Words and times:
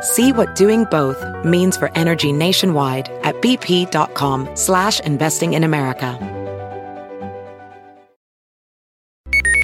See 0.00 0.32
what 0.32 0.54
doing 0.54 0.84
both 0.84 1.24
means 1.44 1.76
for 1.76 1.90
energy 1.94 2.32
nationwide 2.32 3.10
at 3.24 3.34
bp.com 3.42 4.48
slash 4.54 5.00
investing 5.00 5.54
in 5.54 5.64
America. 5.64 6.18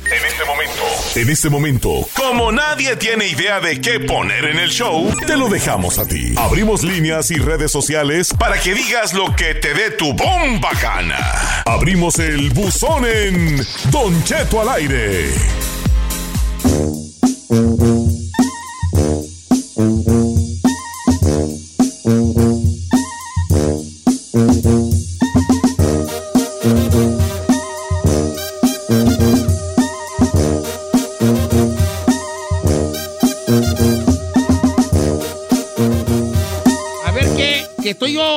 En 0.06 0.24
este 0.26 0.44
momento, 0.44 0.82
en 1.14 1.30
este 1.30 1.50
momento, 1.50 1.90
como 2.14 2.52
nadie 2.52 2.96
tiene 2.96 3.26
idea 3.28 3.60
de 3.60 3.80
qué 3.80 4.00
poner 4.00 4.44
en 4.44 4.58
el 4.58 4.70
show, 4.70 5.08
te 5.26 5.36
lo 5.36 5.48
dejamos 5.48 5.98
a 5.98 6.06
ti. 6.06 6.34
Abrimos 6.36 6.82
líneas 6.82 7.30
y 7.30 7.36
redes 7.36 7.70
sociales 7.70 8.34
para 8.36 8.58
que 8.58 8.74
digas 8.74 9.14
lo 9.14 9.34
que 9.36 9.54
te 9.54 9.72
dé 9.72 9.90
tu 9.92 10.12
bomba 10.14 10.70
gana. 10.82 11.62
Abrimos 11.64 12.18
el 12.18 12.50
buzón 12.50 13.06
en 13.06 13.64
Don 13.90 14.22
Cheto 14.24 14.60
al 14.60 14.68
aire. 14.70 15.30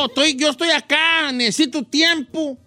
Estoy 0.08 0.36
yo, 0.36 0.50
estoy, 0.50 0.70
acá, 0.72 1.32
necesito 1.32 1.84
tiempo 1.84 2.58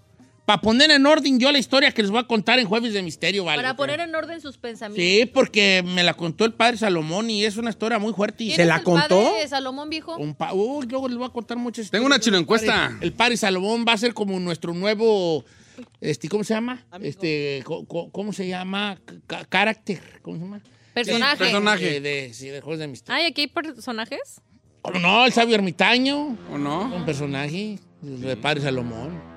para 0.46 0.60
poner 0.60 0.90
en 0.90 1.06
orden 1.06 1.38
yo 1.38 1.52
la 1.52 1.58
historia 1.58 1.92
que 1.92 2.02
les 2.02 2.10
voy 2.10 2.18
a 2.20 2.24
contar 2.24 2.58
en 2.58 2.66
Jueves 2.66 2.92
de 2.92 3.02
Misterio, 3.02 3.44
¿vale? 3.44 3.62
Para 3.62 3.76
poner 3.76 4.00
en 4.00 4.12
orden 4.14 4.40
sus 4.40 4.58
pensamientos. 4.58 5.04
Sí, 5.04 5.24
porque 5.26 5.82
me 5.86 6.02
la 6.02 6.14
contó 6.14 6.44
el 6.44 6.54
padre 6.54 6.76
Salomón 6.76 7.30
y 7.30 7.44
es 7.44 7.56
una 7.56 7.70
historia 7.70 7.98
muy 8.00 8.12
fuerte. 8.12 8.42
y- 8.44 8.46
¿Quién 8.54 8.68
es 8.68 8.76
el 8.76 8.82
padre 8.82 9.40
de 9.42 9.48
Salomón, 9.48 9.88
viejo? 9.90 10.16
Un 10.16 10.34
pa- 10.34 10.52
Uy, 10.52 10.86
luego 10.88 11.06
les 11.08 11.16
voy 11.18 11.26
a 11.28 11.30
contar 11.30 11.56
muchas 11.56 11.88
Tengo 11.90 12.06
una 12.06 12.16
historias. 12.16 12.24
chino 12.24 12.38
encuesta. 12.38 12.86
El 12.86 12.90
padre- 12.94 13.06
El 13.06 13.12
padre 13.12 13.36
Salomón 13.36 13.84
va 13.86 13.92
a 13.92 13.98
ser 13.98 14.12
como 14.12 14.40
nuestro 14.40 14.74
nuevo, 14.74 15.44
este, 16.00 16.28
¿cómo 16.28 16.42
se 16.42 16.54
llama? 16.54 16.84
Este, 17.00 17.62
¿cómo 17.64 18.32
se 18.32 18.48
llama? 18.48 18.98
Ca- 19.28 19.44
Carácter, 19.44 20.00
¿cómo 20.22 20.36
se 20.36 20.42
llama? 20.42 20.60
Personaje. 20.94 21.36
personaje. 21.36 21.84
De, 21.84 22.00
de- 22.00 22.34
sí, 22.34 22.48
de 22.48 22.60
Juegos 22.60 22.80
de 22.80 22.88
Misterio. 22.88 23.14
Ay, 23.16 23.26
aquí 23.26 23.42
hay 23.42 23.46
personajes. 23.46 24.40
¿Cómo 24.82 24.98
no? 24.98 25.26
El 25.26 25.32
sabio 25.32 25.54
ermitaño. 25.54 26.36
¿O 26.52 26.58
no? 26.58 26.94
Un 26.94 27.04
personaje 27.04 27.78
de 28.02 28.36
padre 28.36 28.60
Salomón. 28.62 29.30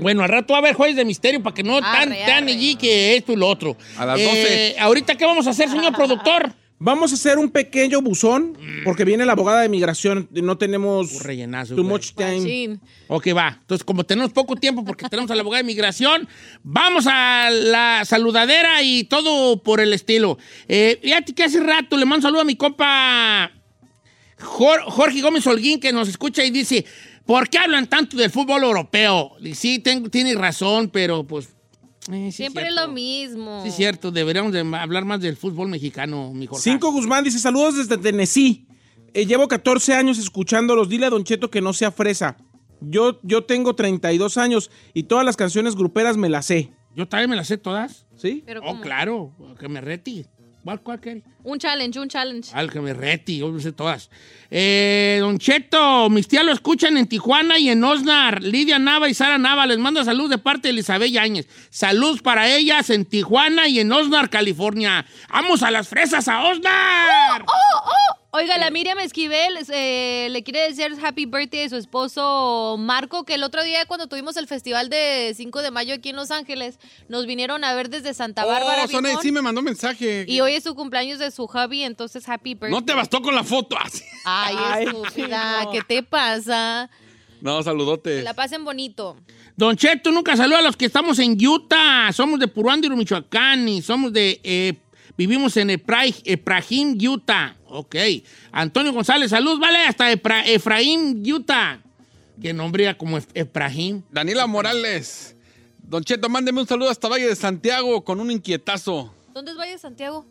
Bueno, 0.00 0.22
al 0.22 0.28
rato 0.28 0.52
va 0.52 0.58
a 0.58 0.62
haber 0.62 0.74
jueves 0.74 0.94
de 0.96 1.04
misterio 1.04 1.42
para 1.42 1.54
que 1.54 1.62
no 1.64 1.80
tan, 1.80 2.12
Arre, 2.12 2.22
tan 2.24 2.44
arre. 2.44 2.52
allí 2.52 2.76
que 2.76 3.16
esto 3.16 3.32
y 3.32 3.36
lo 3.36 3.48
otro. 3.48 3.76
A 3.98 4.06
las 4.06 4.18
Eh, 4.20 4.76
ahorita, 4.78 5.16
¿qué 5.16 5.24
vamos 5.24 5.46
a 5.46 5.50
hacer, 5.50 5.68
señor 5.68 5.92
productor? 5.94 6.52
Vamos 6.84 7.12
a 7.12 7.14
hacer 7.14 7.38
un 7.38 7.48
pequeño 7.48 8.02
buzón 8.02 8.58
porque 8.82 9.04
viene 9.04 9.24
la 9.24 9.34
abogada 9.34 9.60
de 9.60 9.68
migración. 9.68 10.28
No 10.32 10.58
tenemos 10.58 11.12
Un 11.12 11.20
rellenazo, 11.20 11.76
too 11.76 11.84
much 11.84 12.10
time. 12.16 12.38
Machín. 12.40 12.80
Ok, 13.06 13.28
va. 13.36 13.58
Entonces, 13.60 13.84
como 13.84 14.02
tenemos 14.02 14.32
poco 14.32 14.56
tiempo 14.56 14.84
porque 14.84 15.08
tenemos 15.08 15.30
a 15.30 15.36
la 15.36 15.42
abogada 15.42 15.62
de 15.62 15.66
migración, 15.68 16.26
vamos 16.64 17.06
a 17.08 17.50
la 17.52 18.02
saludadera 18.04 18.82
y 18.82 19.04
todo 19.04 19.62
por 19.62 19.80
el 19.80 19.92
estilo. 19.92 20.38
Eh, 20.66 20.98
fíjate 21.00 21.32
que 21.36 21.44
hace 21.44 21.60
rato 21.60 21.96
le 21.96 22.04
mando 22.04 22.16
un 22.16 22.22
saludo 22.22 22.40
a 22.40 22.44
mi 22.44 22.56
compa 22.56 23.52
Jorge 24.42 25.20
Gómez 25.22 25.46
Holguín 25.46 25.80
que 25.80 25.92
nos 25.92 26.08
escucha 26.08 26.44
y 26.44 26.50
dice, 26.50 26.84
¿por 27.24 27.48
qué 27.48 27.58
hablan 27.58 27.88
tanto 27.88 28.16
del 28.16 28.30
fútbol 28.30 28.62
europeo? 28.64 29.32
Y 29.40 29.54
sí, 29.54 29.78
tengo, 29.78 30.08
tiene 30.10 30.34
razón, 30.34 30.90
pero 30.90 31.24
pues... 31.24 31.48
eh, 32.10 32.26
sí 32.30 32.32
Siempre 32.32 32.68
es 32.68 32.74
lo 32.74 32.88
mismo. 32.88 33.62
Sí, 33.62 33.68
es 33.68 33.76
cierto, 33.76 34.10
deberíamos 34.10 34.52
de 34.52 34.60
hablar 34.76 35.04
más 35.04 35.20
del 35.20 35.36
fútbol 35.36 35.68
mexicano, 35.68 36.32
mi 36.34 36.46
Jorge. 36.46 36.62
Cinco 36.62 36.90
Guzmán 36.92 37.24
dice, 37.24 37.38
saludos 37.38 37.76
desde 37.76 37.98
Tennessee. 37.98 38.66
Eh, 39.14 39.26
llevo 39.26 39.46
14 39.48 39.94
años 39.94 40.18
escuchándolos. 40.18 40.88
Dile 40.88 41.06
a 41.06 41.10
Don 41.10 41.24
Cheto 41.24 41.50
que 41.50 41.60
no 41.60 41.72
sea 41.72 41.90
fresa. 41.90 42.36
Yo, 42.80 43.20
yo 43.22 43.44
tengo 43.44 43.74
32 43.76 44.38
años 44.38 44.70
y 44.94 45.04
todas 45.04 45.24
las 45.24 45.36
canciones 45.36 45.76
gruperas 45.76 46.16
me 46.16 46.28
las 46.28 46.46
sé. 46.46 46.72
Yo 46.96 47.06
también 47.06 47.30
me 47.30 47.36
las 47.36 47.46
sé 47.48 47.58
todas. 47.58 48.06
¿Sí? 48.16 48.42
Pero 48.44 48.60
Oh, 48.62 48.66
¿cómo? 48.68 48.80
claro, 48.80 49.32
que 49.58 49.68
me 49.68 49.80
reti. 49.80 50.26
¿Cuál, 50.64 50.80
cuál? 50.80 51.22
Un 51.42 51.58
challenge, 51.58 51.98
un 51.98 52.08
challenge. 52.08 52.50
Al 52.54 52.70
que 52.70 52.80
me 52.80 52.94
reti, 52.94 53.38
yo 53.38 53.58
sé 53.58 53.72
todas. 53.72 54.10
Eh, 54.48 55.18
don 55.20 55.38
Cheto, 55.38 56.08
mis 56.08 56.28
tías 56.28 56.44
lo 56.44 56.52
escuchan 56.52 56.96
en 56.96 57.08
Tijuana 57.08 57.58
y 57.58 57.68
en 57.68 57.82
Osnar. 57.82 58.42
Lidia 58.42 58.78
Nava 58.78 59.08
y 59.08 59.14
Sara 59.14 59.38
Nava 59.38 59.66
les 59.66 59.78
mando 59.78 60.04
salud 60.04 60.30
de 60.30 60.38
parte 60.38 60.68
de 60.68 60.70
Elizabeth 60.70 61.10
Yáñez. 61.10 61.48
Salud 61.70 62.22
para 62.22 62.48
ellas 62.48 62.90
en 62.90 63.04
Tijuana 63.04 63.66
y 63.66 63.80
en 63.80 63.90
Osnar, 63.90 64.30
California. 64.30 65.04
¡Vamos 65.30 65.64
a 65.64 65.70
las 65.72 65.88
fresas 65.88 66.28
a 66.28 66.44
Osnar! 66.44 67.44
Oiga, 68.34 68.56
la 68.56 68.70
Miriam 68.70 68.98
Esquivel 68.98 69.58
eh, 69.68 70.28
le 70.30 70.42
quiere 70.42 70.60
decir 70.60 70.96
happy 71.04 71.26
birthday 71.26 71.64
a 71.64 71.68
su 71.68 71.76
esposo 71.76 72.76
Marco, 72.78 73.24
que 73.24 73.34
el 73.34 73.42
otro 73.42 73.62
día 73.62 73.84
cuando 73.84 74.06
tuvimos 74.06 74.38
el 74.38 74.46
festival 74.46 74.88
de 74.88 75.34
5 75.36 75.60
de 75.60 75.70
mayo 75.70 75.92
aquí 75.92 76.08
en 76.08 76.16
Los 76.16 76.30
Ángeles, 76.30 76.78
nos 77.08 77.26
vinieron 77.26 77.62
a 77.62 77.74
ver 77.74 77.90
desde 77.90 78.14
Santa 78.14 78.46
Bárbara. 78.46 78.84
Oh, 78.84 78.88
Sonia, 78.88 79.10
viejón, 79.10 79.22
sí 79.22 79.32
me 79.32 79.42
mandó 79.42 79.60
mensaje. 79.60 80.24
Y 80.26 80.40
hoy 80.40 80.54
es 80.54 80.64
su 80.64 80.74
cumpleaños 80.74 81.18
de 81.18 81.30
su 81.30 81.44
hubby, 81.44 81.82
entonces 81.82 82.26
happy 82.26 82.54
birthday. 82.54 82.70
No 82.70 82.82
te 82.82 82.94
bastó 82.94 83.20
con 83.20 83.34
la 83.34 83.44
foto. 83.44 83.76
así. 83.84 84.02
Ay, 84.24 84.56
Ay, 84.58 84.84
estúpida, 84.86 85.64
no. 85.64 85.70
¿qué 85.70 85.82
te 85.82 86.02
pasa? 86.02 86.88
No, 87.42 87.62
saludote. 87.62 88.16
Que 88.16 88.22
la 88.22 88.32
pasen 88.32 88.64
bonito. 88.64 89.18
Don 89.58 89.76
Cheto, 89.76 90.10
nunca 90.10 90.38
saluda 90.38 90.60
a 90.60 90.62
los 90.62 90.78
que 90.78 90.86
estamos 90.86 91.18
en 91.18 91.36
Utah. 91.46 92.10
Somos 92.14 92.40
de 92.40 92.48
Puruándiro, 92.48 92.96
Michoacán 92.96 93.68
y 93.68 93.82
somos 93.82 94.10
de... 94.10 94.40
eh, 94.42 94.72
vivimos 95.26 95.56
en 95.56 95.70
Efraín, 95.70 96.98
Utah. 97.08 97.56
Ok. 97.68 97.96
Antonio 98.50 98.92
González, 98.92 99.30
salud, 99.30 99.58
vale, 99.58 99.78
hasta 99.78 100.12
Efra- 100.12 100.44
Efraín, 100.46 101.22
Utah. 101.30 101.80
Que 102.40 102.52
nombría 102.52 102.96
como 102.98 103.18
Efraín. 103.34 104.04
Daniela 104.10 104.46
Morales. 104.46 105.36
Don 105.82 106.02
Cheto, 106.02 106.28
mándeme 106.28 106.60
un 106.60 106.66
saludo 106.66 106.90
hasta 106.90 107.08
Valle 107.08 107.26
de 107.28 107.36
Santiago 107.36 108.02
con 108.04 108.20
un 108.20 108.30
inquietazo. 108.30 109.14
¿Dónde 109.32 109.52
es 109.52 109.56
Valle 109.58 109.72
de 109.72 109.78
Santiago? 109.78 110.26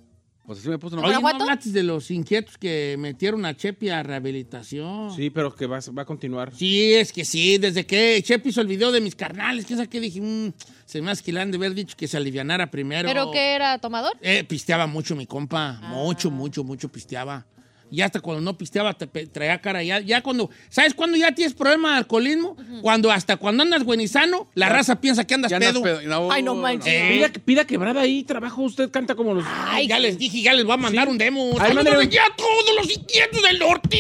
Pues 0.46 0.60
así 0.60 0.70
me 0.70 0.80
puso 0.80 0.96
una 0.98 1.08
Oye, 1.08 1.20
¿no 1.22 1.28
hablaste 1.28 1.70
de 1.70 1.84
los 1.84 2.10
inquietos 2.10 2.58
que 2.58 2.96
metieron 2.98 3.46
a 3.46 3.56
Chepi 3.56 3.90
a 3.90 4.02
rehabilitación? 4.04 5.16
Sí, 5.16 5.30
pero 5.30 5.56
que 5.56 5.68
va, 5.68 5.80
va 5.96 6.02
a 6.02 6.06
continuar. 6.06 6.54
Sí, 6.56 6.94
es 6.94 7.14
que 7.14 7.24
sí, 7.26 7.58
desde 7.58 7.86
que 7.86 8.22
Chepi 8.24 8.50
hizo 8.50 8.62
el 8.62 8.68
video 8.68 8.92
de 8.92 9.02
mis 9.02 9.16
carnales, 9.16 9.66
que 9.66 9.88
que 9.88 10.00
dije, 10.00 10.20
mm, 10.20 10.54
se 10.86 11.02
me 11.02 11.12
hace 11.12 11.24
que 11.24 11.32
le 11.32 11.42
han 11.42 11.52
de 11.52 11.58
haber 11.58 11.74
dicho 11.76 11.96
que 11.96 12.08
se 12.08 12.18
alivianara 12.18 12.70
primero. 12.72 13.08
¿Pero 13.08 13.32
qué 13.32 13.54
era, 13.56 13.78
tomador? 13.78 14.14
Eh, 14.22 14.44
pisteaba 14.44 14.88
mucho 14.88 15.16
mi 15.16 15.26
compa, 15.28 15.80
Ah. 15.82 15.90
mucho, 15.90 16.32
mucho, 16.32 16.64
mucho 16.64 16.90
pisteaba. 16.90 17.46
Y 17.92 18.02
hasta 18.02 18.22
cuando 18.22 18.42
no 18.42 18.58
pisteaba 18.58 18.94
te 18.94 19.06
traía 19.28 19.60
cara 19.60 19.84
ya, 19.84 20.00
ya 20.00 20.22
cuando, 20.24 20.50
¿sabes 20.70 20.94
cuándo 20.94 21.18
ya 21.18 21.34
tienes 21.34 21.54
problema 21.54 21.92
de 21.92 21.98
alcoholismo? 21.98 22.56
Cuando 22.82 23.12
hasta 23.12 23.36
cuando 23.38 23.64
andas 23.64 23.84
buenizano, 23.84 24.48
la 24.56 24.70
raza 24.70 25.02
piensa 25.02 25.26
que 25.28 25.34
andas 25.34 25.50
Ya 25.52 25.58
andas 25.58 25.74
pedo. 25.74 25.84
pedo. 25.84 26.02
No, 26.04 26.32
Ay, 26.32 26.42
no 26.42 26.56
manches. 26.56 26.94
Eh, 26.94 27.10
Pida, 27.12 27.30
pida 27.46 27.66
quebrada 27.68 28.02
ahí, 28.02 28.24
trabajo. 28.24 28.62
Usted 28.62 28.90
canta 28.90 29.14
como 29.16 29.34
los. 29.34 29.44
Ay, 29.48 29.88
ya 29.88 30.00
les 30.00 30.18
dije, 30.18 30.42
ya 30.42 30.54
les 30.54 30.64
voy 30.64 30.74
a 30.74 30.78
mandar 30.78 31.10
un 31.10 31.18
demo. 31.18 31.44
Un- 31.44 31.58
ya 32.10 32.26
a 32.26 32.36
todos 32.36 32.76
los 32.78 32.90
inquietos 32.92 33.42
del 33.42 33.60
norte. 33.60 33.98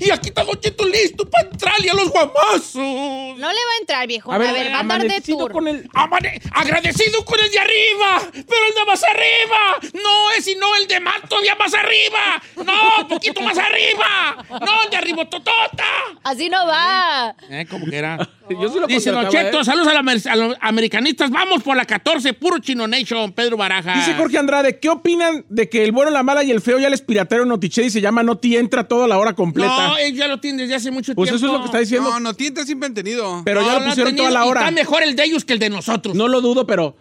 Y 0.00 0.10
aquí 0.10 0.28
está 0.28 0.44
Cheto 0.60 0.86
listo 0.86 1.28
para 1.30 1.48
entrarle 1.48 1.90
a 1.90 1.94
los 1.94 2.10
guamazos. 2.10 2.74
No 2.74 3.34
le 3.36 3.42
va 3.44 3.72
a 3.76 3.80
entrar, 3.80 4.06
viejo. 4.06 4.30
A 4.30 4.34
A 4.34 4.38
ver, 4.38 4.52
ver, 4.52 4.72
va 4.72 4.76
a 4.76 4.80
andar 4.80 5.06
de 5.06 5.20
tour. 5.22 5.50
con 5.52 5.68
el. 5.68 5.88
Amane- 5.94 6.40
agradecido 6.52 7.24
con 7.24 7.38
el 7.40 7.50
de 7.50 7.58
arriba, 7.58 8.20
pero 8.32 8.66
el 8.68 8.74
de 8.74 8.84
más 8.86 9.02
arriba 9.04 10.02
no 10.02 10.30
es 10.36 10.44
sino 10.44 10.74
el 10.76 10.86
de 10.86 11.00
más 11.00 11.16
todavía 11.28 11.54
más 11.54 11.72
arriba. 11.72 12.42
No, 12.56 12.89
No, 12.98 13.08
poquito 13.08 13.40
más 13.40 13.56
arriba. 13.58 14.44
No, 14.50 14.90
de 14.90 14.96
arriba 14.96 15.24
totota. 15.28 15.84
Así 16.22 16.48
no 16.48 16.66
va. 16.66 17.34
Eh, 17.48 17.66
como 17.68 17.86
que 17.86 17.96
era. 17.96 18.28
Yo 18.48 18.68
sí 18.68 18.80
lo 18.80 18.86
Dice 18.86 19.10
Don 19.12 19.28
Cheto, 19.28 19.60
¿eh? 19.60 19.64
saludos 19.64 19.88
a, 19.88 19.94
la 19.94 20.00
amer- 20.00 20.28
a 20.28 20.36
los 20.36 20.56
americanistas. 20.60 21.30
Vamos 21.30 21.62
por 21.62 21.76
la 21.76 21.84
14, 21.84 22.32
puro 22.34 22.58
Chino 22.58 22.86
Nation, 22.88 23.32
Pedro 23.32 23.56
Baraja. 23.56 23.94
Dice 23.94 24.14
Jorge 24.14 24.38
Andrade, 24.38 24.78
¿qué 24.80 24.88
opinan 24.88 25.44
de 25.48 25.68
que 25.68 25.84
el 25.84 25.92
bueno, 25.92 26.10
la 26.10 26.22
mala 26.22 26.42
y 26.42 26.50
el 26.50 26.60
feo 26.60 26.78
ya 26.78 26.90
les 26.90 27.00
piratearon 27.00 27.48
Notiche 27.48 27.84
y 27.84 27.90
se 27.90 28.00
llama 28.00 28.22
Noti 28.22 28.56
entra 28.56 28.88
toda 28.88 29.06
la 29.06 29.18
hora 29.18 29.34
completa? 29.34 29.88
No, 29.88 29.96
él 29.98 30.14
ya 30.14 30.26
lo 30.26 30.40
tiene 30.40 30.62
desde 30.62 30.74
hace 30.74 30.90
mucho 30.90 31.14
pues 31.14 31.28
tiempo. 31.30 31.36
eso 31.36 31.46
es 31.46 31.52
lo 31.52 31.60
que 31.60 31.66
está 31.66 31.78
diciendo. 31.78 32.10
No, 32.10 32.20
no, 32.20 32.34
tienta 32.34 32.64
siempre 32.64 32.86
han 32.88 32.94
tenido. 32.94 33.42
pero 33.44 33.64
ya 33.64 33.78
lo 33.78 33.86
pusieron 33.86 34.16
toda 34.16 34.30
la 34.30 34.44
y 34.44 34.48
hora. 34.48 34.60
Está 34.62 34.72
mejor 34.72 35.02
el 35.04 35.14
de 35.16 35.24
ellos 35.24 35.44
que 35.44 35.52
el 35.52 35.58
de 35.58 35.70
nosotros. 35.70 36.14
No 36.16 36.26
lo 36.28 36.40
dudo, 36.40 36.66
pero 36.66 36.96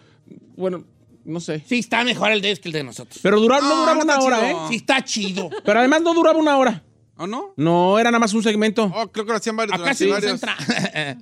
bueno, 0.55 0.83
no 1.25 1.39
sé. 1.39 1.63
Sí, 1.67 1.79
está 1.79 2.03
mejor 2.03 2.31
el 2.31 2.41
de 2.41 2.49
ellos 2.49 2.59
que 2.59 2.69
el 2.69 2.73
de 2.73 2.83
nosotros. 2.83 3.19
Pero 3.21 3.39
durar, 3.39 3.61
no, 3.63 3.69
No, 3.69 3.75
duraba 3.81 3.95
no 3.97 4.03
una 4.03 4.19
hora, 4.19 4.39
chido. 4.39 4.49
¿eh? 4.49 4.67
Sí, 4.69 4.75
está 4.75 5.03
chido. 5.03 5.49
Pero 5.63 5.79
además 5.79 6.01
no 6.01 6.13
duraba 6.13 6.37
una 6.39 6.57
hora. 6.57 6.83
¿O 7.17 7.27
no? 7.27 7.53
No, 7.57 7.99
era 7.99 8.11
nada 8.11 8.19
más 8.19 8.33
un 8.33 8.41
segmento. 8.43 8.91
Oh, 8.95 9.07
creo 9.11 9.25
que 9.25 9.31
lo 9.31 9.37
hacían 9.37 9.55
varios. 9.57 9.77
Acá 9.79 9.93
sí 9.93 10.07
varios. 10.07 10.31
entra. 10.33 10.55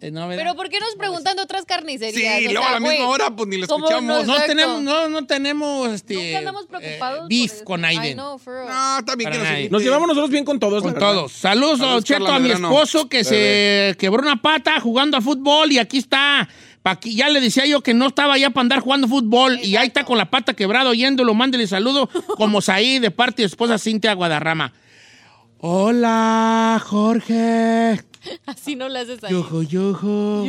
Eh, 0.00 0.10
no. 0.10 0.26
Pero 0.30 0.54
¿por 0.54 0.70
qué 0.70 0.80
nos 0.80 0.94
preguntan 0.96 1.36
de 1.36 1.42
otras 1.42 1.66
carnicerías? 1.66 2.38
Sí, 2.38 2.46
O 2.46 2.52
luego 2.52 2.66
sea, 2.66 2.76
a 2.76 2.80
la 2.80 2.88
misma 2.88 3.06
hora, 3.06 3.36
pues 3.36 3.46
ni 3.50 3.58
lo 3.58 3.66
¿cómo 3.66 3.86
escuchamos. 3.86 4.26
no? 4.26 4.34
tenemos, 4.46 4.80
no, 4.80 5.08
no 5.10 5.26
tenemos 5.26 5.88
este. 5.90 6.14
Nunca 6.14 6.38
andamos 6.38 6.64
preocupados. 6.64 7.24
eh, 7.24 7.26
beef 7.28 7.62
con 7.64 7.84
Aiden. 7.84 8.16
No, 8.16 8.36
está 8.36 9.14
bien 9.14 9.30
que 9.30 9.36
nos. 9.38 9.70
Nos 9.72 9.82
llevamos 9.82 10.08
nosotros 10.08 10.30
bien 10.30 10.46
con 10.46 10.58
todos. 10.58 10.82
Con 10.82 10.94
todos. 10.94 11.32
Saludos, 11.32 12.02
Cheto, 12.02 12.28
a 12.28 12.38
mi 12.38 12.50
esposo 12.52 13.10
que 13.10 13.24
se 13.24 13.94
quebró 13.98 14.22
una 14.22 14.40
pata 14.40 14.80
jugando 14.80 15.18
al 15.18 15.22
fútbol 15.22 15.70
y 15.70 15.76
aquí 15.78 15.98
está. 15.98 16.48
Pa' 16.84 16.90
aquí- 16.90 17.16
ya 17.16 17.30
le 17.30 17.40
decía 17.40 17.64
yo 17.64 17.80
que 17.80 17.94
no 17.94 18.08
estaba 18.08 18.36
ya 18.36 18.50
para 18.50 18.60
andar 18.60 18.80
jugando 18.80 19.08
fútbol 19.08 19.58
y 19.62 19.76
ahí 19.76 19.86
está 19.86 20.04
con 20.04 20.18
la 20.18 20.26
pata 20.30 20.52
quebrada 20.52 20.90
oyéndolo. 20.90 21.32
Mándele 21.32 21.66
saludo 21.66 22.08
como 22.36 22.60
Saí 22.60 22.98
de 22.98 23.10
parte 23.10 23.40
de 23.40 23.48
su 23.48 23.54
esposa 23.54 23.78
Cintia 23.78 24.12
Guadarrama. 24.12 24.70
Hola, 25.66 26.78
Jorge. 26.84 27.98
Así 28.44 28.76
no 28.76 28.88
le 28.90 28.98
haces 28.98 29.24
ahí. 29.24 29.32
Yuju, 29.32 29.62
yuju. 29.62 30.46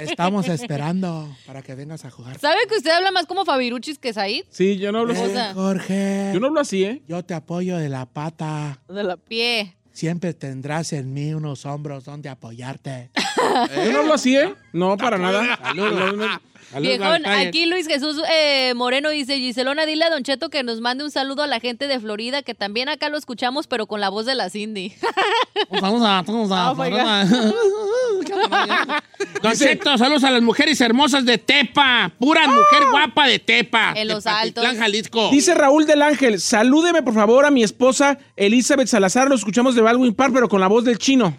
Estamos 0.00 0.48
esperando 0.48 1.28
para 1.46 1.60
que 1.62 1.74
vengas 1.74 2.04
a 2.06 2.10
jugar. 2.10 2.38
¿Sabe 2.38 2.56
que 2.68 2.76
usted 2.76 2.90
habla 2.90 3.10
más 3.10 3.26
como 3.26 3.44
Fabiruchis 3.44 3.98
que 3.98 4.14
Said? 4.14 4.44
Sí, 4.50 4.78
yo 4.78 4.92
no 4.92 5.00
hablo 5.00 5.12
así. 5.12 5.22
Jorge, 5.54 6.30
Yo 6.32 6.40
no 6.40 6.46
hablo 6.48 6.60
así, 6.60 6.84
¿eh? 6.84 7.02
yo 7.06 7.22
te 7.22 7.34
apoyo 7.34 7.76
de 7.76 7.90
la 7.90 8.06
pata. 8.06 8.80
de 8.88 9.02
la 9.04 9.16
pie. 9.18 9.76
Siempre 9.98 10.32
tendrás 10.32 10.92
en 10.92 11.12
mí 11.12 11.34
unos 11.34 11.66
hombros 11.66 12.04
donde 12.04 12.28
apoyarte. 12.28 13.10
Yo 13.84 13.90
no 13.90 13.98
hablo 13.98 14.14
así, 14.14 14.36
¿eh? 14.36 14.54
No, 14.72 14.96
para 14.96 15.18
nada. 15.18 15.58
Saludos. 15.60 16.40
Viejón, 16.78 17.24
aquí 17.26 17.66
Luis 17.66 17.86
Jesús 17.86 18.20
eh, 18.30 18.74
Moreno 18.74 19.10
dice, 19.10 19.38
Giselona, 19.38 19.86
dile 19.86 20.04
a 20.04 20.10
Don 20.10 20.22
Cheto 20.22 20.50
que 20.50 20.62
nos 20.62 20.80
mande 20.80 21.04
un 21.04 21.10
saludo 21.10 21.42
a 21.42 21.46
la 21.46 21.60
gente 21.60 21.88
de 21.88 21.98
Florida, 22.00 22.42
que 22.42 22.54
también 22.54 22.88
acá 22.88 23.08
lo 23.08 23.16
escuchamos, 23.18 23.66
pero 23.66 23.86
con 23.86 24.00
la 24.00 24.08
voz 24.10 24.26
de 24.26 24.34
la 24.34 24.50
Cindy. 24.50 24.92
Vamos 25.80 26.02
a, 26.02 26.22
vamos 26.22 26.50
a, 26.52 26.70
Oh, 26.70 26.74
my 26.74 26.90
vamos 26.90 27.32
a- 27.32 29.02
Don 29.42 29.52
Cheto, 29.54 29.96
saludos 29.98 30.24
a 30.24 30.30
las 30.30 30.42
mujeres 30.42 30.80
hermosas 30.80 31.24
de 31.24 31.38
Tepa. 31.38 32.10
Pura 32.18 32.46
mujer 32.46 32.84
guapa 32.90 33.26
de 33.26 33.38
Tepa. 33.38 33.92
En 33.96 34.08
Los 34.08 34.26
Altos. 34.26 34.64
Jalisco. 34.78 35.30
Dice 35.30 35.54
Raúl 35.54 35.86
del 35.86 36.02
Ángel, 36.02 36.40
salúdeme 36.40 37.02
por 37.02 37.14
favor 37.14 37.44
a 37.44 37.50
mi 37.50 37.62
esposa 37.62 38.18
Elizabeth 38.36 38.88
Salazar, 38.88 39.28
lo 39.28 39.34
escuchamos 39.34 39.74
de 39.74 39.82
Baldwin 39.82 40.14
Park, 40.14 40.32
pero 40.34 40.48
con 40.48 40.60
la 40.60 40.68
voz 40.68 40.84
del 40.84 40.98
chino. 40.98 41.36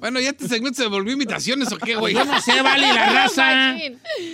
Bueno, 0.00 0.20
ya 0.20 0.30
este 0.30 0.46
segmento 0.46 0.82
se 0.82 0.88
volvió 0.88 1.12
imitaciones 1.14 1.72
o 1.72 1.78
qué, 1.78 1.94
güey. 1.96 2.14
Yo 2.14 2.24
no 2.24 2.40
sé, 2.40 2.60
vale 2.60 2.86
la 2.92 3.06
raza. 3.12 3.76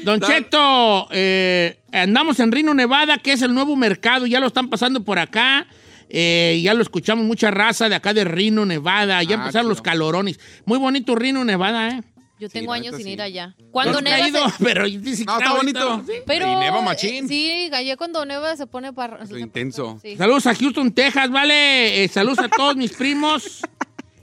Don 0.02 0.20
Cheto, 0.20 1.08
eh, 1.12 1.78
andamos 1.92 2.40
en 2.40 2.50
Reno, 2.50 2.74
Nevada, 2.74 3.18
que 3.18 3.32
es 3.32 3.42
el 3.42 3.54
nuevo 3.54 3.76
mercado, 3.76 4.26
ya 4.26 4.40
lo 4.40 4.48
están 4.48 4.68
pasando 4.68 5.04
por 5.04 5.18
acá. 5.18 5.66
Eh, 6.10 6.60
ya 6.62 6.74
lo 6.74 6.82
escuchamos 6.82 7.24
mucha 7.24 7.50
raza 7.50 7.88
de 7.88 7.94
acá 7.94 8.12
de 8.12 8.24
Reno, 8.24 8.66
Nevada. 8.66 9.22
Ya 9.22 9.36
Ah, 9.36 9.40
empezaron 9.40 9.68
los 9.68 9.82
calorones. 9.82 10.38
Muy 10.64 10.78
bonito 10.78 11.14
Reno, 11.14 11.44
Nevada, 11.44 11.88
¿eh? 11.90 12.02
Yo 12.40 12.48
tengo 12.48 12.72
años 12.72 12.96
sin 12.96 13.04
sí. 13.06 13.12
ir 13.12 13.22
allá. 13.22 13.54
Cuando 13.70 13.94
No 13.94 14.00
neva 14.02 14.28
ido, 14.28 14.48
se- 14.50 14.54
pero 14.64 14.84
dice 14.86 15.18
que 15.24 15.24
No, 15.24 15.38
está 15.38 15.52
bonito. 15.54 16.02
¿sí? 16.06 16.12
Pero, 16.26 16.52
Y 16.52 16.56
neva 16.56 16.80
machín. 16.82 17.24
eh, 17.26 17.28
Sí, 17.28 17.70
allá 17.72 17.96
cuando 17.96 18.24
neva 18.26 18.56
se 18.56 18.66
pone 18.66 18.92
para... 18.92 19.20
Intenso. 19.38 19.98
Sí. 20.02 20.16
Saludos 20.16 20.46
a 20.48 20.54
Houston, 20.54 20.92
Texas, 20.92 21.30
¿vale? 21.30 22.02
Eh, 22.04 22.08
saludos 22.08 22.40
a 22.40 22.48
todos 22.48 22.74
mis 22.76 22.92
primos. 22.92 23.60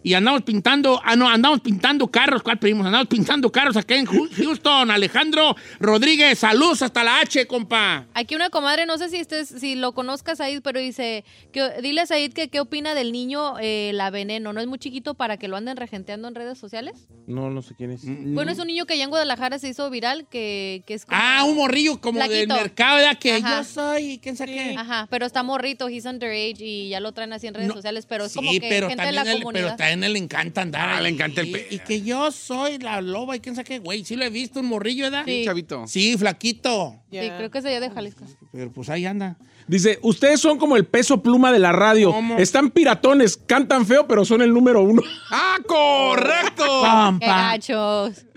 Y 0.03 0.13
andamos 0.15 0.41
pintando, 0.41 0.99
ah, 1.03 1.15
no, 1.15 1.29
andamos 1.29 1.59
pintando 1.61 2.07
carros, 2.09 2.41
¿cuál 2.41 2.57
primos? 2.57 2.85
Andamos 2.85 3.07
pintando 3.07 3.51
carros 3.51 3.77
acá 3.77 3.95
en 3.95 4.05
Houston. 4.05 4.89
Alejandro 4.89 5.55
Rodríguez, 5.79 6.39
saludos 6.39 6.81
hasta 6.81 7.03
la 7.03 7.19
H, 7.19 7.45
compa. 7.45 8.07
Aquí 8.15 8.33
una 8.35 8.49
comadre, 8.49 8.85
no 8.87 8.97
sé 8.97 9.09
si 9.09 9.17
estés, 9.17 9.47
si 9.49 9.75
lo 9.75 9.93
conozcas 9.93 10.39
Said, 10.39 10.61
pero 10.63 10.79
dice, 10.79 11.23
que, 11.53 11.69
dile 11.81 12.01
a 12.01 12.05
Said 12.07 12.33
que 12.33 12.49
qué 12.49 12.59
opina 12.59 12.95
del 12.95 13.11
niño 13.11 13.59
eh, 13.59 13.91
la 13.93 14.09
veneno. 14.09 14.53
¿No 14.53 14.59
es 14.61 14.67
muy 14.67 14.79
chiquito 14.79 15.13
para 15.13 15.37
que 15.37 15.47
lo 15.47 15.55
anden 15.55 15.77
regenteando 15.77 16.27
en 16.27 16.33
redes 16.35 16.57
sociales? 16.57 17.07
No, 17.27 17.49
no 17.51 17.61
sé 17.61 17.75
quién 17.75 17.91
es. 17.91 18.01
Bueno, 18.05 18.51
es 18.51 18.57
un 18.57 18.67
niño 18.67 18.85
que 18.85 18.93
allá 18.93 19.03
en 19.03 19.09
Guadalajara 19.11 19.59
se 19.59 19.69
hizo 19.69 19.87
viral, 19.91 20.25
que, 20.29 20.83
que 20.87 20.95
es 20.95 21.05
como... 21.05 21.19
Ah, 21.21 21.43
un 21.45 21.55
morrillo 21.55 22.01
como 22.01 22.19
del 22.27 22.47
mercado, 22.47 22.97
¿verdad? 22.97 23.19
Que 23.19 23.33
Ajá. 23.35 23.59
yo 23.59 23.63
soy, 23.65 24.19
¿quién 24.21 24.35
sabe 24.35 24.53
qué? 24.53 24.75
Ajá, 24.77 25.07
pero 25.11 25.25
está 25.27 25.43
morrito, 25.43 25.87
he's 25.89 26.05
underage 26.05 26.55
y 26.59 26.89
ya 26.89 26.99
lo 26.99 27.11
traen 27.11 27.33
así 27.33 27.45
en 27.47 27.53
redes 27.53 27.67
No, 27.67 27.75
sociales, 27.75 28.05
pero 28.07 28.25
es 28.25 28.31
sí, 28.31 28.39
como 28.39 28.51
que 28.51 28.59
pero 28.61 28.87
gente 28.89 29.05
de 29.05 29.11
la 29.11 29.23
pero 29.23 29.37
comunidad. 29.37 29.77
también 29.77 29.90
él 29.91 30.13
le 30.13 30.19
encanta 30.19 30.61
andar 30.61 30.89
Ah, 30.89 31.01
le 31.01 31.09
encanta 31.09 31.41
el 31.41 31.47
Y- 31.47 31.51
pe- 31.51 31.67
Y 31.71 31.79
que 31.79 32.01
yo 32.01 32.31
soy 32.31 32.77
la 32.79 33.01
loba 33.01 33.35
y 33.35 33.39
quién 33.39 33.55
sabe 33.55 33.65
qué, 33.65 33.79
güey. 33.79 34.03
Sí 34.05 34.15
lo 34.15 34.23
he 34.25 34.29
visto, 34.29 34.59
un 34.59 34.67
morrillo, 34.67 35.03
¿verdad? 35.05 35.23
Sí. 35.25 35.43
Chavito. 35.45 35.85
Sí, 35.87 36.17
flaquito. 36.17 36.95
Sí, 37.11 37.17
creo 37.37 37.51
que 37.51 37.61
se 37.61 37.79
de 37.79 37.89
Jalisco. 37.89 38.25
Pero 38.51 38.71
pues 38.71 38.89
ahí 38.89 39.05
anda. 39.05 39.37
Dice, 39.67 39.99
ustedes 40.01 40.39
son 40.39 40.57
como 40.57 40.75
el 40.75 40.85
peso 40.85 41.21
pluma 41.21 41.51
de 41.51 41.59
la 41.59 41.71
radio. 41.71 42.11
¿Cómo? 42.11 42.37
Están 42.37 42.71
piratones, 42.71 43.37
cantan 43.37 43.85
feo, 43.85 44.07
pero 44.07 44.25
son 44.25 44.41
el 44.41 44.53
número 44.53 44.81
uno. 44.81 45.01
¡Ah, 45.31 45.57
correcto! 45.65 46.63
¡Qué 47.19 47.25
Compa! 47.27 47.57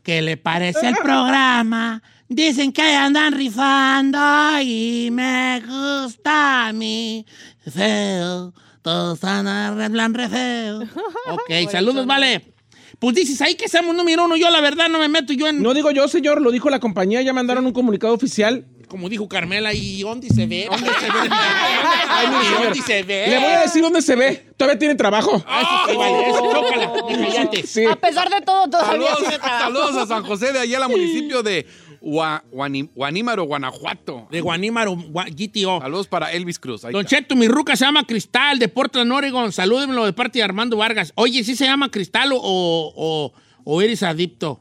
¿qué 0.03 0.23
le 0.23 0.37
parece 0.37 0.89
el 0.89 0.97
programa? 0.97 2.03
Dicen 2.29 2.73
que 2.73 2.83
andan 2.83 3.33
rifando 3.35 4.19
y 4.63 5.09
me 5.13 5.61
gusta 5.61 6.69
a 6.69 6.73
mí. 6.73 7.25
Feo, 7.71 8.53
todos 8.85 9.19
plan 9.19 10.13
re 10.13 10.29
feo. 10.29 10.83
Ok, 11.31 11.71
saludos, 11.73 12.05
vale. 12.07 12.53
Pues 12.99 13.15
dices 13.17 13.41
ahí 13.41 13.55
que 13.55 13.67
somos 13.67 13.97
número 13.97 14.27
uno. 14.27 14.37
Yo, 14.37 14.51
la 14.51 14.61
verdad, 14.61 14.91
no 14.91 14.99
me 14.99 15.09
meto 15.09 15.33
yo 15.33 15.49
en. 15.49 15.63
No 15.63 15.73
digo 15.73 15.91
yo, 15.91 16.07
señor, 16.07 16.43
lo 16.43 16.51
dijo 16.51 16.69
la 16.69 16.81
compañía, 16.81 17.23
ya 17.23 17.33
mandaron 17.33 17.65
un 17.65 17.73
comunicado 17.73 18.13
oficial. 18.13 18.67
Como 18.87 19.09
dijo 19.09 19.27
Carmela, 19.27 19.73
¿y 19.73 20.03
dónde 20.03 20.29
se 20.29 20.47
ve? 20.47 20.69
¿Dónde 20.71 20.91
se 21.01 21.07
ve? 21.07 21.29
Ay, 21.31 22.27
¿Y 22.43 22.45
señor. 22.45 22.65
dónde 22.65 22.83
se 22.83 23.03
ve? 23.03 23.27
Le 23.29 23.39
voy 23.39 23.53
a 23.53 23.61
decir 23.61 23.83
dónde 23.83 24.03
se 24.03 24.17
ve. 24.17 24.47
Todavía 24.59 24.79
tiene 24.79 24.95
trabajo. 24.95 25.43
Ah, 25.49 25.87
eso 25.89 25.93
sí, 25.93 25.97
vale. 25.97 26.31
Eso, 26.31 26.53
chócala. 26.53 26.93
Cállate. 27.09 27.67
Sí. 27.67 27.87
A 27.87 27.97
pesar 27.97 28.29
de 28.29 28.43
todo, 28.43 28.69
todavía 28.69 29.15
Saludos, 29.15 29.41
saludos 29.41 29.97
a 29.97 30.07
San 30.07 30.25
José 30.25 30.53
de 30.53 30.61
allá, 30.61 30.85
al 30.85 30.91
municipio 30.91 31.43
de 31.43 31.67
Gua- 32.07 32.43
Guani- 32.53 32.91
Guanímaro, 32.95 33.45
Guanajuato. 33.45 34.29
De 34.31 34.43
Guanímaro, 34.43 34.93
Gua- 34.95 35.25
GTO. 35.35 35.81
Saludos 35.81 36.07
para 36.07 36.31
Elvis 36.33 36.59
Cruz. 36.59 36.85
Ahí 36.85 36.93
Don 36.93 37.05
está. 37.07 37.17
Cheto, 37.17 37.35
mi 37.35 37.49
ruca 37.49 37.77
se 37.77 37.87
llama 37.87 38.05
Cristal 38.07 38.59
de 38.59 38.69
Portland, 38.69 39.11
Oregon. 39.11 39.51
Salúdenmelo 39.53 40.05
de 40.05 40.13
parte 40.13 40.39
de 40.39 40.43
Armando 40.43 40.77
Vargas. 40.77 41.13
Oye, 41.15 41.43
¿sí 41.45 41.57
se 41.57 41.65
llama 41.65 41.91
Cristal 41.91 42.33
o, 42.33 42.39
o, 42.43 43.33
o 43.65 43.83
eres 43.83 44.03
adicto? 44.03 44.61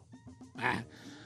Ah, 0.57 0.83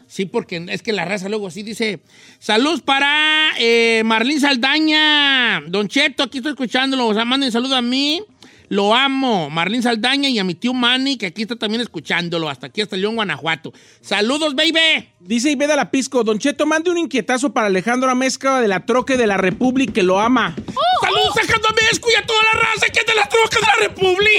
sí, 0.08 0.26
porque 0.26 0.66
es 0.70 0.82
que 0.82 0.92
la 0.92 1.06
raza 1.06 1.30
luego 1.30 1.52
sí 1.52 1.62
dice. 1.62 2.00
Salud 2.40 2.82
para 2.84 3.50
eh, 3.60 4.02
Marlene 4.04 4.40
Saldaña. 4.40 5.62
Don 5.68 5.88
Cheto, 5.88 6.24
aquí 6.24 6.38
estoy 6.40 6.54
escuchándolo. 6.54 7.06
O 7.08 7.14
sea, 7.14 7.26
manden 7.26 7.52
saludo 7.52 7.76
a 7.76 7.82
mí. 7.84 8.24
Lo 8.70 8.94
amo. 8.94 9.50
Marlene 9.50 9.84
Saldaña 9.84 10.30
y 10.30 10.40
a 10.40 10.44
mi 10.44 10.56
tío 10.56 10.74
Manny, 10.74 11.18
que 11.18 11.28
aquí 11.28 11.44
está 11.44 11.56
también 11.56 11.82
escuchándolo. 11.82 12.50
Hasta 12.50 12.68
aquí, 12.68 12.82
hasta 12.82 12.98
León, 12.98 13.16
Guanajuato. 13.16 13.74
Saludos, 14.02 14.56
baby. 14.56 15.10
Dice 15.20 15.52
Iveda 15.52 15.76
Lapisco, 15.76 16.24
Don 16.24 16.40
Cheto, 16.40 16.66
mande 16.66 16.90
un 16.90 16.98
inquietazo 16.98 17.54
para 17.54 17.68
Alejandro 17.68 18.10
Amezcua 18.10 18.62
de 18.62 18.68
la 18.68 18.86
Troque 18.86 19.18
de 19.18 19.28
la 19.28 19.38
República 19.38 19.94
que 19.94 20.04
lo 20.04 20.20
ama. 20.20 20.56
Saludos 21.02 21.34
sacando 21.36 21.68
a 21.70 21.74
Mesco 21.74 22.10
y 22.12 22.16
a 22.16 22.26
toda 22.26 22.42
la 22.44 22.60
raza 22.60 22.88
que 22.92 23.00
es 23.00 23.06
de 23.06 23.16
las 23.16 23.30
trocas 23.30 23.62
de 23.62 23.68
la 23.68 23.88
República. 23.88 24.32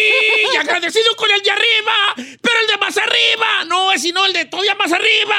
Y 0.53 0.57
agradecido 0.61 1.17
con 1.17 1.31
el 1.31 1.43
de 1.43 1.51
arriba, 1.51 2.37
pero 2.43 2.55
el 2.61 2.67
de 2.67 2.79
más 2.79 2.97
arriba. 2.97 3.65
No, 3.67 3.93
es 3.93 4.03
sino 4.03 4.25
el 4.27 4.33
de 4.33 4.45
todavía 4.45 4.75
más 4.75 4.93
arriba. 4.93 5.37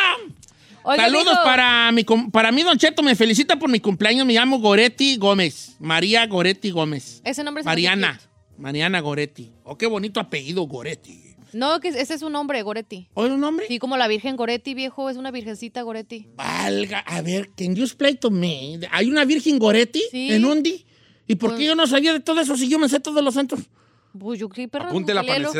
Oiga, 0.83 1.03
Saludos 1.03 1.37
para, 1.43 1.91
mi, 1.91 2.03
para 2.31 2.51
mí, 2.51 2.63
Don 2.63 2.77
Cheto. 2.77 3.03
Me 3.03 3.15
felicita 3.15 3.57
por 3.57 3.69
mi 3.69 3.79
cumpleaños. 3.79 4.25
Me 4.25 4.33
llamo 4.33 4.59
Goretti 4.59 5.17
Gómez. 5.17 5.75
María 5.79 6.25
Goretti 6.25 6.71
Gómez. 6.71 7.21
Ese 7.23 7.43
nombre 7.43 7.61
hace 7.61 7.65
Mariana. 7.65 8.19
Mariana 8.59 8.99
Goretti. 9.01 9.51
Oh, 9.63 9.77
qué 9.77 9.87
bonito 9.87 10.19
apellido, 10.19 10.63
Goretti. 10.63 11.23
No, 11.53 11.79
que 11.79 11.87
ese 11.87 12.13
es 12.13 12.21
un 12.21 12.33
nombre, 12.33 12.61
Goretti. 12.61 13.07
¿Oye 13.15 13.31
un 13.33 13.39
nombre? 13.39 13.65
Sí, 13.67 13.79
como 13.79 13.97
la 13.97 14.07
Virgen 14.07 14.35
Goretti, 14.35 14.75
viejo, 14.75 15.09
es 15.09 15.17
una 15.17 15.31
virgencita 15.31 15.81
Goretti. 15.81 16.27
Valga. 16.35 16.99
A 16.99 17.21
ver, 17.21 17.49
can 17.57 17.75
you 17.75 17.83
explain 17.83 18.17
to 18.17 18.29
me? 18.29 18.79
¿Hay 18.91 19.09
una 19.09 19.25
Virgen 19.25 19.57
Goretti 19.57 20.03
Sí. 20.11 20.31
en 20.31 20.45
Undi? 20.45 20.85
¿Y 21.27 21.35
por 21.35 21.51
qué 21.51 21.55
Pues- 21.57 21.67
yo 21.67 21.75
no 21.75 21.87
sabía 21.87 22.13
de 22.13 22.19
todo 22.19 22.39
eso 22.41 22.55
si 22.55 22.67
yo 22.69 22.77
me 22.77 22.87
sé 22.89 22.99
todos 22.99 23.23
los 23.23 23.33
santos? 23.33 23.61
Pues 24.17 24.39
yo 24.39 24.49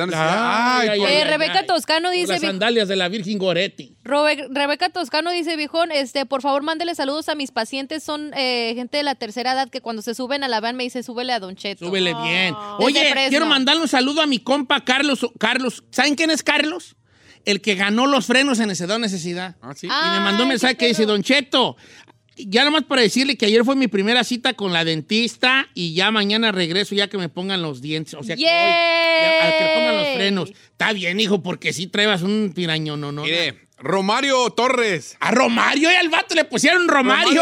necesidad. 0.10 0.80
Ay, 0.80 0.88
Ay, 0.88 0.90
ay, 0.90 1.00
por- 1.00 1.10
Eh, 1.10 1.18
ay, 1.22 1.24
Rebeca. 1.30 1.66
Toscano 1.68 2.10
dice, 2.10 2.28
Las 2.34 2.42
sandalias 2.42 2.88
de 2.88 2.96
la 2.96 3.08
Virgen 3.08 3.38
Goretti. 3.38 3.96
Robe- 4.04 4.48
Rebeca 4.50 4.90
Toscano 4.90 5.30
dice, 5.32 5.56
viejón, 5.56 5.92
este, 5.92 6.26
por 6.26 6.42
favor, 6.42 6.64
mándele 6.64 6.96
saludos 6.96 7.30
a 7.30 7.36
mis 7.36 7.52
pacientes. 7.52 8.04
Son 8.04 8.32
eh, 8.36 8.74
gente 8.76 8.98
de 8.98 9.04
la 9.04 9.16
tercera 9.16 9.54
edad 9.54 9.70
que 9.70 9.82
cuando 9.82 10.02
se 10.02 10.16
suben 10.16 10.44
a 10.44 10.48
la 10.48 10.60
van 10.62 10.76
me 10.76 10.84
dice, 10.84 11.04
súbele 11.04 11.32
a 11.34 11.40
Don 11.40 11.56
Cheto. 11.56 11.86
Súbele 11.86 12.14
bien. 12.24 12.56
Desde 12.80 12.84
Oye, 12.84 13.14
quiero 13.30 13.46
mandarle 13.46 13.84
un 13.84 13.88
saludo 13.88 14.22
a 14.22 14.26
mi 14.26 14.40
compa 14.40 14.84
Carlos. 14.84 15.20
Carlos, 15.38 15.84
¿saben 15.92 16.16
quién 16.16 16.32
es 16.32 16.42
Carlos? 16.42 16.96
El 17.46 17.62
que 17.62 17.76
ganó 17.76 18.06
los 18.06 18.26
frenos 18.26 18.60
en 18.60 18.68
Necesidad 18.68 19.00
Necesidad. 19.00 19.56
Ah, 19.62 19.74
sí. 19.76 19.88
Y 19.88 19.90
me 19.90 20.20
mandó 20.20 20.44
un 20.44 20.50
mensaje 20.50 20.74
qué 20.74 20.80
que 20.80 20.88
dice. 20.88 21.06
Don 21.06 21.24
Cheto, 21.24 21.78
ya 22.48 22.64
nomás 22.64 22.84
para 22.84 23.02
decirle 23.02 23.38
que 23.38 23.46
ayer 23.46 23.64
fue 23.66 23.76
mi 23.76 23.88
primera 23.88 24.24
cita 24.24 24.54
con 24.54 24.74
la 24.74 24.84
dentista 24.86 25.68
y 25.74 25.94
ya 25.94 26.12
mañana 26.12 26.52
regreso 26.52 26.96
ya 26.96 27.08
que 27.08 27.18
me 27.18 27.30
pongan 27.30 27.62
los 27.62 27.82
dientes. 27.82 28.14
O 28.14 28.24
sea, 28.24 28.36
que 28.36 28.44
hoy, 28.44 28.48
ya, 28.48 29.46
al 29.46 29.58
que 29.58 29.64
le 29.64 29.74
pongan 29.76 29.98
los 29.98 30.08
frenos. 30.16 30.50
Está 30.50 30.94
bien, 30.94 31.20
hijo, 31.20 31.42
porque 31.42 31.74
si 31.74 31.88
traebas 31.88 32.22
un 32.22 32.52
piraño, 32.56 32.98
no, 32.98 33.12
no. 33.12 33.24
Mire, 33.24 33.68
Romario 33.82 34.50
Torres. 34.52 35.16
A 35.20 35.32
Romario 35.32 35.90
y 35.92 35.96
al 35.96 36.10
vato 36.10 36.36
le 36.36 36.44
pusieron 36.46 36.88
Romario. 36.88 37.42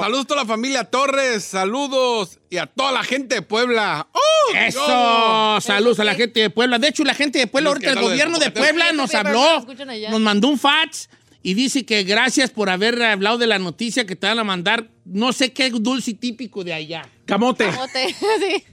Saludos 0.00 0.24
a 0.24 0.26
toda 0.26 0.40
la 0.42 0.46
familia 0.46 0.84
Torres. 0.84 1.44
Saludos. 1.44 2.38
Y 2.50 2.56
a 2.58 2.66
toda 2.66 2.92
la 2.92 3.04
gente 3.04 3.36
de 3.36 3.42
Puebla. 3.42 4.08
¡Oh, 4.12 4.54
Eso, 4.56 4.84
Dios! 4.84 5.64
saludos 5.64 6.00
a 6.00 6.04
la 6.04 6.14
gente 6.14 6.40
de 6.40 6.50
Puebla. 6.50 6.78
De 6.78 6.88
hecho, 6.88 7.04
la 7.04 7.14
gente 7.14 7.38
de 7.38 7.46
Puebla, 7.46 7.70
ahorita 7.70 7.90
el 7.90 7.94
de 7.96 8.00
gobierno 8.00 8.38
de 8.38 8.50
Popocatépetl. 8.50 8.60
Puebla 8.78 8.92
nos 8.92 9.10
Sí, 9.10 9.16
habló, 9.16 9.66
nos 10.10 10.20
mandó 10.20 10.48
un 10.48 10.58
fax 10.58 11.08
y 11.42 11.54
dice 11.54 11.84
que 11.86 12.02
gracias 12.04 12.50
por 12.50 12.68
haber 12.70 13.00
hablado 13.02 13.38
de 13.38 13.46
la 13.46 13.58
noticia 13.58 14.06
que 14.06 14.16
te 14.16 14.26
van 14.26 14.38
a 14.38 14.44
mandar, 14.44 14.88
no 15.04 15.32
sé 15.32 15.52
qué 15.52 15.70
dulce 15.70 16.14
típico 16.14 16.64
de 16.64 16.74
allá. 16.74 17.08
Camote. 17.24 17.66
Camote, 17.66 18.08
sí. 18.40 18.64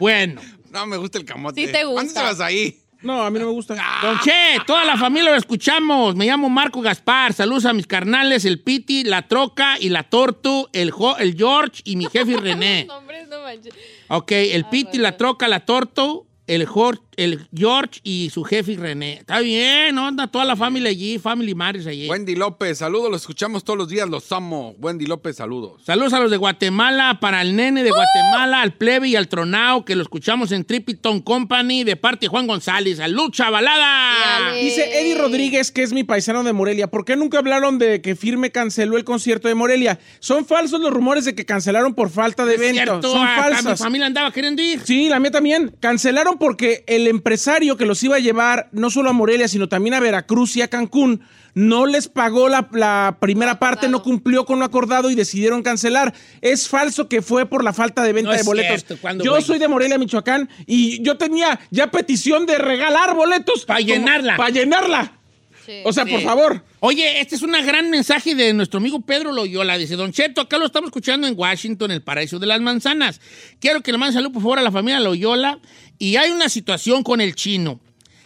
Bueno, 0.00 0.40
No, 0.70 0.86
me 0.86 0.96
gusta 0.96 1.18
el 1.18 1.24
camote. 1.24 1.66
Sí 1.66 1.72
te 1.72 1.84
gusta. 1.84 2.02
Mándaselas 2.04 2.40
ahí. 2.40 2.78
No, 3.02 3.20
a 3.24 3.30
mí 3.30 3.38
no 3.40 3.46
me 3.46 3.52
gusta. 3.52 3.74
Don 4.00 4.16
Che, 4.20 4.58
toda 4.64 4.84
la 4.84 4.96
familia 4.96 5.32
lo 5.32 5.36
escuchamos. 5.36 6.14
Me 6.14 6.24
llamo 6.26 6.48
Marco 6.48 6.80
Gaspar. 6.80 7.32
Saludos 7.32 7.64
a 7.64 7.72
mis 7.72 7.86
carnales, 7.88 8.44
el 8.44 8.60
Piti, 8.60 9.02
la 9.02 9.26
Troca 9.26 9.76
y 9.80 9.88
la 9.88 10.04
Tortu, 10.04 10.68
el, 10.72 10.92
Jo- 10.92 11.16
el 11.18 11.34
George 11.36 11.82
y 11.84 11.96
mi 11.96 12.04
jefe 12.06 12.36
René. 12.36 12.84
Nombres, 12.88 13.26
no 13.28 13.40
manches. 13.42 13.74
Ok, 14.08 14.30
el 14.32 14.66
Piti, 14.66 14.98
la 14.98 15.16
Troca, 15.16 15.48
la 15.48 15.60
Tortu, 15.64 16.28
el, 16.46 16.64
Jor- 16.68 17.02
el 17.16 17.46
George 17.54 18.00
y 18.02 18.30
su 18.32 18.44
jefe 18.44 18.76
René. 18.76 19.14
Está 19.18 19.40
bien, 19.40 19.94
¿no? 19.94 20.06
Anda 20.06 20.26
toda 20.28 20.44
la 20.44 20.56
familia 20.56 20.90
allí, 20.90 21.18
Family 21.18 21.54
Matters 21.54 21.86
allí. 21.86 22.08
Wendy 22.08 22.34
López, 22.34 22.78
saludos. 22.78 23.10
Los 23.10 23.22
escuchamos 23.22 23.64
todos 23.64 23.78
los 23.78 23.88
días. 23.88 24.08
Los 24.08 24.30
amo. 24.32 24.74
Wendy 24.78 25.06
López, 25.06 25.36
saludos. 25.36 25.82
Saludos 25.84 26.12
a 26.12 26.20
los 26.20 26.30
de 26.30 26.36
Guatemala, 26.36 27.18
para 27.20 27.42
el 27.42 27.54
nene 27.56 27.82
de 27.82 27.90
Guatemala, 27.90 28.62
al 28.62 28.74
plebe 28.74 29.08
y 29.08 29.16
al 29.16 29.28
tronao, 29.28 29.84
que 29.84 29.96
lo 29.96 30.02
escuchamos 30.02 30.52
en 30.52 30.64
Tripiton 30.64 31.20
Company, 31.20 31.84
de 31.84 31.96
parte 31.96 32.26
de 32.26 32.28
Juan 32.28 32.46
González. 32.46 32.98
¡Salud, 32.98 33.30
chavalada! 33.30 34.52
Dice 34.54 35.00
Eddie 35.00 35.16
Rodríguez, 35.16 35.70
que 35.70 35.82
es 35.82 35.92
mi 35.92 36.04
paisano 36.04 36.42
de 36.44 36.52
Morelia. 36.52 36.86
¿Por 36.88 37.04
qué 37.04 37.16
nunca 37.16 37.38
hablaron 37.38 37.78
de 37.78 38.00
que 38.00 38.16
Firme 38.16 38.50
canceló 38.50 38.96
el 38.96 39.04
concierto 39.04 39.48
de 39.48 39.54
Morelia? 39.54 39.98
Son 40.20 40.44
falsos 40.46 40.80
los 40.80 40.92
rumores 40.92 41.24
de 41.24 41.34
que 41.34 41.44
cancelaron 41.44 41.94
por 41.94 42.10
falta 42.10 42.44
de 42.44 42.54
Es 42.54 42.60
eventos. 42.60 42.82
cierto, 42.84 43.12
Son 43.12 43.26
hasta 43.26 43.70
Mi 43.70 43.76
familia 43.76 44.06
andaba 44.06 44.32
queriendo 44.32 44.62
ir. 44.62 44.80
Sí, 44.84 45.08
la 45.08 45.20
mía 45.20 45.30
también. 45.30 45.74
Cancelaron 45.80 46.38
porque 46.38 46.84
el 46.86 47.01
empresario 47.06 47.76
que 47.76 47.86
los 47.86 48.02
iba 48.02 48.16
a 48.16 48.20
llevar 48.20 48.68
no 48.72 48.90
solo 48.90 49.10
a 49.10 49.12
Morelia, 49.12 49.48
sino 49.48 49.68
también 49.68 49.94
a 49.94 50.00
Veracruz 50.00 50.56
y 50.56 50.62
a 50.62 50.68
Cancún, 50.68 51.22
no 51.54 51.86
les 51.86 52.08
pagó 52.08 52.48
la, 52.48 52.68
la 52.72 53.18
primera 53.20 53.58
parte, 53.58 53.88
no 53.88 54.02
cumplió 54.02 54.44
con 54.46 54.58
lo 54.58 54.64
acordado 54.64 55.10
y 55.10 55.14
decidieron 55.14 55.62
cancelar. 55.62 56.14
Es 56.40 56.68
falso 56.68 57.08
que 57.08 57.20
fue 57.22 57.44
por 57.46 57.62
la 57.62 57.72
falta 57.72 58.02
de 58.02 58.12
venta 58.12 58.30
No 58.30 58.36
de 58.36 58.42
boletos. 58.42 58.84
cierto, 58.84 58.96
¿cuándo, 59.00 59.22
yo 59.24 59.40
soy 59.42 59.58
de 59.58 59.68
Morelia, 59.68 59.98
Michoacán, 59.98 60.48
y 60.66 61.02
yo 61.02 61.16
tenía 61.18 61.60
ya 61.70 61.90
petición 61.90 62.46
de 62.46 62.56
regalar 62.58 63.14
boletos. 63.14 63.64
Pa' 63.66 63.80
llenarla. 63.80 64.36
Para 64.36 64.50
llenarla. 64.50 65.18
Sí. 65.66 65.74
O 65.84 65.92
sea, 65.92 66.04
Sí. 66.04 66.10
por 66.10 66.22
favor. 66.22 66.64
Oye, 66.80 67.20
este 67.20 67.36
es 67.36 67.42
un 67.42 67.52
gran 67.52 67.88
mensaje 67.88 68.34
de 68.34 68.52
nuestro 68.52 68.78
amigo 68.78 69.00
Pedro 69.02 69.30
Loyola. 69.30 69.78
Dice, 69.78 69.94
Don 69.94 70.10
Cheto, 70.10 70.40
acá 70.40 70.58
lo 70.58 70.66
estamos 70.66 70.88
escuchando 70.88 71.28
en 71.28 71.34
Washington, 71.38 71.92
el 71.92 72.02
paraíso 72.02 72.40
de 72.40 72.46
las 72.46 72.60
manzanas. 72.60 73.20
Quiero 73.60 73.80
que 73.80 73.92
le 73.92 73.98
mande 73.98 74.14
salud, 74.14 74.32
por 74.32 74.42
favor, 74.42 74.58
a 74.58 74.62
la 74.62 74.72
familia 74.72 74.98
Loyola. 74.98 75.60
Y 76.02 76.16
hay 76.16 76.32
una 76.32 76.48
situación 76.48 77.04
con 77.04 77.20
el 77.20 77.36
chino. 77.36 77.78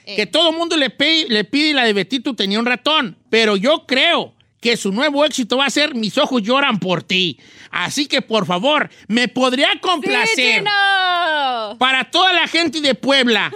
Que 0.07 0.25
todo 0.25 0.49
el 0.51 0.57
mundo 0.57 0.79
le, 0.79 0.89
pe- 0.89 1.27
le 1.29 1.45
pide 1.45 1.75
la 1.75 1.85
de 1.85 1.93
Betito 1.93 2.35
tenía 2.35 2.59
un 2.59 2.65
ratón. 2.65 3.19
Pero 3.29 3.55
yo 3.57 3.85
creo 3.87 4.33
que 4.63 4.79
su 4.79 4.93
nuevo 4.93 5.27
éxito 5.27 5.59
va 5.59 5.67
a 5.67 5.71
ser 5.71 5.95
Mis 5.95 6.17
ojos 6.17 6.43
lloran 6.43 6.81
por 6.81 7.03
ti. 7.03 7.39
Así 7.71 8.07
que, 8.07 8.23
por 8.23 8.47
favor, 8.47 8.89
me 9.09 9.29
podría 9.29 9.73
¡Sí, 9.73 9.79
complacer 9.81 10.61
Chino! 10.61 11.77
para 11.79 12.11
toda 12.11 12.33
la 12.33 12.49
gente 12.49 12.81
de 12.81 12.95
Puebla 12.95 13.53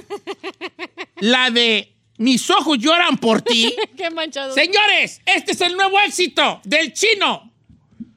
la 1.21 1.51
de 1.51 1.91
Mis 2.19 2.51
ojos 2.51 2.77
lloran 2.79 3.17
por 3.17 3.41
ti. 3.41 3.75
¡Qué 3.97 4.11
manchado! 4.11 4.53
Señores, 4.55 5.23
este 5.25 5.53
es 5.53 5.61
el 5.63 5.75
nuevo 5.77 5.99
éxito 6.01 6.61
del 6.65 6.93
chino. 6.93 7.51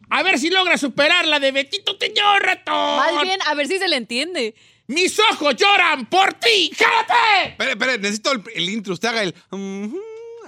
A 0.10 0.22
ver 0.22 0.38
si 0.38 0.50
logra 0.50 0.77
superar 0.77 1.25
la 1.27 1.39
de 1.39 1.53
Betito 1.53 1.95
Teñor 1.98 2.41
Ratón. 2.43 2.98
Más 2.98 3.22
bien, 3.24 3.39
a 3.48 3.53
ver 3.55 3.67
si 3.67 3.77
se 3.79 3.88
le 3.88 3.95
entiende. 3.95 4.53
Mis 4.93 5.17
ojos 5.31 5.55
lloran 5.55 6.05
por 6.05 6.33
ti. 6.35 6.71
¡Jálate! 6.77 7.50
Espere, 7.51 7.71
espere, 7.71 7.97
necesito 8.00 8.31
el, 8.31 8.43
el 8.55 8.69
intro. 8.69 8.93
Usted 8.93 9.07
haga 9.09 9.23
el. 9.23 9.33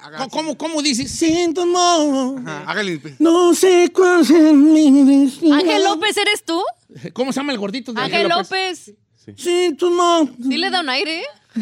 haga 0.01 0.17
¿Cómo, 0.17 0.23
así. 0.23 0.29
cómo, 0.29 0.57
cómo 0.57 0.81
dice? 0.81 1.07
Siento 1.07 1.63
amor. 1.63 2.41
Ajá, 2.45 2.63
haga 2.71 2.81
el. 2.81 3.01
No 3.19 3.53
sé 3.53 3.91
cuál 3.93 4.21
es 4.21 4.29
mi 4.31 5.23
destino. 5.23 5.55
Ángel 5.55 5.83
López, 5.83 6.17
¿eres 6.17 6.43
tú? 6.43 6.61
¿Cómo 7.13 7.33
se 7.33 7.39
llama 7.39 7.51
el 7.53 7.57
gordito 7.59 7.91
de 7.93 8.01
Ángel 8.01 8.27
López. 8.29 8.93
Siento 9.35 9.87
amor. 9.87 10.29
¿Sí 10.41 10.57
le 10.57 10.69
da 10.69 10.81
un 10.81 10.89
aire? 10.89 11.23
Sí, 11.55 11.61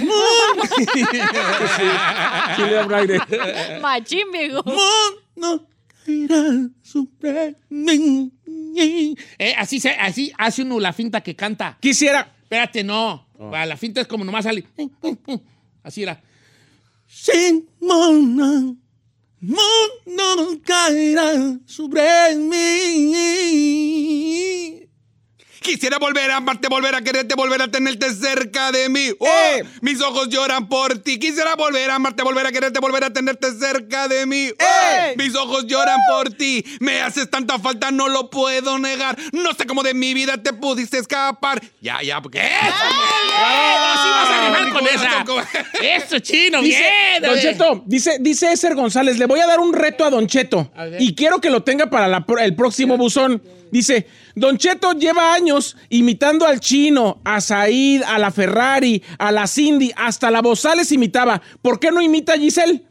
le 2.62 2.74
da 2.74 2.86
un 2.86 2.94
aire. 2.94 3.20
Machín, 3.82 4.32
viejo. 4.32 4.60
Amor, 4.60 5.24
no 5.36 5.66
caerá 6.06 6.44
sobre 6.82 7.56
mí. 7.70 8.32
Eh, 8.76 9.54
así, 9.58 9.80
se, 9.80 9.92
así 9.92 10.34
hace 10.38 10.64
uno 10.64 10.80
la 10.80 10.92
finta 10.94 11.22
que 11.22 11.36
canta. 11.36 11.78
Quisiera. 11.80 12.33
Espérate, 12.54 12.84
no. 12.84 13.26
Ah, 13.52 13.66
La 13.66 13.76
finta 13.76 14.00
es 14.00 14.06
como 14.08 14.24
nomás 14.24 14.44
sale. 14.44 14.64
Así 15.82 16.04
era. 16.04 16.22
Sin 17.08 17.68
mona, 17.82 18.76
no 19.40 20.62
caerá 20.64 21.58
sobre 21.66 22.36
mí. 22.36 23.16
Quisiera 25.64 25.98
volver 25.98 26.30
a 26.30 26.38
amarte, 26.38 26.68
volver 26.68 26.94
a 26.94 27.02
quererte, 27.02 27.36
volver 27.36 27.62
a 27.62 27.70
tenerte 27.70 28.14
cerca 28.14 28.72
de 28.72 28.90
mí. 28.90 29.12
¡Oh! 29.18 29.26
¡Eh! 29.26 29.64
Mis 29.82 30.02
ojos 30.02 30.28
lloran 30.28 30.68
por 30.68 30.98
ti. 31.00 31.18
Quisiera 31.18 31.56
volver 31.56 31.90
a 31.90 31.96
amarte, 31.96 32.22
volver 32.22 32.46
a 32.46 32.52
quererte, 32.52 32.82
volver 32.82 33.06
a 33.06 33.14
tenerte 33.14 33.48
cerca 33.54 34.10
de 34.10 34.26
mí. 34.26 34.50
¡Oh! 34.50 34.64
¡Eh! 34.64 35.16
Mis 35.18 35.34
ojos 35.36 35.66
lloran 35.66 35.98
por 36.10 36.32
ti. 36.34 36.66
Me 36.82 37.02
haces 37.02 37.30
tanta 37.30 37.60
falta, 37.60 37.92
no 37.92 38.10
lo 38.10 38.30
puedo 38.30 38.78
negar. 38.78 39.18
No 39.32 39.54
sé 39.54 39.66
cómo 39.66 39.84
de 39.84 39.94
mi 39.94 40.14
vida 40.14 40.38
te 40.38 40.52
pudiste 40.52 40.98
escapar. 40.98 41.62
Ya, 41.80 42.02
ya, 42.02 42.22
porque. 42.22 42.40
¡Eso! 42.40 42.84
¡Así 43.46 44.10
vas 44.10 44.30
a 44.30 44.46
animar 44.46 44.74
con 44.74 44.88
esa! 44.88 45.26
¡Eso, 45.82 46.20
chino! 46.20 46.62
Dice, 46.62 46.80
¡Bien! 46.80 47.24
Don 47.24 47.40
Cheto, 47.40 47.84
dice, 47.86 48.18
dice 48.20 48.52
Eser 48.52 48.76
González, 48.76 49.18
le 49.18 49.28
voy 49.28 49.40
a 49.40 49.48
dar 49.48 49.62
un 49.62 49.72
reto 49.72 50.04
a 50.04 50.10
Don 50.10 50.28
Cheto. 50.28 50.72
A. 50.76 50.88
Y 51.00 51.16
quiero 51.16 51.40
que 51.40 51.50
lo 51.50 51.64
tenga 51.64 51.90
para 51.90 52.08
la 52.10 52.26
el 52.42 52.56
próximo 52.56 52.98
buzón. 52.98 53.42
Dice, 53.74 54.06
Don 54.36 54.58
Cheto 54.58 54.94
lleva 54.94 55.34
años 55.34 55.76
imitando 55.90 56.46
al 56.46 56.60
chino, 56.60 57.20
a 57.26 57.42
Said, 57.42 58.04
a 58.04 58.20
la 58.20 58.30
Ferrari, 58.32 59.02
a 59.18 59.32
la 59.32 59.48
Cindy, 59.48 59.92
hasta 59.96 60.30
la 60.30 60.42
Bozales 60.42 60.92
imitaba. 60.92 61.42
¿Por 61.62 61.80
qué 61.80 61.90
no 61.92 62.00
imita 62.02 62.34
a 62.34 62.38
Giselle? 62.38 62.84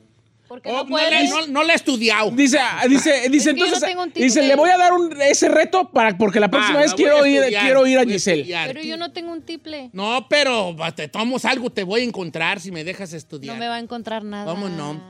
Porque 0.49 0.69
Oh, 0.69 0.73
no 0.79 0.83
no, 0.83 0.89
puedes. 0.91 1.11
le, 1.23 1.29
no, 1.31 1.47
no 1.47 1.63
le 1.65 1.73
he 1.73 1.77
estudiado. 1.77 2.31
Dice, 2.33 2.59
dice, 2.89 3.29
dice 3.31 3.55
no 3.55 3.65
entonces, 3.65 3.89
tengo 3.89 4.03
un 4.03 4.09
título 4.11 4.25
dice, 4.25 4.43
le 4.43 4.55
voy 4.55 4.69
a 4.71 4.77
dar 4.77 4.93
un- 4.93 5.11
ese 5.23 5.49
reto 5.49 5.89
para 5.91 6.19
porque 6.19 6.41
la 6.41 6.51
próxima 6.51 6.79
Ah, 6.79 6.83
vez 6.83 6.91
la 6.91 6.97
quiero 6.97 7.25
ir, 7.25 7.43
quiero 7.49 7.87
ir 7.87 7.99
a 7.99 8.05
Giselle. 8.05 8.41
estudiar. 8.43 8.67
Pero 8.69 8.83
yo 8.83 8.97
no 8.99 9.13
tengo 9.13 9.33
un 9.33 9.41
tiple. 9.43 9.89
No, 9.95 10.27
pero 10.29 10.75
pues, 10.77 10.95
te 10.95 11.09
tomamos 11.09 11.45
algo, 11.47 11.71
te 11.71 11.85
voy 11.85 12.01
a 12.03 12.05
encontrar 12.05 12.61
si 12.61 12.71
me 12.73 12.85
dejas 12.85 13.13
estudiar. 13.15 13.55
No 13.55 13.61
me 13.61 13.69
va 13.69 13.77
a 13.77 13.79
encontrar 13.79 14.25
nada. 14.25 14.45
¿Cómo 14.53 14.69
no? 14.69 15.01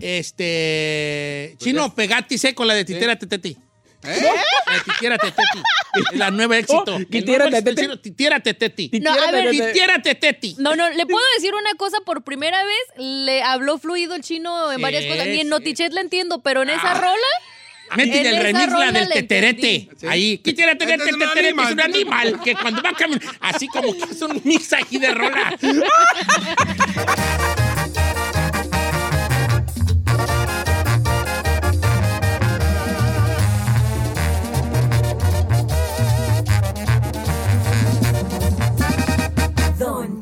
Este. 0.00 1.56
Chino, 1.58 1.94
pegate 1.94 2.38
seco 2.38 2.64
la 2.64 2.74
de 2.74 2.84
Titera 2.84 3.16
Teteti. 3.18 3.56
¿Eh? 4.06 4.30
La 4.66 4.74
de 4.74 4.80
Titiera 4.84 5.18
Teteti. 5.18 5.62
La 6.12 6.30
nueva 6.30 6.58
éxito. 6.58 6.84
Oh, 6.94 6.96
El 6.96 7.06
Titiera 7.06 7.44
nuevo 7.48 7.56
éxito 7.56 7.64
Teteti. 7.70 7.82
chino, 7.82 7.98
Titiera 8.00 8.40
Teteti. 8.40 8.90
No, 9.00 9.14
a. 10.02 10.54
No, 10.58 10.76
no, 10.76 10.90
le 10.90 11.06
puedo 11.06 11.24
decir 11.36 11.54
una 11.54 11.74
cosa 11.74 11.98
por 12.04 12.22
primera 12.22 12.62
vez. 12.64 12.82
Le 12.98 13.42
habló 13.42 13.78
fluido 13.78 14.14
el 14.14 14.22
chino 14.22 14.70
en 14.72 14.76
Sí, 14.76 14.82
varias 14.82 15.04
cosas. 15.06 15.26
Ni 15.26 15.36
en 15.40 15.42
sí. 15.42 15.48
Notichet 15.50 15.92
le 15.92 16.00
entiendo, 16.00 16.40
pero 16.42 16.62
en 16.62 16.70
esa 16.70 16.92
Ah. 16.92 17.00
rola. 17.00 17.96
Métele 17.96 18.28
En 18.30 18.34
el 18.36 18.42
remix 18.42 18.72
la 18.72 18.90
del 18.92 19.08
teterete. 19.08 19.88
Ahí. 20.08 20.38
Tetete, 20.76 21.04
es 21.04 21.12
un 21.12 21.18
teterete, 21.20 21.48
es 21.50 21.54
un 21.70 21.80
animal. 21.80 22.20
animal 22.28 22.40
que 22.42 22.54
cuando 22.56 22.82
va 22.82 22.92
caminando. 22.92 23.32
Así 23.40 23.68
como 23.68 23.92
que 23.92 24.12
es 24.12 24.22
un 24.22 24.40
mix 24.44 24.72
aquí 24.72 24.98
de 24.98 25.12
rola. 25.14 25.56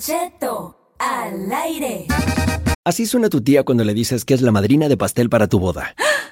Cheto 0.05 0.77
al 0.99 1.51
aire. 1.51 2.07
Así 2.85 3.07
suena 3.07 3.31
tu 3.31 3.41
tía 3.41 3.63
cuando 3.63 3.85
le 3.85 3.95
dices 3.95 4.27
que 4.27 4.35
es 4.35 4.43
la 4.43 4.53
madrina 4.53 4.91
de 4.91 4.99
pastel 4.99 5.31
para 5.31 5.47
tu 5.47 5.59
boda. 5.59 5.95
¡Ah! 5.97 6.14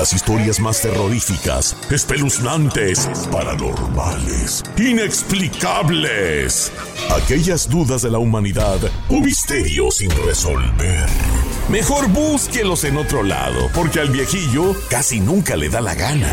Las 0.00 0.14
historias 0.14 0.58
más 0.60 0.80
terroríficas, 0.80 1.76
espeluznantes, 1.90 3.06
paranormales, 3.30 4.62
inexplicables. 4.78 6.72
Aquellas 7.10 7.68
dudas 7.68 8.00
de 8.00 8.10
la 8.10 8.16
humanidad 8.16 8.78
o 9.10 9.20
misterios 9.20 9.96
sin 9.96 10.10
resolver. 10.24 11.06
Mejor 11.68 12.08
búsquelos 12.08 12.84
en 12.84 12.96
otro 12.96 13.22
lado, 13.22 13.68
porque 13.74 14.00
al 14.00 14.08
viejillo 14.08 14.74
casi 14.88 15.20
nunca 15.20 15.54
le 15.54 15.68
da 15.68 15.82
la 15.82 15.94
gana. 15.94 16.32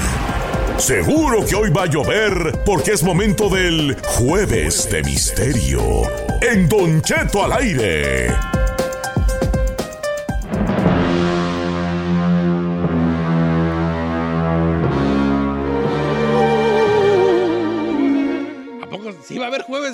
Seguro 0.77 1.45
que 1.45 1.55
hoy 1.55 1.69
va 1.69 1.83
a 1.83 1.88
llover, 1.88 2.63
porque 2.65 2.91
es 2.91 3.03
momento 3.03 3.50
del 3.50 3.97
jueves 4.15 4.89
de 4.89 5.03
misterio. 5.03 6.03
En 6.41 6.69
Don 6.69 7.01
Cheto 7.01 7.43
al 7.43 7.51
aire. 7.51 8.57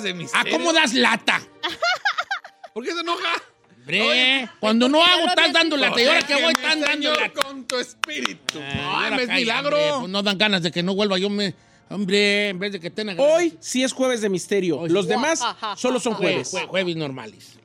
A 0.04 0.10
haber 0.10 0.16
jueves 0.16 0.32
de 0.32 0.38
¿A 0.38 0.42
misterio? 0.42 0.52
cómo 0.58 0.72
das 0.72 0.94
lata? 0.94 1.40
¿Por 2.74 2.84
qué 2.84 2.92
se 2.92 3.00
enoja? 3.00 3.32
Hombre, 3.78 4.48
cuando 4.60 4.88
no 4.88 5.04
hago, 5.04 5.26
estás 5.26 5.52
dando 5.52 5.76
lata. 5.76 6.00
Y 6.00 6.06
ahora 6.06 6.22
que 6.22 6.34
voy, 6.34 6.52
están 6.52 6.80
dando 6.80 7.14
lata. 7.14 7.42
con 7.42 7.64
tu 7.66 7.76
espíritu. 7.78 8.58
Ay, 8.60 9.10
no, 9.10 9.18
es 9.20 9.28
milagro. 9.28 9.76
hombre, 9.76 9.98
pues 10.00 10.10
no 10.10 10.22
dan 10.22 10.38
ganas 10.38 10.62
de 10.62 10.70
que 10.70 10.82
no 10.82 10.94
vuelva 10.94 11.18
yo 11.18 11.28
me... 11.28 11.54
Hombre, 11.90 12.48
en 12.48 12.58
vez 12.58 12.72
de 12.72 12.80
que 12.80 12.90
tenga... 12.90 13.14
Hoy 13.22 13.56
sí 13.60 13.84
es 13.84 13.92
jueves 13.92 14.22
de 14.22 14.30
misterio. 14.30 14.80
Hoy 14.80 14.88
Los 14.88 15.04
sí. 15.04 15.10
demás 15.10 15.40
solo 15.76 16.00
son 16.00 16.14
Jue- 16.14 16.18
jueves. 16.18 16.54
jue- 16.54 16.66
jueves 16.66 16.96
normales. 16.96 17.58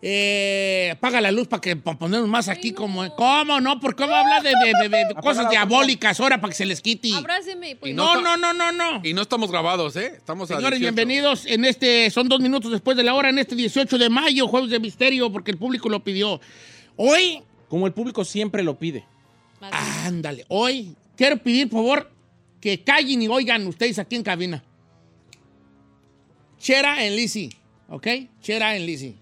Eh, 0.00 0.90
apaga 0.92 1.20
la 1.20 1.32
luz 1.32 1.48
para 1.48 1.60
que 1.60 1.74
para 1.74 1.98
ponernos 1.98 2.28
más 2.28 2.48
aquí 2.48 2.72
como... 2.72 3.12
¿Cómo 3.16 3.60
no? 3.60 3.80
¿Por 3.80 3.96
qué 3.96 4.06
va 4.06 4.18
a 4.18 4.20
hablar 4.20 4.42
de, 4.44 4.50
de- 4.50 4.88
de- 4.88 5.04
de 5.06 5.14
cosas 5.20 5.50
diabólicas 5.50 6.20
ahora 6.20 6.40
para 6.40 6.52
que 6.52 6.56
se 6.56 6.66
les 6.66 6.80
quite? 6.80 7.12
Abráceme. 7.14 7.74
pues. 7.74 7.94
No, 7.96 8.20
no, 8.20 8.36
no, 8.36 8.52
no, 8.52 8.70
no. 8.70 9.00
Y 9.04 9.12
no 9.12 9.22
estamos 9.22 9.50
grabados, 9.50 9.96
¿eh? 9.96 10.12
Estamos 10.16 10.46
Señores, 10.48 10.78
18. 10.78 10.94
bienvenidos. 10.94 11.46
En 11.46 11.64
este, 11.64 12.10
son 12.10 12.28
dos 12.28 12.40
minutos 12.40 12.70
después 12.70 12.96
de 12.96 13.02
la 13.02 13.14
hora, 13.14 13.30
en 13.30 13.38
este 13.40 13.56
18 13.56 13.98
de 13.98 14.08
mayo, 14.08 14.46
jueves 14.46 14.70
de 14.70 14.78
misterio, 14.78 15.32
porque 15.32 15.50
el 15.50 15.58
público 15.58 15.88
lo 15.88 16.04
pidió. 16.04 16.40
Hoy, 16.96 17.42
Como 17.68 17.86
el 17.88 17.92
público 17.92 18.24
siempre 18.24 18.62
lo 18.62 18.78
pide. 18.78 19.04
ándale, 20.04 20.44
hoy 20.48 20.94
quiero 21.16 21.38
pedir, 21.38 21.68
por 21.68 21.80
favor, 21.80 22.10
que 22.60 22.84
callen 22.84 23.20
y 23.22 23.26
oigan 23.26 23.66
ustedes 23.66 23.98
aquí 23.98 24.14
en 24.14 24.22
cabina. 24.22 24.62
Chera 26.60 27.04
en 27.04 27.16
Lizzy, 27.16 27.50
¿ok? 27.88 28.06
Chera 28.42 28.76
en 28.76 28.86
Lizzy. 28.86 29.16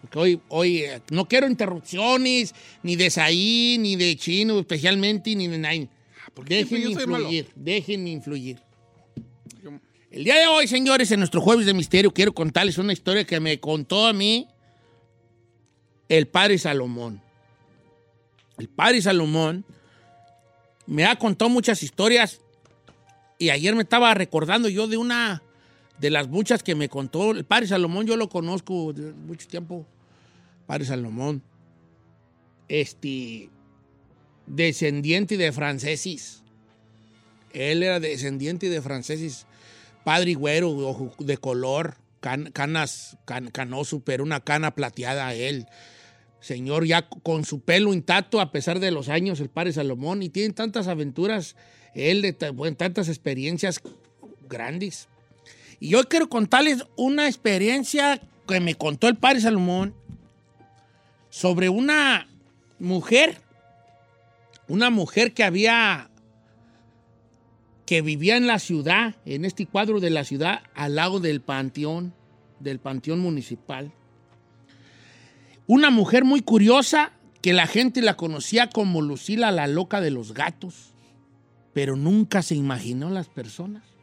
Porque 0.00 0.18
hoy, 0.18 0.40
hoy 0.48 0.78
eh, 0.78 1.00
no 1.10 1.26
quiero 1.26 1.48
interrupciones, 1.48 2.54
ni 2.82 2.96
de 2.96 3.10
Saí, 3.10 3.76
ni 3.78 3.96
de 3.96 4.16
Chino 4.16 4.58
especialmente, 4.58 5.34
ni 5.34 5.48
de 5.48 5.58
Nine. 5.58 5.88
yo 6.48 6.66
soy 6.66 7.06
malo? 7.06 7.24
influir, 7.24 7.48
dejen 7.54 8.06
influir. 8.08 8.58
El 10.10 10.24
día 10.24 10.36
de 10.36 10.46
hoy, 10.46 10.66
señores, 10.66 11.10
en 11.10 11.18
nuestro 11.18 11.40
Jueves 11.40 11.66
de 11.66 11.74
Misterio, 11.74 12.10
quiero 12.10 12.32
contarles 12.32 12.78
una 12.78 12.92
historia 12.92 13.24
que 13.24 13.38
me 13.38 13.60
contó 13.60 14.06
a 14.06 14.12
mí 14.12 14.48
el 16.08 16.26
padre 16.26 16.58
Salomón. 16.58 17.20
El 18.58 18.68
padre 18.68 19.02
Salomón 19.02 19.64
me 20.86 21.04
ha 21.04 21.16
contado 21.16 21.50
muchas 21.50 21.82
historias 21.82 22.40
y 23.38 23.50
ayer 23.50 23.74
me 23.74 23.82
estaba 23.82 24.14
recordando 24.14 24.68
yo 24.68 24.86
de 24.86 24.96
una 24.96 25.42
de 26.00 26.10
las 26.10 26.28
muchas 26.28 26.62
que 26.62 26.74
me 26.74 26.88
contó. 26.88 27.30
El 27.32 27.44
padre 27.44 27.66
Salomón 27.66 28.06
yo 28.06 28.16
lo 28.16 28.28
conozco 28.28 28.92
mucho 29.26 29.46
tiempo. 29.48 29.86
Padre 30.66 30.84
Salomón. 30.84 31.42
Este, 32.68 33.48
descendiente 34.46 35.36
de 35.36 35.52
franceses. 35.52 36.42
Él 37.52 37.82
era 37.82 38.00
descendiente 38.00 38.68
de 38.68 38.82
franceses. 38.82 39.46
Padre 40.04 40.34
güero, 40.34 41.12
de 41.18 41.36
color, 41.38 41.96
can- 42.20 42.50
canas, 42.52 43.16
can- 43.24 43.50
canoso, 43.50 44.00
pero 44.00 44.24
una 44.24 44.40
cana 44.40 44.74
plateada 44.74 45.34
él. 45.34 45.66
Señor, 46.40 46.84
ya 46.86 47.08
con 47.08 47.44
su 47.44 47.60
pelo 47.60 47.92
intacto 47.92 48.40
a 48.40 48.52
pesar 48.52 48.78
de 48.78 48.90
los 48.92 49.08
años, 49.08 49.40
el 49.40 49.48
padre 49.48 49.72
Salomón, 49.72 50.22
y 50.22 50.28
tiene 50.28 50.52
tantas 50.54 50.86
aventuras, 50.86 51.56
él, 51.94 52.22
de 52.22 52.32
tantas 52.32 53.08
experiencias 53.08 53.80
grandes. 54.48 55.08
Y 55.80 55.90
yo 55.90 56.04
quiero 56.08 56.28
contarles 56.28 56.84
una 56.96 57.26
experiencia 57.26 58.20
que 58.46 58.60
me 58.60 58.74
contó 58.74 59.08
el 59.08 59.16
padre 59.16 59.40
Salomón 59.40 59.94
sobre 61.28 61.68
una 61.68 62.28
mujer, 62.78 63.40
una 64.68 64.90
mujer 64.90 65.34
que 65.34 65.44
había, 65.44 66.10
que 67.84 68.02
vivía 68.02 68.36
en 68.36 68.46
la 68.46 68.58
ciudad, 68.58 69.16
en 69.24 69.44
este 69.44 69.66
cuadro 69.66 70.00
de 70.00 70.10
la 70.10 70.24
ciudad, 70.24 70.62
al 70.74 70.94
lado 70.94 71.20
del 71.20 71.40
panteón, 71.40 72.14
del 72.60 72.78
panteón 72.78 73.20
municipal. 73.20 73.92
Una 75.66 75.90
mujer 75.90 76.24
muy 76.24 76.42
curiosa 76.42 77.12
que 77.42 77.52
la 77.52 77.66
gente 77.66 78.00
la 78.00 78.16
conocía 78.16 78.70
como 78.70 79.02
Lucila 79.02 79.50
la 79.50 79.66
loca 79.66 80.00
de 80.00 80.10
los 80.10 80.32
gatos, 80.32 80.94
pero 81.72 81.96
nunca 81.96 82.42
se 82.42 82.54
imaginó 82.54 83.10
las 83.10 83.28
personas. 83.28 83.95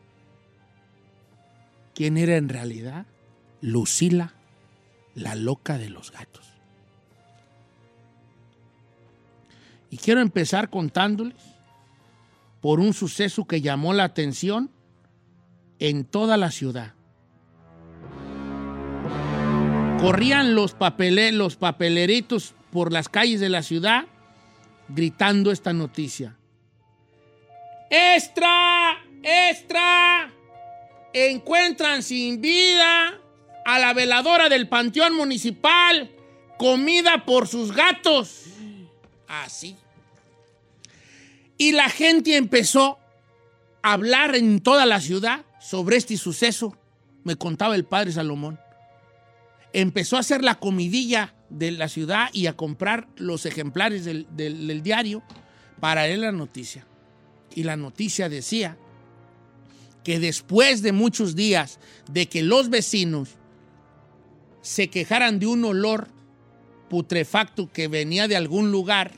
¿Quién 1.94 2.18
era 2.18 2.38
en 2.38 2.50
realidad? 2.50 3.06
Lucila, 3.62 4.34
la 5.16 5.36
loca 5.36 5.78
de 5.78 5.90
los 5.90 6.12
gatos. 6.12 6.48
Y 9.90 9.98
quiero 9.98 10.22
empezar 10.22 10.70
contándoles 10.70 11.38
por 12.62 12.80
un 12.80 12.94
suceso 12.94 13.46
que 13.46 13.62
llamó 13.62 13.94
la 13.94 14.06
atención 14.06 14.72
en 15.80 16.06
toda 16.06 16.38
la 16.38 16.50
ciudad. 16.50 16.94
Corrían 20.00 20.56
los, 20.56 20.76
los 21.34 21.56
papeleritos 21.56 22.56
por 22.72 22.92
las 22.92 23.08
calles 23.08 23.40
de 23.40 23.50
la 23.50 23.62
ciudad 23.62 24.06
gritando 24.90 25.52
esta 25.52 25.74
noticia. 25.74 26.38
¡Extra! 27.90 28.98
¡Extra! 29.22 30.34
Encuentran 31.13 32.04
sin 32.04 32.41
vida 32.41 33.19
a 33.65 33.80
la 33.80 33.93
veladora 33.93 34.49
del 34.49 34.67
Panteón 34.67 35.15
Municipal, 35.15 36.12
comida 36.58 37.26
por 37.26 37.47
sus 37.47 37.71
gatos. 37.71 38.45
Así. 39.28 39.76
Y 41.58 41.71
la 41.71 41.89
gente 41.89 42.36
empezó 42.36 42.99
a 43.82 43.93
hablar 43.93 44.36
en 44.36 44.60
toda 44.60 44.86
la 44.86 44.99
ciudad 44.99 45.45
sobre 45.60 45.97
este 45.97 46.17
suceso, 46.17 46.76
me 47.23 47.36
contaba 47.36 47.76
el 47.76 47.86
padre 47.86 48.12
Salomón. 48.12 48.60
Empezó 49.71 50.17
a 50.17 50.19
hacer 50.19 50.43
la 50.43 50.56
comidilla 50.56 51.34
de 51.49 51.71
la 51.71 51.88
ciudad 51.88 52.30
y 52.34 52.47
a 52.47 52.54
comprar 52.58 53.08
los 53.15 53.45
ejemplares 53.45 54.06
del, 54.06 54.84
diario 54.84 55.23
para 55.80 56.04
leer 56.04 56.19
la 56.19 56.32
noticia. 56.32 56.86
Y 57.56 57.63
la 57.63 57.78
noticia 57.78 58.30
decía 58.30 58.78
que 60.04 60.20
después 60.20 60.82
de 60.82 60.92
muchos 60.92 61.36
días 61.36 61.80
de 62.12 62.28
que 62.28 62.44
los 62.44 62.70
vecinos 62.70 63.30
se 64.62 64.89
quejaran 64.89 65.39
de 65.39 65.48
un 65.48 65.63
olor 65.66 66.08
putrefacto 66.89 67.72
que 67.72 67.88
venía 67.88 68.28
de 68.28 68.36
algún 68.36 68.72
lugar, 68.72 69.12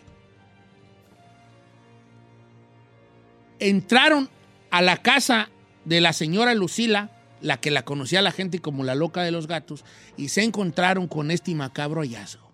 entraron 3.60 4.30
a 4.71 4.82
la 4.82 4.98
casa 4.98 5.50
de 5.86 6.02
la 6.02 6.13
señora 6.13 6.54
Lucila, 6.54 7.12
la 7.41 7.58
que 7.58 7.71
la 7.71 7.84
conocía 7.84 8.21
la 8.21 8.32
gente 8.32 8.60
como 8.60 8.84
la 8.84 8.95
loca 8.95 9.21
de 9.21 9.32
los 9.32 9.48
gatos, 9.48 9.86
y 10.17 10.30
se 10.30 10.43
encontraron 10.43 11.08
con 11.08 11.32
este 11.32 11.54
macabro 11.54 12.02
hallazgo. 12.02 12.52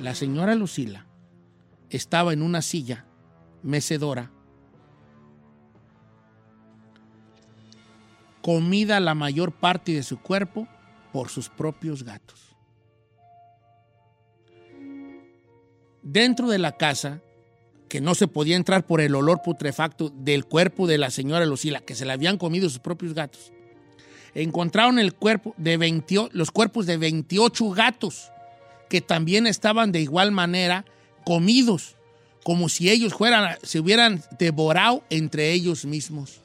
La 0.00 0.14
señora 0.14 0.54
Lucila 0.54 1.06
estaba 1.90 2.32
en 2.32 2.42
una 2.42 2.60
silla 2.60 3.06
mecedora, 3.62 4.32
comida 8.44 9.00
la 9.00 9.14
mayor 9.14 9.52
parte 9.52 9.92
de 9.92 10.02
su 10.02 10.18
cuerpo 10.18 10.68
por 11.14 11.30
sus 11.30 11.48
propios 11.48 12.02
gatos. 12.02 12.54
Dentro 16.02 16.50
de 16.50 16.58
la 16.58 16.76
casa, 16.76 17.22
que 17.88 18.02
no 18.02 18.14
se 18.14 18.28
podía 18.28 18.56
entrar 18.56 18.84
por 18.84 19.00
el 19.00 19.14
olor 19.14 19.40
putrefacto 19.42 20.10
del 20.10 20.44
cuerpo 20.44 20.86
de 20.86 20.98
la 20.98 21.10
señora 21.10 21.46
Lucila, 21.46 21.80
que 21.80 21.94
se 21.94 22.04
la 22.04 22.12
habían 22.12 22.36
comido 22.36 22.68
sus 22.68 22.80
propios 22.80 23.14
gatos, 23.14 23.50
encontraron 24.34 24.98
el 24.98 25.14
cuerpo 25.14 25.54
de 25.56 25.78
20 25.78 26.28
los 26.32 26.50
cuerpos 26.50 26.84
de 26.84 26.98
28 26.98 27.70
gatos 27.70 28.30
que 28.90 29.00
también 29.00 29.46
estaban 29.46 29.90
de 29.90 30.02
igual 30.02 30.32
manera 30.32 30.84
comidos, 31.24 31.96
como 32.42 32.68
si 32.68 32.90
ellos 32.90 33.14
fueran, 33.14 33.56
se 33.62 33.80
hubieran 33.80 34.22
devorado 34.38 35.02
entre 35.08 35.50
ellos 35.52 35.86
mismos. 35.86 36.43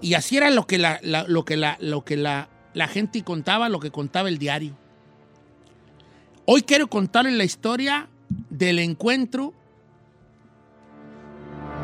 Y 0.00 0.14
así 0.14 0.36
era 0.36 0.50
lo 0.50 0.66
que 0.66 0.78
la, 0.78 0.98
la- 1.02 1.24
lo 1.28 1.44
que 1.44 1.56
la, 1.56 1.76
lo 1.80 2.04
que 2.04 2.16
la, 2.16 2.48
la 2.74 2.88
gente 2.88 3.22
contaba, 3.22 3.68
lo 3.68 3.80
que 3.80 3.90
contaba 3.90 4.28
el 4.28 4.38
diario. 4.38 4.76
Hoy 6.46 6.62
quiero 6.62 6.88
contarles 6.88 7.34
la 7.34 7.44
historia 7.44 8.08
del 8.48 8.78
encuentro, 8.78 9.52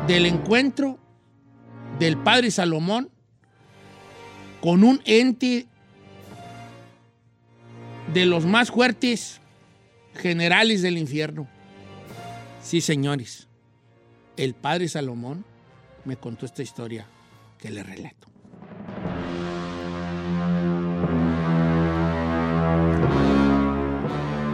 del 0.07 0.25
encuentro 0.25 0.97
del 1.99 2.17
padre 2.17 2.51
Salomón 2.51 3.09
con 4.61 4.83
un 4.83 5.01
ente 5.05 5.67
de 8.13 8.25
los 8.25 8.45
más 8.45 8.71
fuertes 8.71 9.39
generales 10.15 10.81
del 10.81 10.97
infierno. 10.97 11.47
Sí, 12.63 12.81
señores, 12.81 13.47
el 14.37 14.53
padre 14.55 14.87
Salomón 14.87 15.45
me 16.05 16.17
contó 16.17 16.45
esta 16.45 16.63
historia 16.63 17.05
que 17.57 17.69
le 17.69 17.83
relato. 17.83 18.27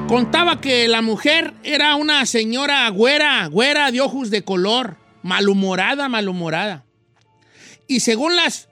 Contaba 0.08 0.62
que 0.62 0.88
la 0.88 1.02
mujer 1.02 1.54
era 1.64 1.96
una 1.96 2.26
señora 2.26 2.88
güera, 2.90 3.48
güera 3.48 3.90
de 3.92 4.02
ojos 4.02 4.30
de 4.30 4.44
color, 4.44 4.98
malhumorada, 5.24 6.08
malhumorada. 6.08 6.86
Y 7.88 8.02
según 8.02 8.36
las, 8.36 8.70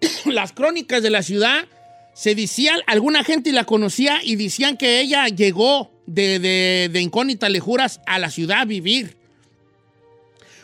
las 0.24 0.52
crónicas 0.52 1.02
de 1.02 1.10
la 1.10 1.22
ciudad, 1.22 1.66
se 2.12 2.34
decía, 2.34 2.74
alguna 2.86 3.22
gente 3.22 3.52
la 3.52 3.64
conocía 3.64 4.20
y 4.22 4.36
decían 4.36 4.76
que 4.76 5.00
ella 5.00 5.28
llegó 5.28 5.92
de, 6.06 6.40
de, 6.40 6.90
de 6.92 7.00
incógnita 7.00 7.48
lejuras 7.48 8.00
a 8.06 8.18
la 8.18 8.30
ciudad 8.30 8.62
a 8.62 8.64
vivir. 8.64 9.19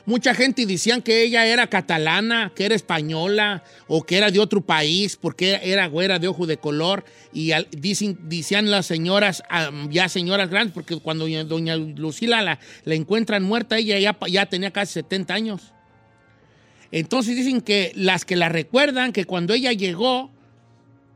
Mucha 0.06 0.34
gente 0.34 0.64
decían 0.66 1.02
que 1.02 1.24
ella 1.24 1.44
era 1.46 1.66
catalana, 1.66 2.52
que 2.54 2.64
era 2.64 2.76
española 2.76 3.64
o 3.88 4.04
que 4.04 4.16
era 4.16 4.30
de 4.30 4.38
otro 4.38 4.60
país 4.60 5.16
porque 5.16 5.58
era 5.64 5.88
güera 5.88 6.20
de 6.20 6.28
ojo 6.28 6.46
de 6.46 6.58
color. 6.58 7.04
Y 7.32 7.50
dicen, 7.72 8.16
decían 8.22 8.70
las 8.70 8.86
señoras, 8.86 9.42
ah, 9.50 9.72
ya 9.90 10.08
señoras 10.08 10.48
grandes, 10.48 10.72
porque 10.72 10.96
cuando 11.00 11.26
doña- 11.26 11.76
Lucila 11.76 12.40
la, 12.40 12.60
encuentran 12.94 13.42
muerta, 13.42 13.78
ella 13.78 13.98
ya, 13.98 14.16
ya 14.28 14.46
tenía 14.46 14.70
casi 14.70 14.92
70 14.92 15.34
años. 15.34 15.72
Entonces 16.92 17.34
dicen 17.34 17.60
que 17.60 17.90
las 17.96 18.24
que 18.24 18.36
la 18.36 18.48
recuerdan, 18.48 19.12
que 19.12 19.24
cuando 19.24 19.54
ella 19.54 19.72
llegó, 19.72 20.30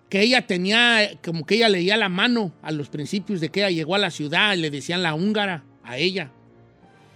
que 0.08 0.22
ella 0.22 0.48
tenía, 0.48 1.12
como 1.24 1.46
que 1.46 1.54
ella 1.54 1.68
leía 1.68 1.96
la 1.96 2.08
mano 2.08 2.52
a 2.60 2.72
los 2.72 2.88
principios 2.88 3.40
de 3.40 3.50
que 3.50 3.60
ella 3.60 3.70
llegó 3.70 3.94
a 3.94 3.98
la 3.98 4.10
ciudad, 4.10 4.56
le 4.56 4.68
decían 4.68 5.04
la 5.04 5.14
húngara 5.14 5.62
a 5.84 5.96
ella 5.96 6.32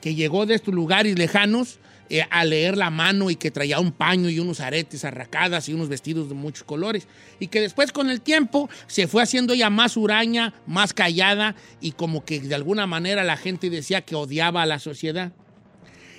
que 0.04 0.14
llegó 0.14 0.44
de 0.44 0.54
estos 0.54 0.74
lugares 0.74 1.18
lejanos 1.18 1.78
eh, 2.10 2.26
a 2.28 2.44
leer 2.44 2.76
la 2.76 2.90
mano 2.90 3.30
y 3.30 3.36
que 3.36 3.50
traía 3.50 3.80
un 3.80 3.90
paño 3.90 4.28
y 4.28 4.38
unos 4.38 4.60
aretes 4.60 5.02
arracadas 5.06 5.66
y 5.70 5.72
unos 5.72 5.88
vestidos 5.88 6.28
de 6.28 6.34
muchos 6.34 6.62
colores. 6.62 7.08
Y 7.40 7.46
que 7.46 7.62
después 7.62 7.90
con 7.90 8.10
el 8.10 8.20
tiempo 8.20 8.68
se 8.86 9.08
fue 9.08 9.22
haciendo 9.22 9.54
ella 9.54 9.70
más 9.70 9.96
huraña, 9.96 10.52
más 10.66 10.92
callada 10.92 11.56
y 11.80 11.92
como 11.92 12.22
que 12.22 12.38
de 12.38 12.54
alguna 12.54 12.86
manera 12.86 13.24
la 13.24 13.38
gente 13.38 13.70
decía 13.70 14.02
que 14.02 14.14
odiaba 14.14 14.60
a 14.60 14.66
la 14.66 14.78
sociedad. 14.78 15.32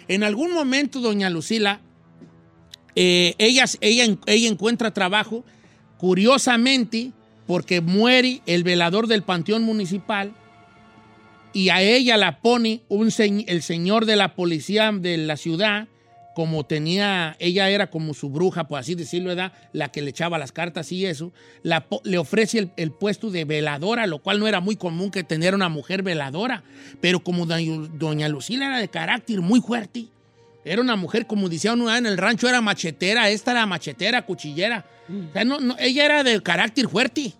En 0.07 0.23
algún 0.23 0.51
momento, 0.51 0.99
doña 0.99 1.29
Lucila, 1.29 1.79
eh, 2.95 3.35
ella, 3.37 3.65
ella, 3.81 4.17
ella 4.25 4.49
encuentra 4.49 4.95
trabajo, 4.95 5.45
curiosamente, 5.99 7.11
porque 7.45 7.81
muere 7.81 8.41
el 8.47 8.63
velador 8.63 9.05
del 9.05 9.21
Panteón 9.21 9.61
Municipal 9.61 10.33
y 11.55 11.69
a 11.69 11.81
ella 11.81 12.17
la 12.17 12.39
pone 12.41 12.81
un 12.89 13.09
se- 13.09 13.45
el 13.47 13.63
señor 13.63 14.05
de 14.05 14.15
la 14.17 14.35
policía 14.35 14.91
de 14.93 15.17
la 15.17 15.37
ciudad, 15.37 15.87
como 16.35 16.65
tenía, 16.65 17.37
ella 17.39 17.69
era 17.69 17.87
como 17.89 18.13
su 18.13 18.29
bruja, 18.29 18.67
por 18.67 18.77
así 18.77 18.93
decirlo, 18.93 19.29
¿verdad? 19.29 19.53
la 19.71 19.89
que 19.89 20.01
le 20.01 20.09
echaba 20.09 20.37
las 20.37 20.51
cartas 20.51 20.91
y 20.91 21.05
eso, 21.05 21.31
la 21.63 21.85
le 22.03 22.17
ofrece 22.17 22.59
el, 22.59 22.71
el 22.75 22.91
puesto 22.91 23.31
de 23.31 23.45
veladora, 23.45 24.05
lo 24.05 24.19
cual 24.19 24.39
no 24.41 24.47
era 24.47 24.59
muy 24.59 24.75
común 24.75 25.11
que 25.11 25.23
tener 25.23 25.55
una 25.55 25.69
mujer 25.69 26.03
veladora, 26.03 26.61
pero 26.99 27.21
como 27.23 27.45
doña, 27.45 27.87
doña 27.93 28.27
Lucila 28.27 28.65
era 28.65 28.79
de 28.79 28.89
carácter 28.89 29.39
muy 29.39 29.61
fuerte, 29.61 30.07
era 30.65 30.81
una 30.81 30.97
mujer, 30.97 31.25
como 31.25 31.47
decían 31.47 31.79
una 31.79 31.97
en 31.97 32.05
el 32.05 32.17
rancho, 32.17 32.49
era 32.49 32.59
machetera, 32.59 33.29
esta 33.29 33.51
era 33.51 33.65
machetera, 33.65 34.25
cuchillera, 34.25 34.85
O 35.07 35.31
sea, 35.31 35.45
no- 35.45 35.61
no, 35.61 35.77
ella 35.79 36.03
era 36.03 36.23
de 36.25 36.41
carácter 36.43 36.89
fuerte 36.89 37.33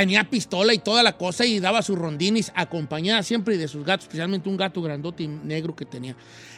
tenía 0.00 0.24
pistola 0.24 0.74
y 0.74 0.78
toda 0.78 1.02
la 1.02 1.16
cosa 1.16 1.46
y 1.46 1.58
daba 1.58 1.80
sus 1.80 1.98
rondines 1.98 2.52
acompañada 2.54 3.22
siempre 3.22 3.56
de 3.56 3.66
sus 3.66 3.82
gatos, 3.82 4.04
especialmente 4.04 4.46
un 4.46 4.58
gato 4.58 4.82
grandote 4.82 5.22
y 5.22 5.26
negro 5.26 5.74
que 5.74 5.86
tenía. 5.86 6.14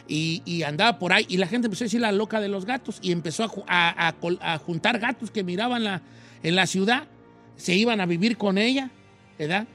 Y, 0.09 0.61
andaba 0.63 0.99
por 0.99 1.13
ahí 1.13 1.25
y 1.29 1.37
la 1.37 1.47
gente 1.47 1.67
empezó 1.67 1.85
a 1.85 1.99
la 2.01 2.11
loca 2.11 2.41
de 2.41 2.49
los 2.49 2.65
gatos 2.65 2.99
y 3.01 3.13
empezó 3.13 3.49
a, 3.65 4.59
juntar 4.65 4.99
gatos 4.99 5.31
que 5.31 5.43
miraban 5.43 5.85
la, 5.85 6.01
en 6.43 6.55
la 6.57 6.67
ciudad, 6.67 7.07
se 7.55 7.75
iban 7.75 8.01
a 8.01 8.05
vivir 8.05 8.35
con 8.37 8.57
ella, 8.57 8.89
¿verdad? 9.37 9.67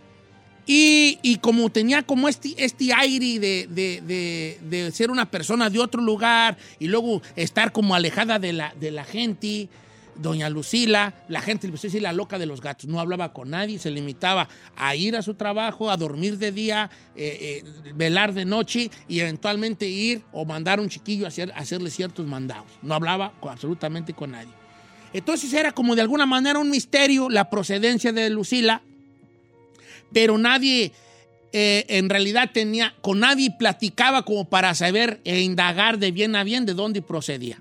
Y, 0.67 1.19
y 1.23 1.37
como 1.37 1.71
tenía 1.71 2.03
como 2.03 2.29
este, 2.29 2.55
este 2.59 2.93
aire 2.93 3.39
de, 3.39 3.67
de- 3.71 4.03
de- 4.03 4.59
de 4.63 4.93
ser 4.93 5.11
una 5.11 5.31
persona 5.31 5.71
de 5.71 5.79
otro 5.79 6.03
lugar 6.03 6.59
y 6.79 6.89
luego 6.89 7.23
estar 7.35 7.73
como 7.73 7.95
alejada 7.95 8.39
de 8.39 8.53
la, 8.53 8.75
de 8.79 8.91
la 8.91 9.05
gente, 9.05 9.69
doña 10.17 10.49
Lucila, 10.51 11.15
la 11.29 11.41
gente 11.41 11.69
decir 11.69 12.03
la 12.03 12.13
loca 12.13 12.39
de 12.39 12.47
los 12.47 12.61
gatos, 12.61 12.87
no 12.87 13.01
hablaba 13.01 13.33
con 13.33 13.51
nadie, 13.51 13.79
se 13.79 13.91
limitaba 13.91 14.49
a 14.77 14.95
ir 14.97 15.17
a 15.17 15.23
su 15.23 15.35
trabajo, 15.35 15.91
a 15.91 15.97
dormir 15.97 16.39
de 16.39 16.53
día, 16.53 16.91
eh, 17.17 17.63
eh, 17.65 17.93
velar 17.95 18.33
de 18.33 18.45
noche 18.45 18.91
y 19.09 19.21
eventualmente 19.21 19.87
ir 19.89 20.23
o 20.33 20.45
mandar 20.45 20.79
a 20.79 20.83
un 20.83 20.89
chiquillo 20.89 21.25
a, 21.25 21.29
hacer, 21.29 21.53
a 21.53 21.59
hacerle 21.59 21.91
ciertos 21.91 22.27
mandados. 22.27 22.67
No 22.83 22.95
hablaba 22.95 23.33
con- 23.41 23.53
absolutamente 23.53 24.13
con 24.15 24.33
nadie. 24.33 24.53
Entonces 25.13 25.53
era 25.53 25.73
como 25.73 25.95
de 25.95 26.03
alguna 26.03 26.27
manera 26.27 26.59
un 26.59 26.71
misterio 26.71 27.29
la 27.31 27.49
procedencia 27.51 28.13
de 28.13 28.31
Lucila, 28.31 28.83
pero 30.13 30.39
nadie 30.39 30.93
eh, 31.53 31.85
en 31.89 32.09
realidad 32.09 32.51
tenía, 32.53 32.95
con 33.01 33.21
nadie 33.21 33.53
platicaba 33.57 34.25
como 34.25 34.49
para 34.49 34.75
saber 34.75 35.21
e 35.25 35.41
indagar 35.41 35.99
de 35.99 36.11
bien 36.11 36.35
a 36.35 36.43
bien 36.45 36.67
de 36.67 36.75
dónde 36.75 37.01
procedía. 37.01 37.59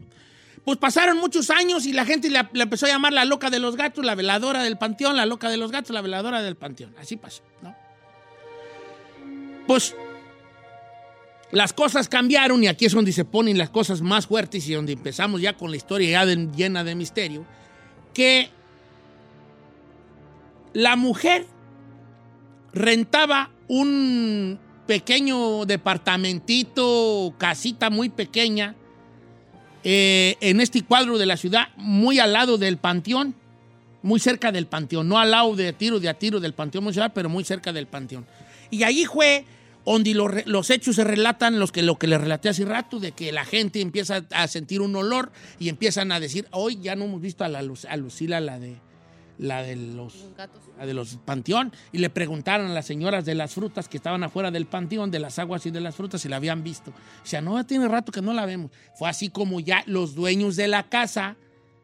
Pues 0.66 0.78
pasaron 0.78 1.18
muchos 1.18 1.50
años 1.50 1.86
y 1.86 1.94
la 1.94 2.06
gente 2.06 2.30
le, 2.30 2.40
le 2.54 2.64
empezó 2.64 2.86
a 2.86 2.90
llamar 2.90 3.14
la 3.14 3.26
loca 3.26 3.50
de 3.50 3.60
los 3.60 3.76
gatos, 3.76 4.06
la 4.06 4.16
veladora 4.16 4.64
del 4.64 4.78
panteón, 4.78 5.18
la 5.18 5.26
loca 5.26 5.50
de 5.50 5.58
los 5.58 5.72
gatos, 5.72 5.92
la 5.92 6.02
veladora 6.02 6.42
del 6.42 6.56
panteón. 6.56 6.96
Así 7.00 7.18
pasó, 7.18 7.44
¿no? 7.62 7.76
Pues 9.68 9.96
las 11.52 11.74
cosas 11.74 12.10
cambiaron 12.10 12.64
y 12.64 12.68
aquí 12.68 12.86
es 12.86 12.94
donde 12.94 13.12
se 13.12 13.26
ponen 13.26 13.58
las 13.58 13.70
cosas 13.70 14.02
más 14.02 14.28
fuertes 14.28 14.68
y 14.68 14.74
donde 14.74 14.94
empezamos 14.94 15.42
ya 15.42 15.56
con 15.56 15.70
la 15.70 15.78
historia 15.78 16.26
ya 16.26 16.26
llena 16.26 16.84
de 16.84 16.96
misterio, 16.96 17.46
que 18.14 18.50
la 20.74 20.96
mujer 20.96 21.46
rentaba 22.74 23.52
un, 23.68 24.60
pequeño 24.86 25.66
departamentito, 25.66 27.34
casita 27.38 27.90
muy 27.90 28.10
pequeña, 28.10 28.76
eh, 29.84 30.38
en 30.42 30.62
este 30.62 30.82
cuadro 30.84 31.18
de 31.18 31.26
la 31.26 31.38
ciudad, 31.38 31.70
muy 31.78 32.20
al 32.20 32.34
lado 32.34 32.58
del 32.58 32.78
panteón, 32.78 33.36
muy 34.02 34.20
cerca 34.20 34.52
del 34.52 34.68
panteón, 34.68 35.08
no 35.08 35.18
al 35.18 35.32
lado 35.32 35.56
de 35.56 35.74
tiro 35.74 36.00
de 36.00 36.14
tiro 36.14 36.40
del 36.40 36.54
panteón 36.54 36.84
municipal, 36.84 37.12
pero 37.14 37.30
muy 37.30 37.44
cerca 37.44 37.74
del 37.74 37.88
panteón. 37.88 38.26
Y 38.70 38.84
allí 38.84 39.06
fue 39.06 39.46
donde 39.86 40.14
los, 40.14 40.70
hechos 40.70 40.96
se 40.96 41.04
relatan, 41.04 41.60
los 41.60 41.72
que, 41.72 41.82
lo 41.82 41.98
que 41.98 42.08
les 42.08 42.20
relaté 42.20 42.50
hace 42.50 42.66
rato, 42.66 43.00
de 43.00 43.12
que 43.12 43.32
la 43.32 43.46
gente 43.46 43.82
empieza 43.82 44.26
a 44.32 44.48
sentir 44.48 44.82
un 44.82 44.96
olor 44.96 45.32
y 45.60 45.70
empiezan 45.70 46.12
a 46.12 46.20
decir, 46.20 46.48
hoy 46.52 46.80
ya 46.82 46.96
no 46.96 47.06
hemos 47.06 47.22
visto 47.22 47.44
a, 47.44 47.50
la, 47.50 47.60
a 47.60 47.98
Lucila, 47.98 48.40
la 48.40 48.60
de, 48.60 48.78
la 49.38 49.64
de 49.64 49.76
los 49.76 50.26
la 50.78 50.86
de 50.86 50.94
los 50.94 51.18
panteón 51.26 51.72
y 51.92 51.98
le 51.98 52.10
preguntaron 52.10 52.68
a 52.68 52.74
las 52.74 52.86
señoras 52.86 53.26
de 53.26 53.36
las 53.36 53.54
frutas 53.54 53.88
que 53.88 53.98
estaban 53.98 54.24
afuera 54.24 54.52
del 54.52 54.66
panteón, 54.66 55.12
de 55.12 55.20
las 55.20 55.40
aguas 55.40 55.66
y 55.66 55.72
de 55.72 55.82
las 55.82 55.96
frutas, 55.96 56.22
si 56.22 56.30
la 56.30 56.38
habían 56.38 56.64
visto. 56.64 56.92
O 56.92 57.26
sea, 57.26 57.42
no, 57.42 57.64
tiene 57.66 57.88
rato 57.88 58.12
que 58.12 58.22
no 58.22 58.34
la 58.34 58.46
vemos. 58.46 58.72
Fue 58.96 59.10
así 59.10 59.30
como 59.30 59.60
ya 59.60 59.84
los 59.86 60.16
dueños 60.16 60.56
de 60.56 60.68
la 60.68 60.84
casa, 60.90 61.36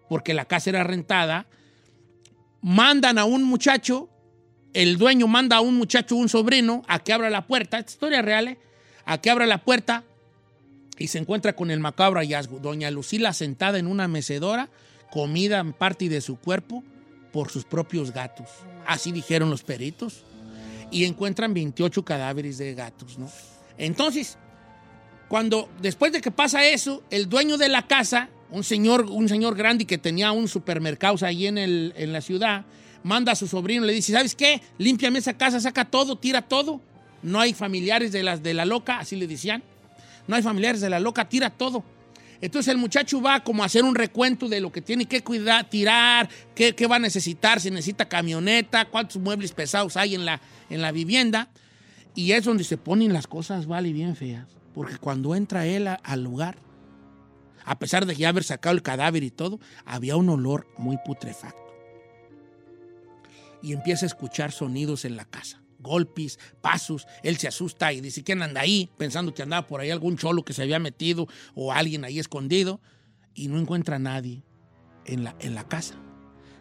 porque 0.07 0.33
la 0.33 0.45
casa 0.45 0.69
era 0.69 0.83
rentada, 0.83 1.47
mandan 2.61 3.17
a 3.17 3.25
un 3.25 3.43
muchacho, 3.43 4.09
el 4.73 4.97
dueño 4.97 5.27
manda 5.27 5.57
a 5.57 5.61
un 5.61 5.75
muchacho, 5.75 6.15
un 6.15 6.29
sobrino, 6.29 6.83
a 6.87 6.99
que 6.99 7.13
abra 7.13 7.29
la 7.29 7.47
puerta, 7.47 7.79
esta 7.79 7.91
historia 7.91 8.19
es 8.19 8.25
real, 8.25 8.47
¿eh? 8.49 8.59
a 9.05 9.19
que 9.19 9.29
abra 9.29 9.45
la 9.47 9.63
puerta 9.63 10.03
y 10.97 11.07
se 11.07 11.17
encuentra 11.17 11.55
con 11.55 11.71
el 11.71 11.79
macabro 11.79 12.19
hallazgo. 12.19 12.59
Doña 12.59 12.91
Lucila 12.91 13.33
sentada 13.33 13.79
en 13.79 13.87
una 13.87 14.07
mecedora, 14.07 14.69
comida 15.09 15.59
en 15.59 15.73
parte 15.73 16.09
de 16.09 16.21
su 16.21 16.37
cuerpo 16.37 16.83
por 17.31 17.49
sus 17.51 17.65
propios 17.65 18.11
gatos. 18.11 18.47
Así 18.85 19.11
dijeron 19.11 19.49
los 19.49 19.63
peritos. 19.63 20.23
Y 20.91 21.05
encuentran 21.05 21.53
28 21.53 22.03
cadáveres 22.03 22.57
de 22.57 22.73
gatos, 22.73 23.19
¿no? 23.19 23.29
Entonces, 23.77 24.37
cuando 25.27 25.69
después 25.81 26.11
de 26.11 26.21
que 26.21 26.31
pasa 26.31 26.65
eso, 26.65 27.03
el 27.11 27.29
dueño 27.29 27.57
de 27.57 27.69
la 27.69 27.85
casa, 27.85 28.29
un 28.49 28.63
señor, 28.63 29.03
un 29.03 29.29
señor 29.29 29.55
grande 29.55 29.85
que 29.85 29.99
tenía 29.99 30.31
un 30.31 30.47
supermercado 30.47 31.23
ahí 31.25 31.45
en, 31.45 31.59
el, 31.59 31.93
en 31.95 32.11
la 32.11 32.21
ciudad, 32.21 32.65
manda 33.03 33.33
a 33.33 33.35
su 33.35 33.47
sobrino, 33.47 33.85
le 33.85 33.93
dice, 33.93 34.13
¿sabes 34.13 34.33
qué? 34.33 34.61
Límpiame 34.79 35.19
esa 35.19 35.37
casa, 35.37 35.59
saca 35.59 35.85
todo, 35.85 36.17
tira 36.17 36.41
todo. 36.41 36.81
No 37.21 37.39
hay 37.39 37.53
familiares 37.53 38.11
de 38.11 38.23
las 38.23 38.41
de 38.41 38.53
la 38.53 38.65
loca, 38.65 38.99
así 38.99 39.15
le 39.15 39.27
decían. 39.27 39.63
No 40.27 40.35
hay 40.35 40.41
familiares 40.41 40.81
de 40.81 40.89
la 40.89 40.99
loca, 40.99 41.29
tira 41.29 41.49
todo. 41.49 41.83
Entonces 42.41 42.71
el 42.71 42.77
muchacho 42.77 43.21
va 43.21 43.43
como 43.43 43.63
a 43.63 43.65
hacer 43.65 43.83
un 43.83 43.95
recuento 43.95 44.47
de 44.47 44.61
lo 44.61 44.71
que 44.71 44.81
tiene 44.81 45.05
que 45.05 45.23
cuidar, 45.23 45.69
tirar, 45.69 46.29
qué, 46.55 46.73
va 46.87 46.95
a 46.95 46.99
necesitar, 46.99 47.59
si 47.59 47.69
necesita 47.69 48.07
camioneta, 48.07 48.85
cuántos 48.85 49.21
muebles 49.21 49.51
pesados 49.51 49.97
hay 49.97 50.15
en 50.15 50.25
la, 50.25 50.39
en 50.69 50.81
la 50.81 50.91
vivienda. 50.91 51.49
Y 52.15 52.31
es 52.31 52.45
donde 52.45 52.63
se 52.63 52.77
ponen 52.77 53.13
las 53.13 53.27
cosas, 53.27 53.65
vale, 53.65 53.91
bien 53.91 54.15
feas. 54.15 54.47
Porque 54.73 54.97
cuando 54.97 55.35
entra 55.35 55.65
él 55.65 55.87
al 55.87 56.23
lugar, 56.23 56.57
a 57.65 57.77
pesar 57.77 58.05
de 58.05 58.15
ya 58.15 58.29
haber 58.29 58.43
sacado 58.43 58.73
el 58.73 58.81
cadáver 58.81 59.23
y 59.23 59.31
todo, 59.31 59.59
había 59.85 60.15
un 60.15 60.29
olor 60.29 60.67
muy 60.77 60.97
putrefacto. 61.05 61.59
Y 63.61 63.73
empieza 63.73 64.05
a 64.05 64.07
escuchar 64.07 64.53
sonidos 64.53 65.03
en 65.03 65.17
la 65.17 65.25
casa. 65.25 65.61
Golpes, 65.79 66.39
pasos, 66.61 67.07
él 67.23 67.37
se 67.37 67.47
asusta 67.47 67.93
y 67.93 68.01
dice, 68.01 68.23
¿quién 68.23 68.41
anda 68.41 68.61
ahí? 68.61 68.89
Pensando 68.97 69.33
que 69.33 69.41
andaba 69.41 69.65
por 69.65 69.79
ahí 69.79 69.89
algún 69.89 70.17
cholo 70.17 70.43
que 70.43 70.53
se 70.53 70.63
había 70.63 70.79
metido 70.79 71.27
o 71.55 71.71
alguien 71.71 72.03
ahí 72.03 72.19
escondido 72.19 72.81
y 73.33 73.47
no 73.47 73.57
encuentra 73.59 73.95
a 73.95 73.99
nadie 73.99 74.43
en 75.05 75.23
la, 75.23 75.35
en 75.39 75.55
la 75.55 75.67
casa. 75.67 75.95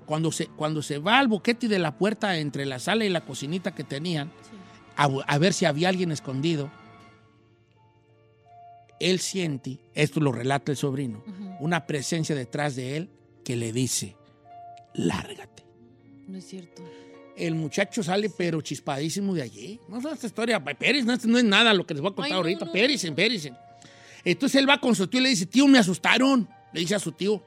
Cuando 0.06 0.32
se, 0.32 0.46
cuando 0.46 0.82
se 0.82 0.98
va 0.98 1.18
al 1.18 1.28
boquete 1.28 1.68
de 1.68 1.78
la 1.78 1.98
puerta 1.98 2.38
entre 2.38 2.64
la 2.64 2.78
sala 2.78 3.04
y 3.04 3.08
la 3.08 3.24
cocinita 3.24 3.74
que 3.74 3.84
tenían, 3.84 4.32
a, 4.96 5.04
a 5.04 5.38
ver 5.38 5.52
si 5.52 5.64
había 5.64 5.88
alguien 5.88 6.12
escondido, 6.12 6.70
él 9.00 9.20
siente, 9.20 9.78
esto 9.94 10.20
lo 10.20 10.32
relata 10.32 10.72
el 10.72 10.78
sobrino, 10.78 11.22
una 11.60 11.86
presencia 11.86 12.34
detrás 12.34 12.76
de 12.76 12.96
él 12.96 13.10
que 13.44 13.56
le 13.56 13.72
dice, 13.72 14.16
lárgate. 14.94 15.64
No 16.26 16.38
es 16.38 16.46
cierto. 16.46 16.82
El 17.38 17.54
muchacho 17.54 18.02
sale 18.02 18.30
pero 18.30 18.60
chispadísimo 18.60 19.34
de 19.34 19.42
allí. 19.42 19.80
No 19.88 19.98
es 19.98 20.04
esta 20.04 20.26
historia, 20.26 20.62
Pérez, 20.62 21.04
no, 21.04 21.16
no 21.24 21.38
es 21.38 21.44
nada 21.44 21.72
lo 21.72 21.86
que 21.86 21.94
les 21.94 22.00
voy 22.00 22.10
a 22.10 22.14
contar 22.14 22.26
Ay, 22.26 22.32
no, 22.32 22.36
ahorita. 22.38 22.64
no. 22.64 22.72
Pérez, 22.72 23.10
Pérez. 23.14 23.50
Entonces 24.24 24.60
él 24.60 24.68
va 24.68 24.78
con 24.80 24.94
su 24.94 25.06
tío 25.06 25.20
y 25.20 25.22
le 25.24 25.28
dice, 25.30 25.46
tío, 25.46 25.66
me 25.66 25.78
asustaron. 25.78 26.48
Le 26.72 26.80
dice 26.80 26.94
a 26.94 26.98
su 26.98 27.12
tío, 27.12 27.42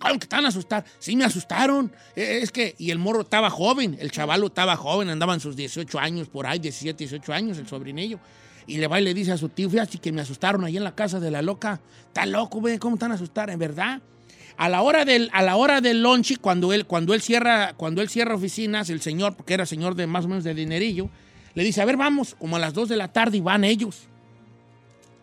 Claro 0.00 0.18
que 0.18 0.34
a 0.34 0.38
asustar. 0.38 0.84
Sí, 0.98 1.14
me 1.14 1.24
asustaron. 1.24 1.92
Eh, 2.16 2.40
Es 2.42 2.50
que, 2.50 2.74
y 2.78 2.90
el 2.90 2.98
morro 2.98 3.20
estaba 3.20 3.50
joven, 3.50 3.98
el 4.00 4.10
chavalo 4.10 4.46
estaba 4.46 4.74
joven, 4.74 5.10
andaba 5.10 5.34
en 5.34 5.40
sus 5.40 5.54
18 5.54 5.98
años, 5.98 6.28
por 6.28 6.46
ahí, 6.46 6.58
17, 6.58 7.04
18 7.04 7.32
años, 7.34 7.58
el 7.58 7.68
sobrinillo. 7.68 8.18
Y 8.66 8.78
le 8.78 8.86
va 8.86 8.98
y 8.98 9.04
le 9.04 9.12
dice 9.12 9.32
a 9.32 9.36
su 9.36 9.50
tío, 9.50 9.68
fíjate 9.68 9.98
que 9.98 10.10
me 10.10 10.22
asustaron 10.22 10.64
ahí 10.64 10.78
en 10.78 10.84
la 10.84 10.94
casa 10.94 11.20
de 11.20 11.30
la 11.30 11.42
loca. 11.42 11.80
Está 12.06 12.24
loco, 12.24 12.60
güey, 12.60 12.78
¿cómo 12.78 12.96
van 12.96 13.12
a 13.12 13.14
asustar? 13.16 13.50
En 13.50 13.58
verdad. 13.58 14.00
A 14.60 14.68
la 14.68 14.82
hora 14.82 15.06
del, 15.06 15.30
a 15.32 15.42
la 15.42 15.56
hora 15.56 15.80
del 15.80 16.02
lunch, 16.02 16.38
cuando 16.38 16.74
él, 16.74 16.84
cuando 16.84 17.14
él 17.14 17.22
cierra, 17.22 17.72
cuando 17.78 18.02
él 18.02 18.10
cierra 18.10 18.34
oficinas, 18.34 18.90
el 18.90 19.00
señor, 19.00 19.34
porque 19.34 19.54
era 19.54 19.64
señor 19.64 19.94
de 19.94 20.06
más 20.06 20.26
o 20.26 20.28
menos 20.28 20.44
de 20.44 20.52
dinerillo, 20.52 21.08
le 21.54 21.64
dice, 21.64 21.80
a 21.80 21.86
ver, 21.86 21.96
vamos, 21.96 22.36
como 22.38 22.56
a 22.56 22.58
las 22.58 22.74
2 22.74 22.90
de 22.90 22.96
la 22.98 23.08
tarde 23.08 23.38
y 23.38 23.40
van 23.40 23.64
ellos 23.64 24.02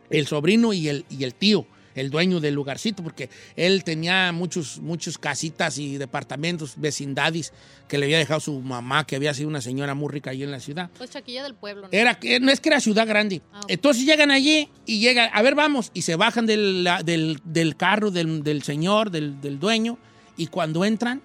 el 0.10 0.26
sobrino 0.26 0.74
y 0.74 0.90
el, 0.90 1.06
y 1.12 1.24
el 1.24 1.36
tío, 1.36 1.68
el 1.98 2.10
dueño 2.10 2.40
del 2.40 2.54
lugarcito, 2.54 3.04
porque 3.04 3.30
él 3.56 3.84
tenía 3.84 4.32
muchos, 4.32 4.80
muchos 4.80 5.18
casitas 5.18 5.78
y 5.78 5.98
departamentos, 5.98 6.74
vecindades 6.78 7.54
que 7.88 7.98
le 7.98 8.06
había 8.06 8.18
dejado 8.18 8.40
su 8.40 8.60
mamá, 8.62 9.06
que 9.06 9.16
había 9.16 9.34
sido 9.34 9.50
una 9.50 9.62
señora 9.62 9.94
muy 9.96 10.10
rica 10.12 10.30
allí 10.32 10.44
en 10.44 10.52
la 10.52 10.60
ciudad. 10.60 10.90
Pues 10.98 11.10
Chaquilla 11.10 11.44
del 11.44 11.56
pueblo. 11.56 11.84
¿no? 11.84 11.90
Era, 11.92 12.20
que- 12.20 12.40
no 12.40 12.52
es 12.52 12.60
que 12.60 12.70
era 12.70 12.80
ciudad 12.80 13.08
grande. 13.08 13.42
Ah. 13.54 13.62
Entonces 13.68 14.06
llegan 14.06 14.32
allí 14.32 14.70
y 14.86 15.00
llegan, 15.00 15.30
a 15.34 15.42
ver, 15.42 15.56
vamos, 15.56 15.92
y 15.94 16.04
se 16.04 16.16
bajan 16.16 16.46
del, 16.46 16.84
la- 16.84 17.04
del- 17.04 17.40
del 17.44 17.76
carro 17.76 18.12
del, 18.12 18.44
del 18.44 18.64
señor, 18.64 19.12
del, 19.12 19.42
del 19.42 19.60
dueño, 19.60 19.98
y 20.38 20.48
cuando 20.48 20.86
entran, 20.86 21.22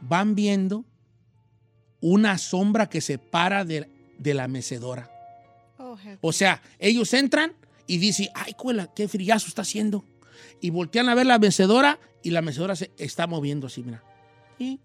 van 0.00 0.34
viendo 0.34 0.84
una 2.00 2.38
sombra 2.38 2.88
que 2.88 3.00
se 3.00 3.18
para 3.18 3.64
de, 3.64 3.88
de 4.18 4.34
la 4.34 4.46
mecedora. 4.48 5.10
O 6.20 6.32
sea, 6.32 6.62
ellos 6.78 7.12
entran 7.14 7.52
y 7.88 7.98
dicen, 7.98 8.28
ay, 8.34 8.52
cuela, 8.52 8.92
qué 8.94 9.08
friazo 9.08 9.48
está 9.48 9.62
haciendo. 9.62 10.04
Y 10.60 10.70
voltean 10.70 11.08
a 11.08 11.14
ver 11.16 11.26
la 11.26 11.40
mecedora 11.40 11.98
y 12.22 12.30
la 12.30 12.42
mecedora 12.42 12.76
se 12.76 12.92
está 12.98 13.26
moviendo 13.26 13.66
así, 13.66 13.82
mira. 13.82 14.04
Y, 14.58 14.78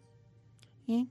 y, 0.88 1.08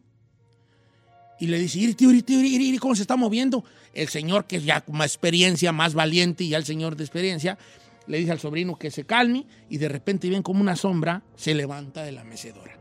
y 1.38 1.46
le 1.46 1.58
dice, 1.58 1.78
"Iri, 1.78 1.94
tío, 1.94 2.10
iri, 2.10 2.56
iri, 2.68 2.78
¿cómo 2.78 2.94
se 2.96 3.02
está 3.02 3.16
moviendo? 3.16 3.64
El 3.94 4.08
señor, 4.08 4.46
que 4.46 4.56
es 4.56 4.64
ya 4.64 4.80
con 4.80 4.96
más 4.96 5.06
experiencia, 5.12 5.70
más 5.72 5.94
valiente, 5.94 6.44
y 6.44 6.48
ya 6.50 6.56
el 6.56 6.64
señor 6.64 6.96
de 6.96 7.04
experiencia, 7.04 7.58
le 8.06 8.18
dice 8.18 8.32
al 8.32 8.40
sobrino 8.40 8.76
que 8.78 8.90
se 8.90 9.04
calme 9.04 9.46
y 9.68 9.78
de 9.78 9.88
repente 9.88 10.28
ven 10.28 10.42
como 10.42 10.60
una 10.60 10.74
sombra 10.76 11.22
se 11.36 11.54
levanta 11.54 12.02
de 12.02 12.12
la 12.12 12.24
mecedora. 12.24 12.76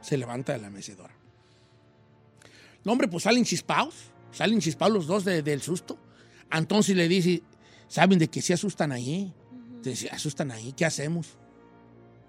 Se 0.00 0.16
levanta 0.16 0.52
de 0.54 0.58
la 0.60 0.70
mecedora. 0.70 1.14
No, 2.84 2.92
hombre, 2.92 3.08
pues 3.08 3.24
salen 3.24 3.44
chispados, 3.44 3.94
salen 4.32 4.60
chispados 4.60 4.94
los 4.94 5.06
dos 5.06 5.24
de- 5.24 5.42
del 5.42 5.62
susto. 5.62 5.98
Entonces 6.50 6.96
le 6.96 7.08
dice, 7.08 7.42
¿saben 7.92 8.18
de 8.18 8.28
que 8.28 8.40
se 8.40 8.54
asustan 8.54 8.90
ahí? 8.90 9.30
Se 9.82 10.08
asustan 10.08 10.50
ahí, 10.50 10.72
¿qué 10.74 10.86
hacemos? 10.86 11.36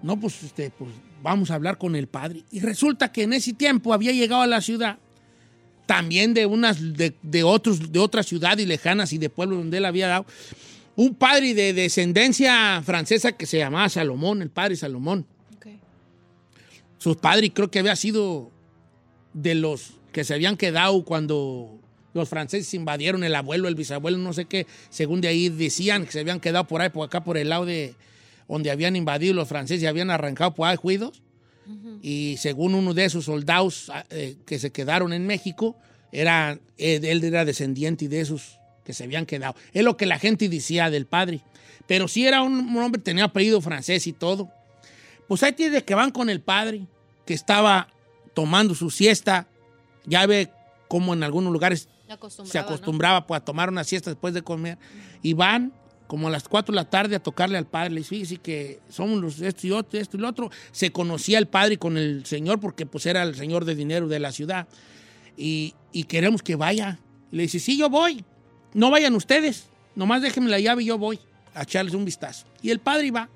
No, 0.02 0.20
pues, 0.20 0.44
este, 0.44 0.72
pues 0.72 0.92
vamos 1.22 1.52
a 1.52 1.56
hablar 1.56 1.78
con 1.78 1.96
el 1.96 2.08
padre. 2.08 2.44
Y 2.52 2.60
resulta 2.60 3.14
que 3.14 3.24
en 3.24 3.32
ese 3.32 3.54
tiempo 3.54 3.94
había 3.94 4.12
llegado 4.12 4.42
a 4.42 4.48
la 4.48 4.60
ciudad, 4.60 4.98
también 5.86 6.34
de 6.34 6.46
unas, 6.46 6.98
de, 6.98 7.16
de 7.22 7.44
otros, 7.44 7.94
de 7.94 8.00
otras 8.00 8.26
ciudades 8.26 8.68
lejanas 8.68 9.14
y 9.14 9.18
de 9.18 9.30
pueblos 9.30 9.60
donde 9.60 9.78
él 9.78 9.86
había 9.86 10.10
dado, 10.10 10.26
un 10.98 11.16
padre 11.16 11.54
de 11.54 11.72
descendencia 11.72 12.82
francesa 12.84 13.32
que 13.32 13.46
se 13.46 13.60
llamaba 13.60 13.88
Salomón, 13.88 14.42
el 14.42 14.50
padre 14.50 14.76
Salomón. 14.76 15.26
Ok. 15.56 15.68
Su 16.98 17.16
padre 17.16 17.54
creo 17.54 17.72
que 17.72 17.80
había 17.80 17.96
sido 17.96 18.52
de 19.32 19.56
los 19.56 19.94
que 20.12 20.26
se 20.26 20.34
habían 20.34 20.58
quedado 20.58 21.06
cuando 21.06 21.80
los 22.14 22.30
franceses 22.30 22.74
invadieron 22.74 23.24
el 23.24 23.36
abuelo, 23.36 23.68
el 23.68 23.76
bisabuelo, 23.76 24.18
no 24.18 24.34
sé 24.34 24.46
qué, 24.46 24.68
según 24.90 25.22
de 25.22 25.28
ahí 25.30 25.50
decían 25.50 26.06
que 26.06 26.12
se 26.12 26.20
habían 26.20 26.40
quedado 26.40 26.66
por 26.66 26.82
ahí, 26.82 26.90
por 26.90 27.06
acá, 27.06 27.24
por 27.24 27.38
el 27.38 27.50
lado 27.50 27.66
de 27.66 27.96
donde 28.48 28.72
habían 28.72 28.96
invadido 28.96 29.34
los 29.34 29.48
franceses 29.48 29.84
y 29.84 29.88
habían 29.88 30.12
arrancado 30.12 30.54
por 30.54 30.68
ahí 30.68 30.76
juidos. 30.76 31.22
Y 32.02 32.36
según 32.40 32.76
uno 32.76 32.94
de 32.94 33.06
esos 33.06 33.26
soldados 33.26 33.90
ah, 33.90 34.04
eh, 34.10 34.36
que 34.46 34.60
se 34.60 34.72
quedaron 34.72 35.14
en 35.14 35.26
México, 35.26 35.78
era, 36.12 36.60
eh, 36.78 37.00
él 37.02 37.24
era 37.24 37.46
descendiente 37.46 38.10
de 38.10 38.20
esos 38.20 38.60
que 38.84 38.94
se 38.94 39.06
habían 39.06 39.26
quedado. 39.26 39.56
Es 39.72 39.84
lo 39.84 39.96
que 39.96 40.06
la 40.06 40.20
gente 40.20 40.50
decía 40.50 40.90
del 40.90 41.06
padre. 41.06 41.42
Pero 41.88 42.10
sí 42.10 42.28
era 42.28 42.42
un, 42.42 42.54
un 42.54 42.78
hombre, 42.78 43.02
tenía 43.02 43.24
apellido 43.24 43.62
francés 43.62 44.08
y 44.08 44.14
todo. 44.14 44.52
Pues 45.28 45.42
ahí 45.44 45.54
tiene 45.54 45.82
que 45.84 45.96
van 45.96 46.12
con 46.12 46.30
el 46.30 46.42
padre, 46.42 46.86
que 47.26 47.34
estaba 47.34 47.88
tomando 48.34 48.76
su 48.76 48.90
siesta. 48.90 49.48
Ya 50.06 50.26
ve 50.26 50.50
cómo 50.90 51.14
en 51.14 51.24
algunos 51.24 51.54
lugares 51.54 51.88
acostumbraba, 52.12 52.52
se 52.52 52.60
¿no? 52.60 52.66
acostumbraba 52.66 53.28
pues, 53.28 53.42
a 53.42 53.46
tomar 53.46 53.70
una 53.70 53.84
siesta 53.84 54.10
después 54.10 54.34
de 54.34 54.42
comer. 54.42 54.78
Y 55.22 55.34
van 55.34 55.74
como 56.08 56.28
a 56.28 56.32
las 56.32 56.48
4 56.48 56.74
de 56.74 56.76
la 56.76 56.90
tarde 56.90 57.16
a 57.16 57.20
tocarle 57.24 57.58
al 57.58 57.66
padre. 57.66 57.92
Le 57.92 58.02
dice, 58.02 58.10
fíjese 58.10 58.38
que 58.38 58.80
somos 58.90 59.20
los 59.20 59.42
esto 59.42 59.68
y 59.68 59.72
otro, 59.72 60.00
esto 60.00 60.18
y 60.18 60.20
lo 60.20 60.30
otro. 60.30 60.52
Se 60.72 60.92
conocía 60.92 61.40
el 61.40 61.48
padre 61.48 61.78
con 61.78 61.98
el 61.98 62.26
señor 62.26 62.60
porque 62.60 62.86
pues 62.86 63.06
era 63.06 63.24
el 63.24 63.36
señor 63.36 63.66
de 63.66 63.76
dinero 63.76 64.08
de 64.08 64.20
la 64.20 64.32
ciudad. 64.32 64.68
Y, 65.38 65.74
y 65.92 66.04
queremos 66.04 66.44
que 66.44 66.56
vaya. 66.56 67.00
Y 67.32 67.38
le 67.38 67.44
dice, 67.44 67.60
sí, 67.60 67.78
yo 67.78 67.90
voy. 67.90 68.24
no 68.74 68.92
vayan 68.92 69.16
ustedes, 69.16 69.68
nomás 69.96 70.22
déjenme 70.22 70.50
la 70.50 70.60
llave 70.60 70.84
y 70.84 70.88
yo 70.88 70.98
voy 70.98 71.20
a 71.56 71.64
echarles 71.64 71.94
un 71.94 72.06
vistazo. 72.06 72.46
Y 72.62 72.70
el 72.70 72.80
padre 72.80 73.08
iba, 73.08 73.30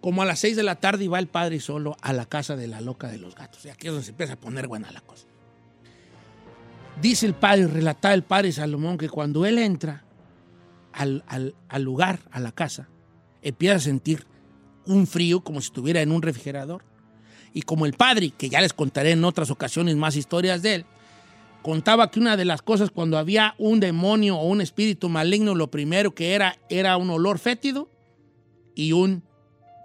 como 0.00 0.22
a 0.22 0.24
las 0.24 0.40
6 0.40 0.56
de 0.56 0.62
la 0.62 0.76
tarde, 0.76 1.04
iba 1.04 1.18
el 1.18 1.26
padre 1.28 1.60
solo 1.60 1.96
a 2.00 2.12
la 2.12 2.26
casa 2.26 2.56
de 2.56 2.66
la 2.66 2.80
loca 2.80 3.08
de 3.08 3.18
los 3.18 3.34
gatos. 3.34 3.64
Y 3.64 3.68
aquí 3.68 3.88
es 3.88 3.92
donde 3.92 4.04
se 4.04 4.12
empieza 4.12 4.34
a 4.34 4.40
poner 4.40 4.68
buena 4.68 4.90
la 4.90 5.00
cosa. 5.00 5.26
Dice 7.00 7.26
el 7.26 7.34
padre, 7.34 7.66
relataba 7.66 8.14
el 8.14 8.22
padre 8.22 8.52
Salomón, 8.52 8.96
que 8.98 9.08
cuando 9.08 9.44
él 9.44 9.58
entra 9.58 10.04
al, 10.92 11.24
al- 11.26 11.54
al 11.68 11.82
lugar, 11.82 12.20
a 12.30 12.38
la 12.38 12.52
casa, 12.52 12.88
empieza 13.42 13.76
a 13.76 13.80
sentir 13.80 14.26
un 14.86 15.06
frío 15.06 15.42
como 15.42 15.60
si 15.60 15.66
estuviera 15.66 16.00
en 16.02 16.12
un 16.12 16.22
refrigerador. 16.22 16.84
Y 17.54 17.62
como 17.62 17.86
el 17.86 17.94
padre, 17.94 18.30
que 18.30 18.48
ya 18.48 18.60
les 18.60 18.72
contaré 18.72 19.12
en 19.12 19.24
otras 19.24 19.50
ocasiones 19.50 19.96
más 19.96 20.16
historias 20.16 20.62
de 20.62 20.76
él, 20.76 20.86
contaba 21.62 22.10
que 22.10 22.20
una 22.20 22.36
de 22.36 22.44
las 22.44 22.62
cosas 22.62 22.90
cuando 22.90 23.18
había 23.18 23.54
un 23.58 23.80
demonio 23.80 24.36
o 24.36 24.48
un 24.48 24.60
espíritu 24.60 25.08
maligno, 25.08 25.54
lo 25.54 25.70
primero 25.70 26.14
que 26.14 26.34
era 26.34 26.56
era 26.68 26.96
un 26.96 27.10
olor 27.10 27.38
fétido 27.38 27.90
y 28.74 28.92
un, 28.92 29.22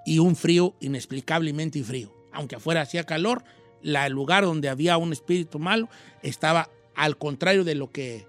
y 0.05 0.19
un 0.19 0.35
frío 0.35 0.75
inexplicablemente 0.81 1.83
frío. 1.83 2.13
Aunque 2.31 2.55
afuera 2.55 2.81
hacía 2.81 3.03
calor, 3.05 3.43
la, 3.81 4.05
el 4.07 4.13
lugar 4.13 4.43
donde 4.43 4.69
había 4.69 4.97
un 4.97 5.11
espíritu 5.13 5.59
malo 5.59 5.89
estaba 6.23 6.69
al 6.97 7.17
contrario 7.17 7.63
de 7.63 7.75
lo 7.75 7.91
que 7.91 8.27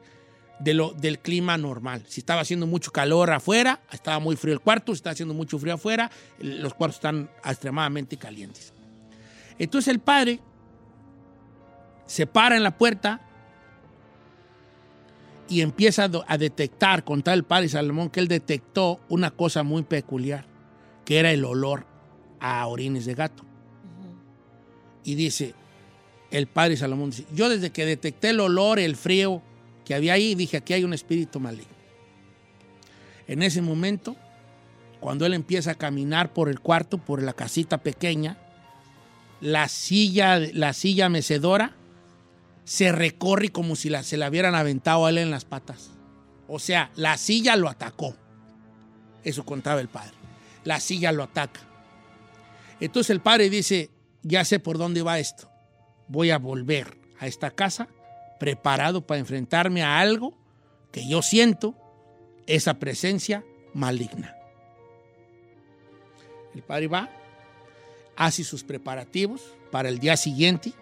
de 0.60 0.74
lo, 0.74 0.92
del 0.92 1.18
clima 1.20 1.56
normal. 1.56 2.04
Si 2.06 2.20
estaba 2.20 2.40
haciendo 2.40 2.66
mucho 2.66 2.90
calor 2.92 3.30
afuera, 3.30 3.80
estaba 3.92 4.18
muy 4.18 4.36
frío 4.36 4.54
el 4.54 4.60
cuarto. 4.60 4.92
Si 4.92 4.98
estaba 4.98 5.12
haciendo 5.12 5.34
mucho 5.34 5.58
frío 5.58 5.74
afuera, 5.74 6.10
los 6.38 6.74
cuartos 6.74 6.96
están 6.96 7.30
extremadamente 7.44 8.16
calientes. 8.16 8.72
Entonces 9.58 9.92
el 9.92 10.00
padre 10.00 10.40
se 12.06 12.26
para 12.26 12.56
en 12.56 12.62
la 12.62 12.76
puerta 12.76 13.20
y 15.48 15.62
empieza 15.62 16.10
a 16.26 16.38
detectar, 16.38 17.04
contar 17.04 17.34
el 17.34 17.44
padre 17.44 17.68
Salomón, 17.68 18.10
que 18.10 18.20
él 18.20 18.28
detectó 18.28 19.00
una 19.08 19.30
cosa 19.30 19.62
muy 19.62 19.82
peculiar, 19.82 20.46
que 21.04 21.18
era 21.18 21.32
el 21.32 21.44
olor 21.44 21.86
a 22.40 22.66
orines 22.66 23.06
de 23.06 23.14
gato. 23.14 23.44
Y 25.04 25.14
dice, 25.14 25.54
el 26.30 26.46
padre 26.46 26.76
Salomón 26.76 27.10
dice, 27.10 27.26
yo 27.34 27.48
desde 27.48 27.70
que 27.70 27.86
detecté 27.86 28.30
el 28.30 28.40
olor, 28.40 28.78
el 28.78 28.96
frío 28.96 29.42
que 29.84 29.94
había 29.94 30.12
ahí, 30.14 30.34
dije, 30.34 30.58
aquí 30.58 30.74
hay 30.74 30.84
un 30.84 30.92
espíritu 30.92 31.40
maligno. 31.40 31.72
En 33.26 33.42
ese 33.42 33.62
momento, 33.62 34.16
cuando 35.00 35.24
él 35.26 35.34
empieza 35.34 35.72
a 35.72 35.74
caminar 35.74 36.32
por 36.32 36.48
el 36.48 36.60
cuarto, 36.60 36.98
por 36.98 37.22
la 37.22 37.32
casita 37.32 37.78
pequeña, 37.78 38.36
la 39.40 39.68
silla, 39.68 40.38
la 40.38 40.72
silla 40.72 41.08
mecedora 41.08 41.74
se 42.64 42.92
recorre 42.92 43.50
como 43.50 43.76
si 43.76 43.88
la- 43.88 44.02
se 44.02 44.16
la 44.16 44.28
hubieran 44.28 44.54
aventado 44.54 45.06
a 45.06 45.10
él 45.10 45.18
en 45.18 45.30
las 45.30 45.44
patas. 45.44 45.90
O 46.48 46.58
sea, 46.58 46.90
la 46.96 47.16
silla 47.16 47.56
lo 47.56 47.68
atacó. 47.68 48.14
Eso 49.24 49.44
contaba 49.44 49.80
el 49.80 49.88
padre. 49.88 50.12
La 50.64 50.80
silla 50.80 51.12
lo 51.12 51.22
ataca. 51.22 51.60
Entonces 52.80 53.10
el 53.10 53.20
padre 53.20 53.48
dice, 53.48 53.90
ya 54.22 54.44
sé 54.44 54.58
por 54.58 54.76
dónde 54.78 55.02
va 55.02 55.18
esto 55.18 55.48
voy 56.08 56.30
a 56.30 56.38
volver 56.38 56.96
a 57.18 57.26
esta 57.26 57.50
casa 57.50 57.88
preparado 58.38 59.06
para 59.06 59.20
enfrentarme 59.20 59.82
a 59.82 60.00
algo 60.00 60.34
que 60.92 61.06
yo 61.06 61.22
siento, 61.22 61.74
esa 62.46 62.74
presencia 62.74 63.44
maligna. 63.74 64.34
El 66.54 66.62
padre 66.62 66.88
va, 66.88 67.10
hace 68.16 68.42
sus 68.42 68.64
preparativos 68.64 69.54
para 69.70 69.88
el 69.88 69.98
día 69.98 70.16
siguiente 70.16 70.72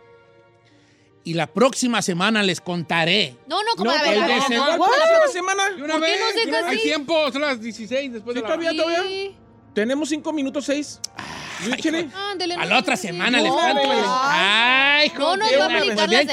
y 1.24 1.34
la 1.34 1.48
próxima 1.48 2.02
semana 2.02 2.42
les 2.44 2.60
contaré. 2.60 3.36
No, 3.48 3.60
no, 3.62 3.72
como 3.76 3.90
no, 3.90 3.96
la 3.96 4.04
pues, 4.04 4.48
verdad. 4.48 4.68
La 4.68 4.76
próxima 4.76 5.28
semana? 5.32 5.62
¿Y 5.76 5.82
una 5.82 5.98
vez? 5.98 6.20
Hay 6.66 6.78
tiempo, 6.78 7.32
son 7.32 7.42
las 7.42 7.60
16 7.60 8.12
después 8.12 8.40
todavía, 8.40 8.70
todavía. 8.70 9.32
Tenemos 9.74 10.08
5 10.08 10.32
minutos 10.32 10.64
6. 10.66 11.00
A 12.58 12.66
la 12.66 12.78
otra 12.78 12.96
semana 12.96 13.40
les 13.40 13.52
cuento. 13.52 13.82
Ay, 14.22 15.12
No, 15.18 15.36
no, 15.36 15.46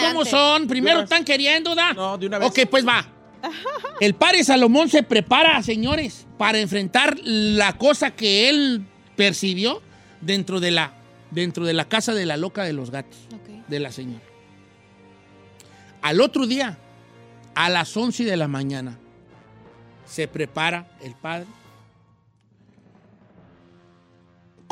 cómo 0.02 0.26
son? 0.26 0.68
Primero 0.68 1.02
están 1.02 1.24
queriendo, 1.24 1.76
¿da? 1.76 1.94
No, 1.94 2.18
de 2.18 2.28
una 2.28 2.40
vez. 2.40 2.48
Ok, 2.50 2.60
pues 2.70 2.86
va. 2.88 3.06
El 4.00 4.16
padre 4.16 4.44
Salomón 4.44 4.90
se 4.90 5.04
prepara, 5.04 5.62
señores, 5.64 6.28
para 6.38 6.60
enfrentar 6.60 7.18
la 7.24 7.74
cosa 7.78 8.12
que 8.12 8.50
él 8.50 8.86
percibió 9.16 9.82
dentro 10.22 10.60
de 10.60 10.72
la, 10.72 10.94
dentro 11.32 11.66
de 11.66 11.74
la 11.74 11.86
casa 11.86 12.14
de 12.14 12.26
la 12.26 12.38
loca 12.38 12.64
de 12.64 12.74
los 12.74 12.90
gatos, 12.90 13.18
de 13.68 13.80
la 13.80 13.92
señora. 13.92 14.24
Al 16.02 16.22
otro 16.22 16.48
día, 16.48 16.78
a 17.56 17.70
las 17.70 17.96
11 17.96 18.26
de 18.26 18.38
la 18.38 18.48
mañana, 18.48 18.98
se 20.06 20.28
prepara 20.28 20.88
el 21.02 21.16
padre 21.16 21.48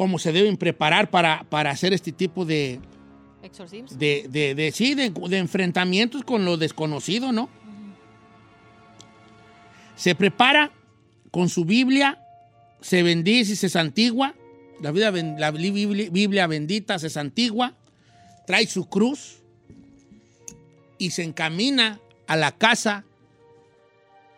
Como 0.02 0.18
se 0.18 0.32
deben 0.32 0.58
preparar 0.58 1.12
para, 1.12 1.44
para 1.44 1.70
hacer 1.70 1.94
este 1.94 2.12
tipo 2.12 2.44
de, 2.44 2.80
de, 4.00 4.26
de, 4.28 4.56
de- 4.56 4.72
sí, 4.72 4.96
de, 4.96 5.12
de 5.12 5.38
enfrentamientos 5.38 6.24
con 6.24 6.44
lo 6.44 6.58
desconocido, 6.58 7.32
¿no? 7.32 7.50
Se 9.96 10.16
prepara 10.16 10.72
con 11.30 11.50
su 11.50 11.66
Biblia, 11.66 12.18
se 12.82 13.04
bendice 13.04 13.54
y 13.54 13.56
se 13.56 13.70
santigua. 13.70 14.34
La, 14.82 14.90
vida, 14.90 15.12
ben- 15.12 15.40
la 15.40 15.52
Biblia, 15.52 16.10
Biblia 16.12 16.48
bendita 16.48 16.98
se 16.98 17.12
santigua, 17.12 17.76
trae 18.48 18.66
su 18.66 18.90
cruz 18.90 19.44
y 20.98 21.12
se 21.12 21.22
encamina 21.22 22.00
a 22.26 22.36
la 22.38 22.54
casa 22.54 23.06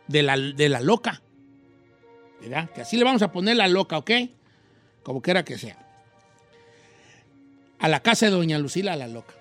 de 0.10 0.24
la, 0.24 0.36
de 0.38 0.68
la 0.68 0.82
loca. 0.82 1.22
¿Verdad? 2.42 2.70
Que 2.72 2.82
así 2.82 2.98
le 2.98 3.06
vamos 3.06 3.22
a 3.22 3.32
poner 3.32 3.56
la 3.56 3.70
loca, 3.70 3.98
¿ok? 3.98 4.12
Como 5.04 5.22
quiera 5.22 5.44
que 5.44 5.58
sea 5.58 5.84
a 7.84 7.90
la 7.90 8.00
casa 8.00 8.28
de 8.28 8.32
doña 8.32 8.58
Lucila 8.60 8.96
la 8.96 9.10
loca. 9.10 9.34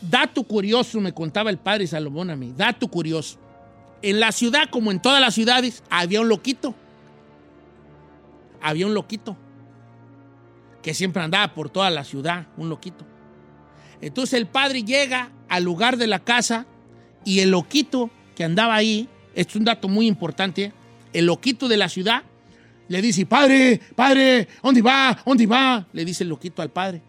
Dato 0.00 0.44
curioso, 0.44 1.00
me 1.00 1.12
contaba 1.12 1.50
el 1.50 1.58
padre 1.58 1.88
Salomón 1.88 2.30
a 2.30 2.36
mí, 2.36 2.54
dato 2.56 2.86
curioso. 2.86 3.36
En 4.00 4.20
la 4.20 4.30
ciudad, 4.30 4.70
como 4.70 4.92
en 4.92 5.02
todas 5.02 5.20
las 5.20 5.34
ciudades, 5.34 5.82
había 5.90 6.20
un 6.20 6.28
loquito. 6.28 6.72
Había 8.60 8.86
un 8.86 8.94
loquito. 8.94 9.36
Que 10.82 10.94
siempre 10.94 11.20
andaba 11.20 11.52
por 11.52 11.68
toda 11.68 11.90
la 11.90 12.04
ciudad, 12.04 12.46
un 12.56 12.68
loquito. 12.68 13.04
Entonces 14.00 14.34
el 14.34 14.46
padre 14.46 14.84
llega 14.84 15.32
al 15.48 15.64
lugar 15.64 15.96
de 15.96 16.06
la 16.06 16.20
casa 16.20 16.64
y 17.24 17.40
el 17.40 17.50
loquito 17.50 18.08
que 18.36 18.44
andaba 18.44 18.76
ahí, 18.76 19.08
esto 19.34 19.50
es 19.50 19.56
un 19.56 19.64
dato 19.64 19.88
muy 19.88 20.06
importante, 20.06 20.66
¿eh? 20.66 20.72
el 21.12 21.26
loquito 21.26 21.66
de 21.66 21.76
la 21.76 21.88
ciudad 21.88 22.22
le 22.92 23.00
dice, 23.00 23.24
padre, 23.24 23.80
padre, 23.96 24.46
¿dónde 24.62 24.82
va? 24.82 25.18
¿Dónde 25.24 25.46
va? 25.46 25.86
Le 25.94 26.04
dice 26.04 26.24
el 26.24 26.28
loquito 26.28 26.60
al 26.60 26.68
padre. 26.68 27.00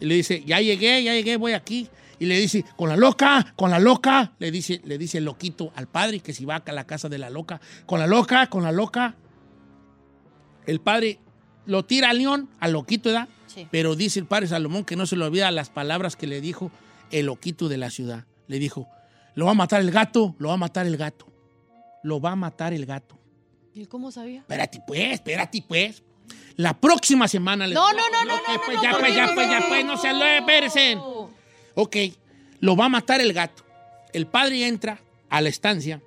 Y 0.00 0.04
le 0.04 0.16
dice, 0.16 0.42
ya 0.44 0.60
llegué, 0.60 1.00
ya 1.04 1.14
llegué, 1.14 1.36
voy 1.36 1.52
aquí. 1.52 1.88
Y 2.18 2.26
le 2.26 2.36
dice, 2.40 2.64
con 2.76 2.88
la 2.88 2.96
loca, 2.96 3.54
con 3.54 3.70
la 3.70 3.78
loca. 3.78 4.32
Le 4.40 4.50
dice, 4.50 4.80
le 4.84 4.98
dice 4.98 5.18
el 5.18 5.24
loquito 5.24 5.72
al 5.76 5.86
padre 5.86 6.18
que 6.18 6.32
si 6.32 6.44
va 6.44 6.56
a 6.56 6.72
la 6.72 6.88
casa 6.88 7.08
de 7.08 7.18
la 7.18 7.30
loca. 7.30 7.60
Con 7.86 8.00
la 8.00 8.08
loca, 8.08 8.48
con 8.48 8.64
la 8.64 8.72
loca. 8.72 9.14
El 10.66 10.80
padre 10.80 11.20
lo 11.66 11.84
tira 11.84 12.10
al 12.10 12.18
león, 12.18 12.48
al 12.58 12.72
loquito, 12.72 13.10
¿verdad? 13.10 13.28
Sí. 13.46 13.68
Pero 13.70 13.94
dice 13.94 14.18
el 14.18 14.26
padre 14.26 14.48
Salomón 14.48 14.84
que 14.84 14.96
no 14.96 15.06
se 15.06 15.14
le 15.14 15.24
olvida 15.24 15.52
las 15.52 15.70
palabras 15.70 16.16
que 16.16 16.26
le 16.26 16.40
dijo 16.40 16.72
el 17.12 17.26
loquito 17.26 17.68
de 17.68 17.76
la 17.76 17.90
ciudad. 17.90 18.24
Le 18.48 18.58
dijo, 18.58 18.88
lo 19.36 19.44
va 19.44 19.52
a 19.52 19.54
matar 19.54 19.82
el 19.82 19.92
gato, 19.92 20.34
lo 20.40 20.48
va 20.48 20.54
a 20.54 20.58
matar 20.58 20.84
el 20.84 20.96
gato. 20.96 21.26
Lo 22.02 22.20
va 22.20 22.32
a 22.32 22.36
matar 22.36 22.72
el 22.72 22.86
gato. 22.86 23.15
¿Y 23.76 23.86
cómo 23.86 24.10
sabía? 24.10 24.40
Espérate, 24.40 24.80
pues, 24.86 25.12
espérate, 25.12 25.62
pues. 25.66 26.02
La 26.56 26.72
próxima 26.80 27.28
semana 27.28 27.66
les 27.66 27.74
No, 27.74 27.92
no, 27.92 27.98
no, 28.10 28.24
no, 28.24 28.34
Ok, 28.34 28.42
no, 28.48 28.60
pues 28.64 28.76
no, 28.78 28.82
ya, 28.82 28.90
¿por 28.92 29.00
pues, 29.00 29.14
ya, 29.14 29.26
no? 29.26 29.34
pues, 29.34 29.50
ya, 29.50 29.64
pues, 29.68 29.84
no 29.84 29.96
se 29.98 30.12
lo 30.14 30.24
espérense. 30.24 30.98
Ok, 31.74 31.96
lo 32.60 32.74
va 32.76 32.86
a 32.86 32.88
matar 32.88 33.20
el 33.20 33.32
gato. 33.34 33.64
El 34.14 34.26
padre 34.26 34.66
entra 34.66 34.98
a 35.28 35.40
la 35.42 35.50
estancia. 35.50 36.00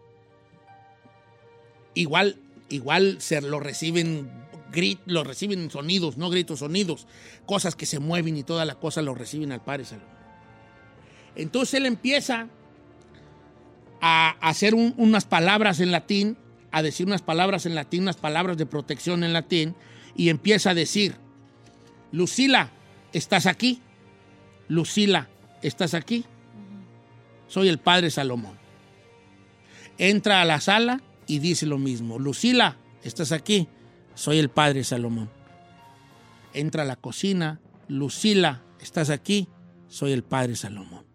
Igual, 1.94 2.38
igual 2.70 3.18
se 3.22 3.40
lo 3.42 3.60
reciben 3.60 4.32
grit, 4.72 5.00
lo 5.06 5.24
reciben 5.24 5.70
sonidos, 5.70 6.18
no 6.18 6.30
gritos, 6.30 6.60
sonidos, 6.60 7.08
cosas 7.46 7.76
que 7.76 7.86
se 7.86 8.00
mueven 8.00 8.36
y 8.38 8.44
toda 8.44 8.66
la 8.66 8.76
cosa 8.76 9.02
lo 9.04 9.14
reciben 9.14 9.52
al 9.52 9.62
padre 9.64 9.86
Salomón. 9.86 10.10
Entonces 11.36 11.76
él 11.76 11.86
empieza 11.86 12.48
a 14.02 14.30
hacer 14.42 14.74
un- 14.76 14.94
unas 14.98 15.26
palabras 15.26 15.80
en 15.80 15.92
latín, 15.92 16.38
a 16.72 16.82
decir 16.82 17.08
unas 17.08 17.22
palabras 17.22 17.66
en 17.66 17.76
latín, 17.76 18.04
unas 18.04 18.18
palabras 18.18 18.58
de 18.58 18.66
protección 18.66 19.24
en 19.24 19.34
latín, 19.34 19.76
y 20.16 20.30
empieza 20.30 20.72
a 20.72 20.74
decir, 20.74 21.16
Lucila, 22.12 22.72
¿estás 23.14 23.46
aquí? 23.46 23.82
Lucila, 24.68 25.30
¿estás 25.62 25.94
aquí? 25.94 26.26
Soy 27.48 27.68
el 27.70 27.80
padre 27.80 28.12
Salomón. 28.12 28.58
Entra 29.98 30.42
a 30.42 30.46
la 30.46 30.62
sala 30.62 31.02
y 31.28 31.40
dice 31.40 31.66
lo 31.66 31.78
mismo. 31.78 32.20
Lucila, 32.20 32.78
¿estás 33.04 33.32
aquí? 33.32 33.68
Soy 34.16 34.40
el 34.40 34.50
padre 34.50 34.84
Salomón. 34.84 35.30
Entra 36.54 36.84
a 36.84 36.86
la 36.86 36.96
cocina. 36.96 37.60
Lucila, 37.88 38.64
¿estás 38.80 39.10
aquí? 39.10 39.48
Soy 39.88 40.12
el 40.12 40.24
padre 40.24 40.56
Salomón. 40.56 41.06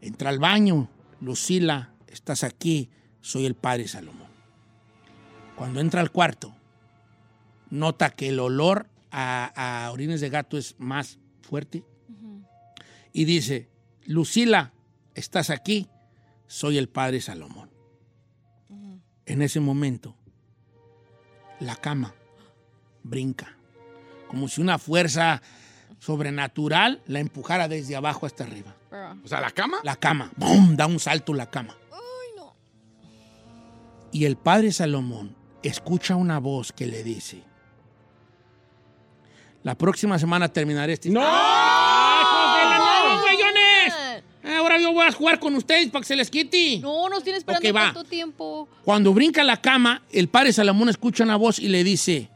Entra 0.00 0.30
al 0.30 0.38
baño. 0.38 0.90
Lucila, 1.20 1.94
¿estás 2.08 2.44
aquí? 2.44 2.90
soy 3.22 3.46
el 3.46 3.54
padre 3.54 3.88
Salomón. 3.88 4.21
Cuando 5.62 5.78
entra 5.78 6.00
al 6.00 6.10
cuarto, 6.10 6.52
nota 7.70 8.10
que 8.10 8.30
el 8.30 8.40
olor 8.40 8.88
a, 9.12 9.84
a 9.84 9.92
orines 9.92 10.20
de 10.20 10.28
gato 10.28 10.58
es 10.58 10.74
más 10.80 11.20
fuerte 11.40 11.84
y 13.12 13.26
dice, 13.26 13.68
Lucila, 14.04 14.72
estás 15.14 15.50
aquí, 15.50 15.86
soy 16.48 16.78
el 16.78 16.88
padre 16.88 17.20
Salomón. 17.20 17.70
En 19.24 19.40
ese 19.40 19.60
momento, 19.60 20.16
la 21.60 21.76
cama 21.76 22.12
brinca, 23.04 23.56
como 24.26 24.48
si 24.48 24.60
una 24.60 24.80
fuerza 24.80 25.42
sobrenatural 26.00 27.02
la 27.06 27.20
empujara 27.20 27.68
desde 27.68 27.94
abajo 27.94 28.26
hasta 28.26 28.42
arriba. 28.42 28.74
O 29.24 29.28
sea, 29.28 29.40
¿la 29.40 29.52
cama? 29.52 29.76
La 29.84 29.94
cama, 29.94 30.32
¡bum! 30.34 30.74
da 30.74 30.88
un 30.88 30.98
salto 30.98 31.32
la 31.32 31.48
cama. 31.48 31.76
Y 34.10 34.24
el 34.24 34.36
padre 34.36 34.72
Salomón 34.72 35.40
escucha 35.62 36.16
una 36.16 36.38
voz 36.38 36.72
que 36.72 36.86
le 36.86 37.02
dice, 37.02 37.42
la 39.62 39.74
próxima 39.76 40.18
semana 40.18 40.48
terminaré 40.48 40.94
este... 40.94 41.08
¡No! 41.10 41.20
¡Ay, 41.22 42.22
hijos 42.22 42.54
de 42.56 42.64
la- 42.70 42.78
no, 43.14 43.20
güeyones! 43.20 44.22
Ahora 44.58 44.78
yo 44.80 44.92
voy 44.92 45.06
a 45.06 45.12
jugar 45.12 45.38
con 45.38 45.54
ustedes 45.54 45.88
para 45.90 46.00
que 46.02 46.08
se 46.08 46.16
les 46.16 46.28
quite. 46.30 46.80
No, 46.80 47.08
nos 47.08 47.22
tiene 47.22 47.38
esperando 47.38 47.68
Ok, 47.68 47.74
va. 47.76 47.84
tanto 47.92 48.04
tiempo. 48.04 48.68
Cuando 48.84 49.12
brinca 49.14 49.44
la 49.44 49.60
cama, 49.60 50.02
el 50.10 50.28
padre 50.28 50.52
Salomón 50.52 50.88
escucha 50.88 51.22
una 51.22 51.36
voz 51.36 51.58
y 51.60 51.68
le 51.68 51.84
dice, 51.84 52.28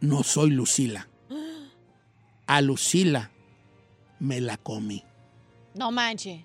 no 0.00 0.22
soy 0.22 0.50
Lucila. 0.50 1.08
A 2.46 2.60
Lucila 2.60 3.30
me 4.20 4.40
la 4.40 4.56
comí. 4.58 5.04
No 5.74 5.90
manche. 5.90 6.44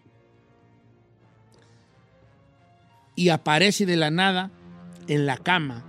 Y 3.16 3.30
aparece 3.30 3.86
de 3.86 3.96
la 3.96 4.10
nada 4.10 4.50
en 5.08 5.26
la 5.26 5.38
cama 5.38 5.86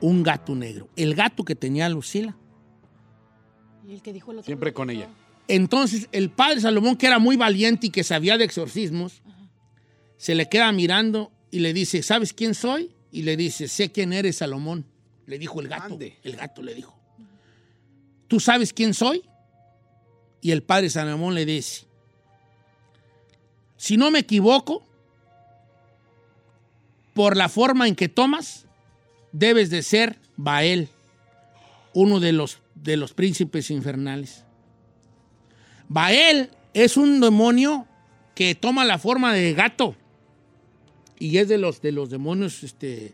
un 0.00 0.22
gato 0.22 0.54
negro. 0.54 0.88
El 0.96 1.14
gato 1.14 1.44
que 1.44 1.54
tenía 1.54 1.88
Lucila. 1.88 2.36
Y 3.86 3.94
el 3.94 4.02
que 4.02 4.12
dijo 4.12 4.32
el 4.32 4.38
otro. 4.38 4.46
Siempre 4.46 4.72
con 4.72 4.90
ella. 4.90 5.08
Entonces 5.48 6.08
el 6.12 6.30
padre 6.30 6.60
Salomón, 6.60 6.96
que 6.96 7.06
era 7.06 7.18
muy 7.18 7.36
valiente 7.36 7.88
y 7.88 7.90
que 7.90 8.04
sabía 8.04 8.38
de 8.38 8.44
exorcismos, 8.44 9.22
se 10.16 10.34
le 10.34 10.48
queda 10.48 10.72
mirando 10.72 11.32
y 11.50 11.60
le 11.60 11.72
dice, 11.72 12.02
¿sabes 12.02 12.32
quién 12.32 12.54
soy? 12.54 12.90
Y 13.10 13.22
le 13.22 13.36
dice, 13.36 13.68
sé 13.68 13.92
quién 13.92 14.12
eres, 14.12 14.36
Salomón. 14.36 14.86
Le 15.26 15.38
dijo 15.38 15.60
el 15.60 15.68
gato. 15.68 15.94
Ande. 15.94 16.18
El 16.22 16.36
gato 16.36 16.62
le 16.62 16.74
dijo. 16.74 16.98
¿Tú 18.28 18.40
sabes 18.40 18.72
quién 18.72 18.94
soy? 18.94 19.22
Y 20.40 20.50
el 20.50 20.62
padre 20.62 20.90
Salomón 20.90 21.34
le 21.34 21.46
dice, 21.46 21.86
si 23.76 23.96
no 23.96 24.10
me 24.10 24.20
equivoco, 24.20 24.86
por 27.14 27.36
la 27.36 27.48
forma 27.48 27.88
en 27.88 27.94
que 27.94 28.08
tomas, 28.08 28.66
debes 29.32 29.70
de 29.70 29.82
ser 29.82 30.18
Bael, 30.36 30.88
uno 31.94 32.20
de 32.20 32.32
los, 32.32 32.58
de 32.74 32.96
los 32.96 33.12
príncipes 33.14 33.70
infernales. 33.70 34.44
Bael 35.88 36.50
es 36.72 36.96
un 36.96 37.20
demonio 37.20 37.86
que 38.34 38.54
toma 38.54 38.84
la 38.84 38.98
forma 38.98 39.32
de 39.32 39.54
gato 39.54 39.94
y 41.18 41.38
es 41.38 41.48
de 41.48 41.58
los, 41.58 41.80
de 41.80 41.92
los 41.92 42.10
demonios, 42.10 42.62
este, 42.64 43.12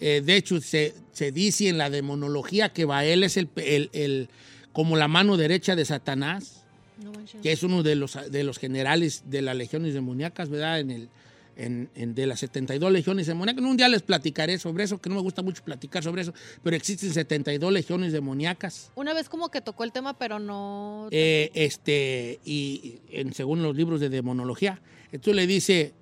eh, 0.00 0.22
de 0.24 0.36
hecho 0.36 0.60
se, 0.60 0.94
se 1.12 1.30
dice 1.32 1.68
en 1.68 1.78
la 1.78 1.90
demonología 1.90 2.72
que 2.72 2.84
Bael 2.86 3.22
es 3.24 3.36
el, 3.36 3.48
el- 3.56 3.90
el- 3.92 4.28
como 4.72 4.96
la 4.96 5.06
mano 5.08 5.36
derecha 5.36 5.76
de 5.76 5.84
Satanás, 5.84 6.64
No 7.02 7.12
que 7.42 7.52
es 7.52 7.62
uno 7.62 7.82
de 7.82 7.94
los, 7.96 8.16
de 8.30 8.42
los 8.44 8.58
generales 8.58 9.24
de 9.26 9.42
las 9.42 9.54
legiones 9.54 9.92
demoníacas, 9.92 10.48
¿verdad? 10.48 10.80
En 10.80 10.90
el, 10.90 11.08
en, 11.56 11.90
en- 11.94 12.14
de 12.14 12.26
las 12.26 12.40
72 12.40 12.90
legiones 12.92 13.26
demoníacas. 13.26 13.64
Un 13.64 13.76
día 13.76 13.88
les 13.88 14.02
platicaré 14.02 14.58
sobre 14.58 14.84
eso, 14.84 15.00
que 15.00 15.08
no 15.08 15.16
me 15.16 15.20
gusta 15.22 15.42
mucho 15.42 15.62
platicar 15.64 16.02
sobre 16.02 16.22
eso, 16.22 16.32
pero 16.62 16.76
existen 16.76 17.12
72 17.12 17.72
legiones 17.72 18.12
demoníacas. 18.12 18.90
Una 18.94 19.14
vez 19.14 19.28
como 19.28 19.50
que 19.50 19.60
tocó 19.60 19.84
el 19.84 19.92
tema, 19.92 20.18
pero 20.18 20.38
no. 20.38 21.08
Eh, 21.10 21.50
este, 21.54 22.40
y 22.44 23.00
en, 23.10 23.32
según 23.34 23.62
los 23.62 23.76
libros 23.76 24.00
de 24.00 24.08
demonología. 24.08 24.80
Entonces 25.12 25.34
le 25.36 25.46
dice, 25.46 25.92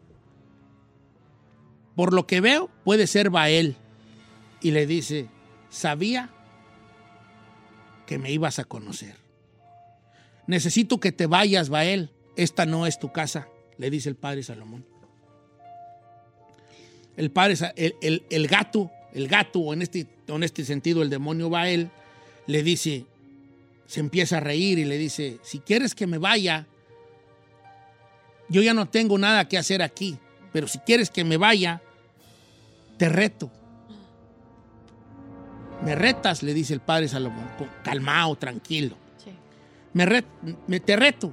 por 1.97 2.13
lo 2.13 2.27
que 2.27 2.41
veo, 2.41 2.71
puede 2.85 3.07
ser 3.07 3.31
Bael. 3.31 3.77
Y 4.63 4.71
le 4.73 4.87
dice, 4.87 5.29
sabía 5.69 6.31
que 8.07 8.19
me 8.19 8.31
ibas 8.33 8.59
a 8.59 8.65
conocer. 8.65 9.17
Necesito 10.47 11.01
que 11.01 11.13
te 11.13 11.27
vayas, 11.27 11.69
Bael. 11.69 12.11
Esta 12.37 12.67
no 12.67 12.87
es 12.87 12.99
tu 12.99 13.13
casa, 13.13 13.49
le 13.79 13.91
dice 13.91 14.09
el 14.09 14.17
padre 14.17 14.43
Salomón. 14.43 14.85
El 17.17 17.31
padre, 17.31 17.55
el, 17.77 17.95
el- 18.03 18.23
el 18.31 18.47
gato, 18.49 18.91
el 19.13 19.29
gato, 19.29 19.61
o 19.61 19.73
en 19.73 19.83
este, 19.83 20.07
en 20.29 20.43
este 20.43 20.65
sentido 20.65 21.03
el 21.03 21.11
demonio 21.11 21.51
Bael, 21.51 21.91
le 22.47 22.63
dice, 22.63 23.05
se 23.87 24.01
empieza 24.01 24.39
a 24.39 24.41
reír 24.41 24.79
y 24.79 24.85
le 24.85 24.97
dice, 24.99 25.39
si 25.43 25.59
quieres 25.59 25.95
que 25.95 26.07
me 26.07 26.19
vaya, 26.19 26.67
yo 28.49 28.63
ya 28.63 28.75
no 28.75 28.89
tengo 28.89 29.19
nada 29.19 29.49
que 29.49 29.59
hacer 29.59 29.83
aquí, 29.83 30.17
pero 30.53 30.67
si 30.69 30.79
quieres 30.81 31.11
que 31.11 31.25
me 31.25 31.37
vaya, 31.37 31.83
te 32.97 33.09
reto. 33.09 33.51
Me 35.85 35.95
retas, 35.95 36.43
le 36.43 36.53
dice 36.53 36.75
el 36.75 36.81
padre 36.81 37.09
Salomón, 37.09 37.49
calmado, 37.83 38.37
tranquilo. 38.37 38.97
Sí. 39.25 39.31
Me, 39.95 40.05
re- 40.07 40.25
me- 40.67 40.81
te 40.81 40.95
reto. 40.97 41.33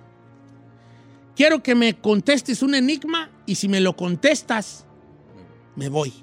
Quiero 1.36 1.62
que 1.62 1.76
me 1.76 1.96
contestes 2.00 2.62
un 2.64 2.74
enigma 2.74 3.30
y 3.46 3.56
si 3.56 3.68
me 3.68 3.80
lo 3.82 3.96
contestas, 3.96 4.86
me 5.78 5.88
voy. 5.90 6.14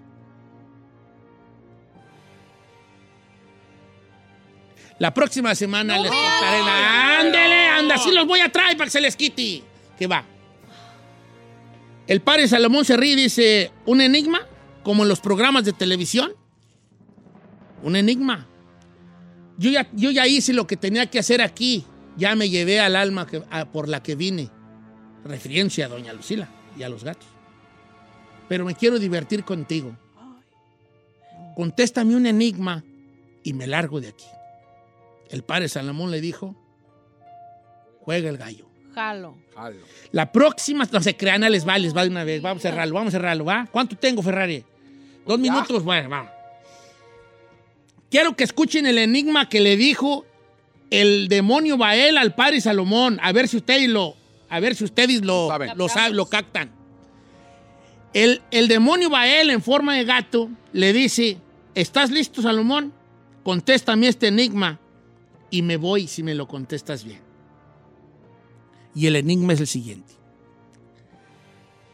La 4.99 5.13
próxima 5.13 5.55
semana 5.55 5.99
les 5.99 6.11
contaré. 6.11 6.63
la- 6.63 7.19
Ándele, 7.21 7.67
anda, 7.69 7.95
así 7.97 8.13
los 8.13 8.27
voy 8.27 8.41
a 8.41 8.51
traer 8.53 8.77
para 8.77 8.87
que 8.87 8.91
se 8.93 9.01
les 9.01 9.17
quite. 9.17 9.63
Que 9.99 10.07
va. 10.07 10.25
El 12.07 12.21
padre 12.21 12.47
Salomón 12.49 12.85
se 12.85 12.97
ríe 12.97 13.13
y 13.13 13.17
dice, 13.17 13.73
¿un 13.87 14.01
enigma? 14.01 14.41
Como 14.83 15.03
en 15.05 15.09
los 15.09 15.21
programas 15.21 15.65
de 15.65 15.73
televisión. 15.73 16.33
Un 17.83 17.97
enigma. 17.97 18.47
Yo 19.57 19.71
ya, 19.71 19.89
yo 19.93 20.11
ya 20.11 20.27
hice 20.27 20.53
lo 20.53 20.67
que 20.67 20.77
tenía 20.77 21.07
que 21.11 21.19
hacer 21.19 21.41
aquí. 21.43 21.85
Ya 22.17 22.35
me 22.37 22.49
llevé 22.51 22.81
al 22.81 22.95
alma 22.97 23.27
que- 23.27 23.43
a- 23.51 23.65
por 23.67 23.89
la 23.89 24.03
que 24.03 24.15
vine. 24.15 24.51
Referencia 25.25 25.87
a 25.87 25.89
doña 25.89 26.13
Lucila 26.13 26.49
y 26.77 26.83
a 26.83 26.89
los 26.89 27.03
gatos. 27.03 27.27
Pero 28.49 28.64
me 28.64 28.74
quiero 28.74 28.99
divertir 28.99 29.45
contigo. 29.45 29.97
Contéstame 31.57 32.16
un 32.16 32.26
enigma 32.26 32.84
y 33.42 33.53
me 33.53 33.66
largo 33.66 34.01
de 34.01 34.09
aquí. 34.09 34.26
El 35.30 35.42
padre 35.42 35.68
Salomón 35.68 36.11
le 36.11 36.20
dijo, 36.20 36.55
juega 38.01 38.28
el 38.28 38.36
gallo. 38.36 38.66
Jalo. 38.95 39.36
Jalo. 39.55 39.78
La 40.12 40.30
próxima, 40.30 40.88
no 40.92 41.01
se 41.01 41.16
crean, 41.16 41.40
les 41.40 41.66
va, 41.66 41.78
les 41.78 41.97
va 41.97 42.03
de 42.03 42.11
una 42.11 42.24
vez. 42.24 42.42
Vamos 42.42 42.64
a 42.64 42.68
cerrarlo, 42.70 42.95
vamos 42.95 43.14
a 43.14 43.18
cerrarlo, 43.18 43.45
¿va? 43.45 43.66
¿Cuánto 43.70 43.97
tengo, 43.97 44.22
Ferrari? 44.22 44.64
Dos 45.26 45.38
minutos, 45.38 45.82
bueno, 45.82 46.11
va. 46.11 46.30
Quiero 48.11 48.36
que 48.36 48.45
escuchen 48.45 48.86
el 48.86 48.99
enigma 48.99 49.49
que 49.49 49.61
le 49.61 49.76
dijo 49.76 50.24
el 50.90 51.28
demonio 51.28 51.76
Bael 51.76 52.16
al 52.16 52.34
padre 52.34 52.61
Salomón. 52.61 53.18
A 53.22 53.32
ver 53.32 53.49
si 53.49 53.57
ustedes 53.57 53.88
lo, 53.88 54.14
a 54.49 54.61
ver 54.61 54.76
si 54.76 54.84
ustedes 54.84 55.24
lo, 55.24 55.45
Lo 55.45 55.49
saben. 55.49 55.72
lo, 55.76 55.88
saben, 55.88 56.16
lo 56.16 56.26
captan. 56.26 56.70
El, 58.15 58.43
el 58.53 58.69
demonio 58.69 59.11
Bael 59.11 59.51
en 59.51 59.61
forma 59.61 59.97
de 59.97 60.05
gato 60.05 60.49
le 60.73 60.93
dice, 60.93 61.39
¿estás 61.75 62.11
listo, 62.11 62.41
Salomón? 62.41 62.93
Contéstame 63.43 64.09
este 64.09 64.29
enigma 64.29 64.79
y 65.51 65.62
me 65.62 65.77
voy 65.77 66.07
si 66.07 66.23
me 66.23 66.35
lo 66.35 66.49
contestas 66.49 67.05
bien. 67.05 67.21
Y 68.95 69.09
el 69.09 69.17
enigma 69.17 69.53
es 69.53 69.61
el 69.61 69.67
siguiente. 69.67 70.15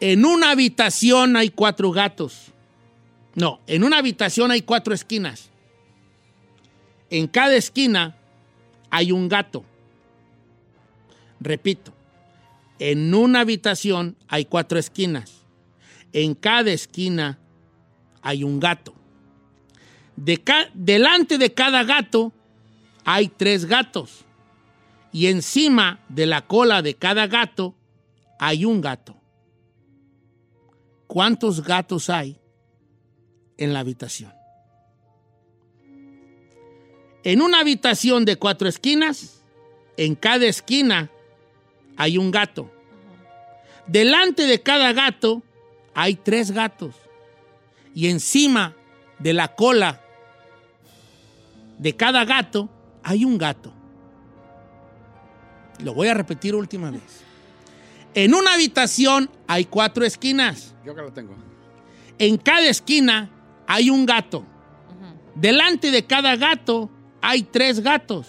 En 0.00 0.24
una 0.24 0.50
habitación 0.50 1.36
hay 1.36 1.50
cuatro 1.50 1.90
gatos. 1.90 2.52
No, 3.34 3.60
en 3.66 3.84
una 3.84 3.98
habitación 3.98 4.50
hay 4.50 4.62
cuatro 4.62 4.94
esquinas. 4.94 5.50
En 7.08 7.26
cada 7.26 7.56
esquina 7.56 8.16
hay 8.90 9.12
un 9.12 9.28
gato. 9.28 9.64
Repito, 11.40 11.92
en 12.78 13.14
una 13.14 13.40
habitación 13.40 14.16
hay 14.28 14.44
cuatro 14.44 14.78
esquinas. 14.78 15.39
En 16.12 16.34
cada 16.34 16.70
esquina 16.70 17.38
hay 18.22 18.44
un 18.44 18.60
gato. 18.60 18.94
Delante 20.74 21.38
de 21.38 21.54
cada 21.54 21.84
gato 21.84 22.32
hay 23.04 23.28
tres 23.28 23.64
gatos. 23.64 24.24
Y 25.12 25.26
encima 25.26 26.00
de 26.08 26.26
la 26.26 26.46
cola 26.46 26.82
de 26.82 26.94
cada 26.94 27.26
gato 27.26 27.74
hay 28.38 28.64
un 28.64 28.80
gato. 28.80 29.16
¿Cuántos 31.06 31.62
gatos 31.62 32.08
hay 32.08 32.38
en 33.56 33.72
la 33.72 33.80
habitación? 33.80 34.32
En 37.24 37.42
una 37.42 37.60
habitación 37.60 38.24
de 38.24 38.36
cuatro 38.36 38.68
esquinas, 38.68 39.42
en 39.96 40.14
cada 40.14 40.46
esquina 40.46 41.10
hay 41.96 42.16
un 42.16 42.30
gato. 42.30 42.70
Delante 43.86 44.46
de 44.46 44.62
cada 44.62 44.92
gato 44.92 45.42
hay 45.94 46.14
tres 46.14 46.50
gatos. 46.50 46.94
y 47.94 48.08
encima 48.08 48.74
de 49.18 49.32
la 49.32 49.48
cola 49.54 50.00
de 51.78 51.96
cada 51.96 52.24
gato 52.24 52.68
hay 53.02 53.24
un 53.24 53.38
gato. 53.38 53.72
Lo 55.82 55.94
voy 55.94 56.08
a 56.08 56.14
repetir 56.14 56.54
última 56.54 56.90
vez. 56.90 57.22
En 58.14 58.34
una 58.34 58.54
habitación 58.54 59.30
hay 59.46 59.64
cuatro 59.64 60.04
esquinas. 60.04 60.74
Yo 60.84 60.94
que 60.94 61.00
lo 61.00 61.12
tengo. 61.12 61.34
En 62.18 62.36
cada 62.36 62.68
esquina 62.68 63.30
hay 63.66 63.88
un 63.88 64.04
gato. 64.04 64.44
Delante 65.34 65.90
de 65.90 66.04
cada 66.04 66.36
gato 66.36 66.90
hay 67.22 67.42
tres 67.42 67.80
gatos. 67.80 68.26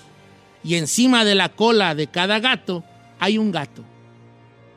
Y 0.63 0.75
encima 0.75 1.25
de 1.25 1.35
la 1.35 1.49
cola 1.49 1.93
de 1.93 2.07
cada 2.07 2.39
gato 2.39 2.83
hay 3.19 3.37
un 3.37 3.51
gato. 3.51 3.83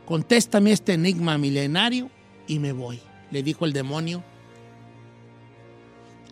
Contéstame 0.05 0.72
este 0.72 0.95
enigma 0.95 1.39
milenario 1.39 2.11
y 2.47 2.59
me 2.59 2.72
voy, 2.72 3.01
le 3.30 3.42
dijo 3.42 3.64
el 3.64 3.72
demonio 3.72 4.22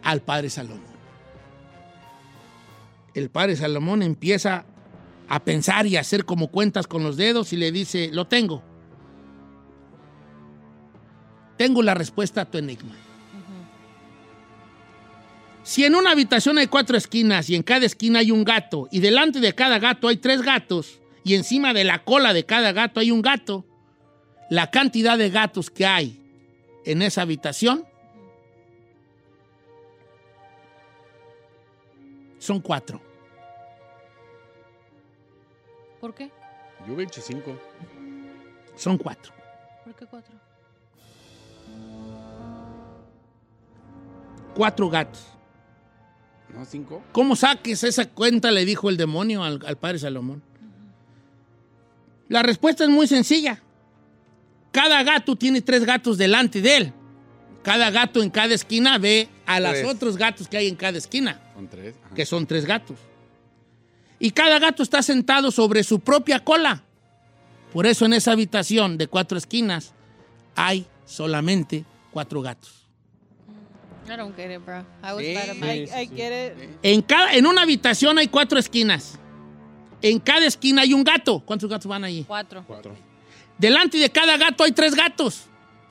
al 0.03 0.21
padre 0.21 0.51
Salomón. 0.51 0.93
El 3.15 3.31
padre 3.31 3.57
Salomón 3.57 4.03
empieza 4.03 4.65
a 5.29 5.45
pensar 5.45 5.87
y 5.87 5.97
a 5.97 6.01
hacer 6.01 6.25
como 6.25 6.49
cuentas 6.49 6.87
con 6.87 7.03
los 7.03 7.17
dedos 7.17 7.53
y 7.53 7.57
le 7.57 7.73
dice, 7.73 8.11
lo 8.13 8.27
tengo. 8.27 8.63
Tengo 11.57 11.83
la 11.83 11.95
respuesta 11.95 12.43
a 12.43 12.45
tu 12.51 12.59
enigma. 12.59 12.95
Si 15.63 15.85
en 15.85 15.95
una 15.95 16.11
habitación 16.11 16.59
hay 16.59 16.67
cuatro 16.67 16.97
esquinas 16.97 17.49
y 17.49 17.55
en 17.55 17.63
cada 17.63 17.87
esquina 17.87 18.19
hay 18.19 18.33
un 18.33 18.45
gato 18.45 18.89
y 18.91 18.99
delante 18.99 19.39
de 19.39 19.55
cada 19.55 19.79
gato 19.79 20.09
hay 20.09 20.17
tres 20.17 20.43
gatos 20.43 21.01
y 21.23 21.35
encima 21.35 21.73
de 21.73 21.85
la 21.85 22.03
cola 22.03 22.33
de 22.33 22.45
cada 22.45 22.73
gato 22.73 22.99
hay 22.99 23.13
un 23.13 23.23
gato, 23.23 23.65
la 24.53 24.71
cantidad 24.71 25.17
de 25.17 25.31
gatos 25.31 25.71
que 25.71 25.87
hay 25.87 26.21
en 26.85 27.01
esa 27.01 27.23
habitación 27.23 27.87
son 32.39 32.61
cuatro. 32.61 33.01
¿Por 36.03 36.15
qué? 36.15 36.31
Yo 36.87 36.95
25. 36.95 37.59
Son 38.77 38.99
cuatro. 38.99 39.33
¿Por 39.85 39.95
qué 39.95 40.05
cuatro? 40.05 40.35
Cuatro 44.55 44.91
gatos. 44.91 45.25
¿No? 46.51 46.63
¿Cinco? 46.67 47.03
¿Cómo 47.13 47.37
saques 47.37 47.85
esa 47.85 48.07
cuenta? 48.11 48.51
Le 48.51 48.67
dijo 48.67 48.91
el 48.91 48.99
demonio 48.99 49.45
al, 49.45 49.65
al 49.65 49.79
padre 49.79 49.99
Salomón. 49.99 50.43
La 52.29 52.43
respuesta 52.43 52.85
es 52.85 52.91
muy 52.91 53.07
sencilla. 53.07 53.63
Cada 54.73 55.03
gato 55.03 55.37
tiene 55.37 55.61
tres 55.61 55.85
gatos 55.85 56.19
delante 56.19 56.61
de 56.61 56.77
él. 56.77 56.93
Cada 57.63 57.91
gato 57.91 58.23
en 58.23 58.31
cada 58.31 58.55
esquina 58.55 58.99
ve 58.99 59.29
a 59.47 59.61
los 59.61 59.85
otros 59.85 60.17
gatos 60.17 60.49
que 60.49 60.57
hay 60.57 60.67
en 60.69 60.75
cada 60.75 60.99
esquina, 60.99 61.41
Son 61.55 61.69
tres. 61.69 61.95
Ajá. 62.05 62.15
que 62.15 62.27
son 62.27 62.47
tres 62.47 62.65
gatos. 62.65 62.97
Y 64.19 64.31
cada 64.31 64.59
gato 64.59 64.83
está 64.83 65.03
sentado 65.03 65.51
sobre 65.51 65.85
su 65.85 66.01
propia 66.01 66.41
cola. 66.41 66.83
Por 67.73 67.87
eso 67.87 68.05
en 68.07 68.15
esa 68.15 68.33
habitación 68.33 68.99
de 68.99 69.07
cuatro 69.07 69.39
esquinas 69.39 69.93
hay 70.57 70.87
solamente 71.05 71.85
cuatro 72.11 72.43
gatos. 72.43 72.83
I 74.09 74.17
don't 74.17 74.35
get 74.37 74.51
it, 74.51 74.65
bro. 74.65 74.85
I 75.03 75.13
was 75.13 75.19
Sí, 75.25 75.35
bad 75.35 75.51
at 75.51 76.03
I 76.03 76.07
get 76.07 76.53
it. 76.53 76.71
En, 76.83 77.03
cada, 77.03 77.35
en 77.35 77.47
una 77.47 77.63
habitación 77.63 78.19
hay 78.19 78.27
cuatro 78.27 78.59
esquinas. 78.59 79.19
En 80.03 80.19
cada 80.19 80.45
esquina 80.47 80.83
hay 80.83 80.93
un 80.93 81.05
gato. 81.05 81.41
¿Cuántos 81.41 81.71
gatos 81.71 81.87
van 81.87 82.03
allí? 82.03 82.25
Cuatro. 82.27 82.65
Cuatro. 82.67 82.95
Delante 83.63 83.97
de 83.99 84.11
cada 84.11 84.37
gato 84.37 84.65
hay 84.65 84.73
tres 84.73 84.95
gatos. 84.95 85.45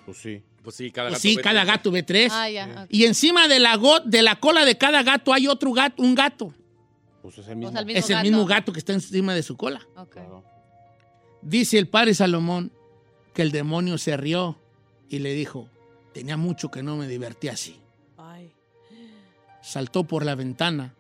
Pues 0.05 0.17
sí. 0.17 0.43
Pues 0.61 0.75
sí, 0.75 0.91
cada 0.91 1.07
Pues 1.09 1.19
gato. 1.19 1.21
sí, 1.21 1.35
ve 1.37 1.41
cada 1.41 1.61
tres. 1.61 1.67
gato 1.73 1.91
ve 1.91 2.03
tres. 2.03 2.31
Ah, 2.35 2.49
ya. 2.49 2.85
Y 2.89 3.05
encima 3.05 3.47
de 3.47 3.59
la, 3.59 3.75
go- 3.77 4.01
de 4.01 4.21
la 4.21 4.35
cola 4.39 4.65
de 4.65 4.77
cada 4.77 5.01
gato 5.03 5.33
hay 5.33 5.47
otro 5.47 5.71
gato, 5.71 6.03
un 6.03 6.13
gato. 6.13 6.53
Pues 7.21 7.37
es 7.37 7.47
el 7.47 7.55
mismo. 7.55 7.71
Mismo 7.71 7.91
es 7.97 8.09
el 8.09 8.15
gato. 8.17 8.23
mismo 8.29 8.45
gato 8.45 8.73
que 8.73 8.79
está 8.79 8.93
encima 8.93 9.33
de 9.33 9.41
su 9.41 9.55
cola. 9.57 9.81
Ok. 9.95 10.17
Dice 11.41 11.77
el 11.79 11.87
padre 11.87 12.13
Salomón 12.13 12.71
que 13.33 13.41
el 13.41 13.51
demonio 13.51 13.97
se 13.97 14.15
rió 14.17 14.59
y 15.09 15.19
le 15.19 15.33
dijo, 15.33 15.69
tenía 16.13 16.35
mucho 16.37 16.69
que 16.69 16.83
no 16.83 16.97
me 16.97 17.07
divertía 17.07 17.53
así. 17.53 17.79
Ay. 18.17 18.51
Saltó 19.63 20.03
por 20.03 20.25
la 20.25 20.35
ventana 20.35 20.93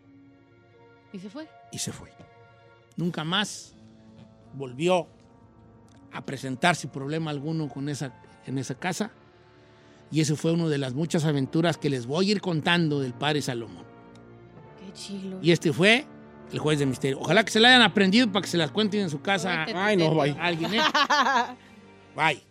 ¿Y 1.13 1.19
se 1.19 1.29
fue? 1.29 1.47
y 1.71 1.77
se 1.79 1.91
fue. 1.91 2.11
Nunca 2.95 3.23
más 3.23 3.73
volvió 4.53 5.07
a 6.13 6.25
presentarse 6.25 6.87
problema 6.87 7.31
alguno 7.31 7.67
con 7.69 7.89
esa, 7.89 8.13
en 8.45 8.57
esa 8.57 8.75
casa. 8.75 9.11
Y 10.11 10.19
eso 10.21 10.35
fue 10.35 10.51
una 10.51 10.67
de 10.67 10.77
las 10.77 10.93
muchas 10.93 11.23
aventuras 11.25 11.77
que 11.77 11.89
les 11.89 12.05
voy 12.05 12.27
a 12.29 12.31
ir 12.33 12.41
contando 12.41 12.99
del 12.99 13.13
padre 13.13 13.41
Salomón. 13.41 13.85
Qué 14.79 14.91
chilo. 14.93 15.39
Y 15.41 15.51
este 15.51 15.71
fue 15.71 16.05
el 16.51 16.59
juez 16.59 16.79
de 16.79 16.85
misterio. 16.85 17.19
Ojalá 17.19 17.45
que 17.45 17.51
se 17.51 17.59
la 17.61 17.69
hayan 17.69 17.81
aprendido 17.81 18.29
para 18.31 18.43
que 18.43 18.49
se 18.49 18.57
las 18.57 18.71
cuenten 18.71 19.01
en 19.01 19.09
su 19.09 19.21
casa 19.21 19.63
Ay, 19.73 19.95
no, 19.95 20.11
misterio. 20.11 20.35
bye. 20.35 20.41
alguien. 20.41 20.73
¿eh? 20.73 20.81
Bye. 22.15 22.50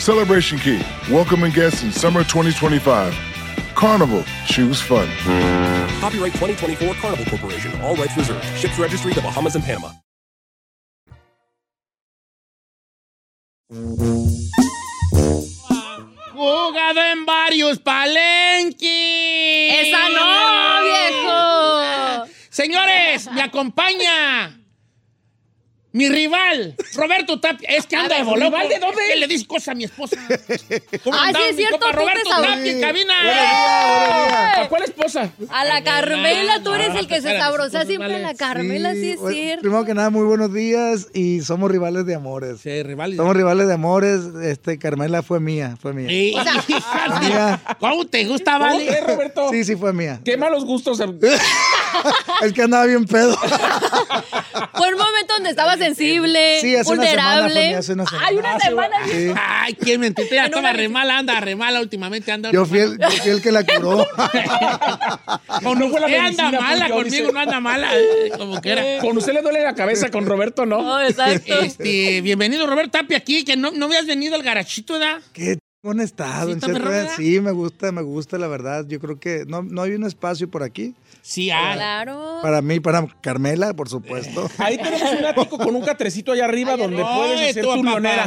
Celebration 0.00 0.58
Key, 0.58 0.80
welcoming 1.10 1.52
guests 1.52 1.82
in 1.82 1.92
summer 1.92 2.24
2025. 2.24 3.14
Carnival, 3.74 4.24
choose 4.46 4.80
fun. 4.80 5.06
Copyright 6.00 6.32
2024 6.32 6.94
Carnival 6.94 7.26
Corporation. 7.26 7.78
All 7.82 7.94
rights 7.96 8.16
reserved. 8.16 8.42
Ships 8.56 8.78
registry 8.78 9.12
the 9.12 9.20
Bahamas 9.20 9.56
and 9.56 9.62
Panama. 9.62 9.90
Jugado 16.32 17.00
en 17.12 17.26
varios 17.26 17.78
palenques. 17.80 18.80
¡Esa 18.80 20.08
no, 20.08 20.82
viejo! 20.82 22.26
Señores, 22.48 23.30
me 23.32 23.42
acompaña 23.42 24.59
mi 25.92 26.08
rival, 26.08 26.76
Roberto 26.94 27.40
Tapia. 27.40 27.68
Es 27.70 27.86
que 27.86 27.96
anda 27.96 28.16
de 28.16 28.22
volado. 28.22 28.50
¿rival 28.50 28.68
de 28.68 28.78
dónde? 28.78 29.02
¿Qué 29.08 29.16
le 29.16 29.26
dice 29.26 29.46
cosas 29.46 29.68
a 29.68 29.74
mi 29.74 29.84
esposa? 29.84 30.16
¿Cómo 31.02 31.16
Ah, 31.18 31.32
sí, 31.34 31.42
es 31.50 31.56
cierto, 31.56 31.78
te 31.78 31.92
Roberto. 31.92 32.30
Tapia 32.30 32.70
en 32.70 32.80
cabina. 32.80 34.62
¿A 34.62 34.68
cuál 34.68 34.84
esposa? 34.84 35.32
A 35.50 35.64
la 35.64 35.82
Carmela, 35.82 36.62
tú 36.62 36.72
eres 36.74 36.94
el 36.94 37.06
que 37.06 37.20
se 37.20 37.36
sabrosea 37.38 37.84
siempre 37.84 38.14
a 38.14 38.18
la 38.18 38.34
Carmela, 38.34 38.92
sí, 38.92 39.10
es 39.10 39.20
bueno, 39.20 39.36
cierto. 39.36 39.62
Primero 39.62 39.84
que 39.84 39.94
nada, 39.94 40.10
muy 40.10 40.24
buenos 40.24 40.52
días 40.52 41.08
y 41.12 41.40
somos 41.40 41.70
rivales 41.70 42.06
de 42.06 42.14
amores. 42.14 42.60
Sí, 42.60 42.82
rival. 42.82 43.16
Somos 43.16 43.36
rivales 43.36 43.66
de 43.66 43.74
amores. 43.74 44.20
Este, 44.42 44.78
Carmela 44.78 45.22
fue 45.22 45.40
mía, 45.40 45.76
fue 45.80 45.92
mía. 45.92 46.08
¿Cómo 47.80 48.06
te 48.06 48.24
gusta, 48.26 48.52
¿Cómo 48.52 48.64
Vale? 48.64 49.00
Roberto? 49.00 49.50
Sí, 49.50 49.64
sí, 49.64 49.76
fue 49.76 49.92
mía. 49.92 50.20
Qué 50.24 50.36
malos 50.36 50.64
gustos. 50.64 51.00
Es 52.42 52.52
que 52.54 52.62
andaba 52.62 52.86
bien 52.86 53.04
pedo. 53.04 53.36
Por 54.72 54.88
un 54.94 54.98
momento 54.98 55.34
donde 55.34 55.50
estaba 55.50 55.76
sensible, 55.76 56.58
Sí, 56.60 56.74
hace 56.74 56.90
una 56.92 57.04
semana 57.04 57.32
fue 57.32 57.42
vulnerable. 57.42 57.76
hace 57.76 57.92
una 57.92 58.06
semana. 58.06 58.26
Ay, 58.28 58.36
una 58.38 58.60
semana. 58.60 58.96
Sí. 59.06 59.32
Ay, 59.36 59.74
qué 59.74 59.98
mentira. 59.98 60.28
Ya 60.30 60.44
estaba 60.46 60.72
re 60.72 60.88
mala, 60.88 61.18
anda 61.18 61.38
re 61.40 61.54
mala 61.56 61.80
últimamente. 61.80 62.32
Anda 62.32 62.50
Yo 62.50 62.64
fui, 62.64 62.78
el, 62.80 62.98
yo 62.98 63.10
fui 63.10 63.30
el 63.30 63.42
que 63.42 63.52
la 63.52 63.64
curó. 63.64 64.06
Con 65.62 65.78
No 65.78 65.88
fue 65.90 66.00
la 66.00 66.06
anda 66.06 66.20
medicina, 66.50 66.60
mala, 66.60 66.86
fui 66.86 66.88
yo, 66.88 66.94
conmigo 66.94 67.04
dice. 67.26 67.32
no 67.32 67.40
anda 67.40 67.60
mala, 67.60 67.90
eh, 67.96 68.32
como 68.36 68.60
que 68.60 68.70
era. 68.70 68.98
Con 69.00 69.16
usted 69.16 69.32
le 69.34 69.42
duele 69.42 69.62
la 69.62 69.74
cabeza, 69.74 70.10
con 70.10 70.26
Roberto 70.26 70.66
no. 70.66 70.82
No, 70.82 71.00
exacto. 71.02 71.60
Este, 71.60 72.20
bienvenido 72.22 72.66
Roberto 72.66 72.98
Tapia 72.98 73.18
aquí, 73.18 73.44
que 73.44 73.56
no, 73.56 73.70
no 73.70 73.86
habías 73.86 74.06
venido 74.06 74.34
al 74.34 74.42
garachito, 74.42 74.94
¿verdad? 74.94 75.20
Qué 75.32 75.58
chingón 75.82 76.00
está, 76.00 76.40
¿Sí 76.40 76.46
don 76.46 76.54
está 76.56 76.66
Cheto, 76.66 76.78
perro, 76.78 76.90
¿eh? 76.92 76.96
verdad? 76.98 77.12
Sí, 77.16 77.40
me 77.40 77.52
gusta, 77.52 77.92
me 77.92 78.02
gusta, 78.02 78.38
la 78.38 78.48
verdad. 78.48 78.84
Yo 78.86 79.00
creo 79.00 79.18
que 79.18 79.44
no, 79.46 79.62
no 79.62 79.82
hay 79.82 79.92
un 79.92 80.04
espacio 80.04 80.50
por 80.50 80.62
aquí. 80.62 80.94
Sí, 81.22 81.50
hay. 81.50 81.74
Claro. 81.76 82.38
Para 82.42 82.60
mí, 82.62 82.80
para 82.80 83.06
Carmela, 83.20 83.74
por 83.74 83.88
supuesto. 83.88 84.50
Ahí 84.58 84.76
tenemos 84.78 85.12
un 85.18 85.24
ático 85.24 85.58
con 85.58 85.74
un 85.74 85.82
catrecito 85.82 86.32
allá 86.32 86.44
arriba 86.46 86.76
donde 86.76 87.02
puedes 87.02 87.50
hacer 87.50 87.64
tu 87.64 87.82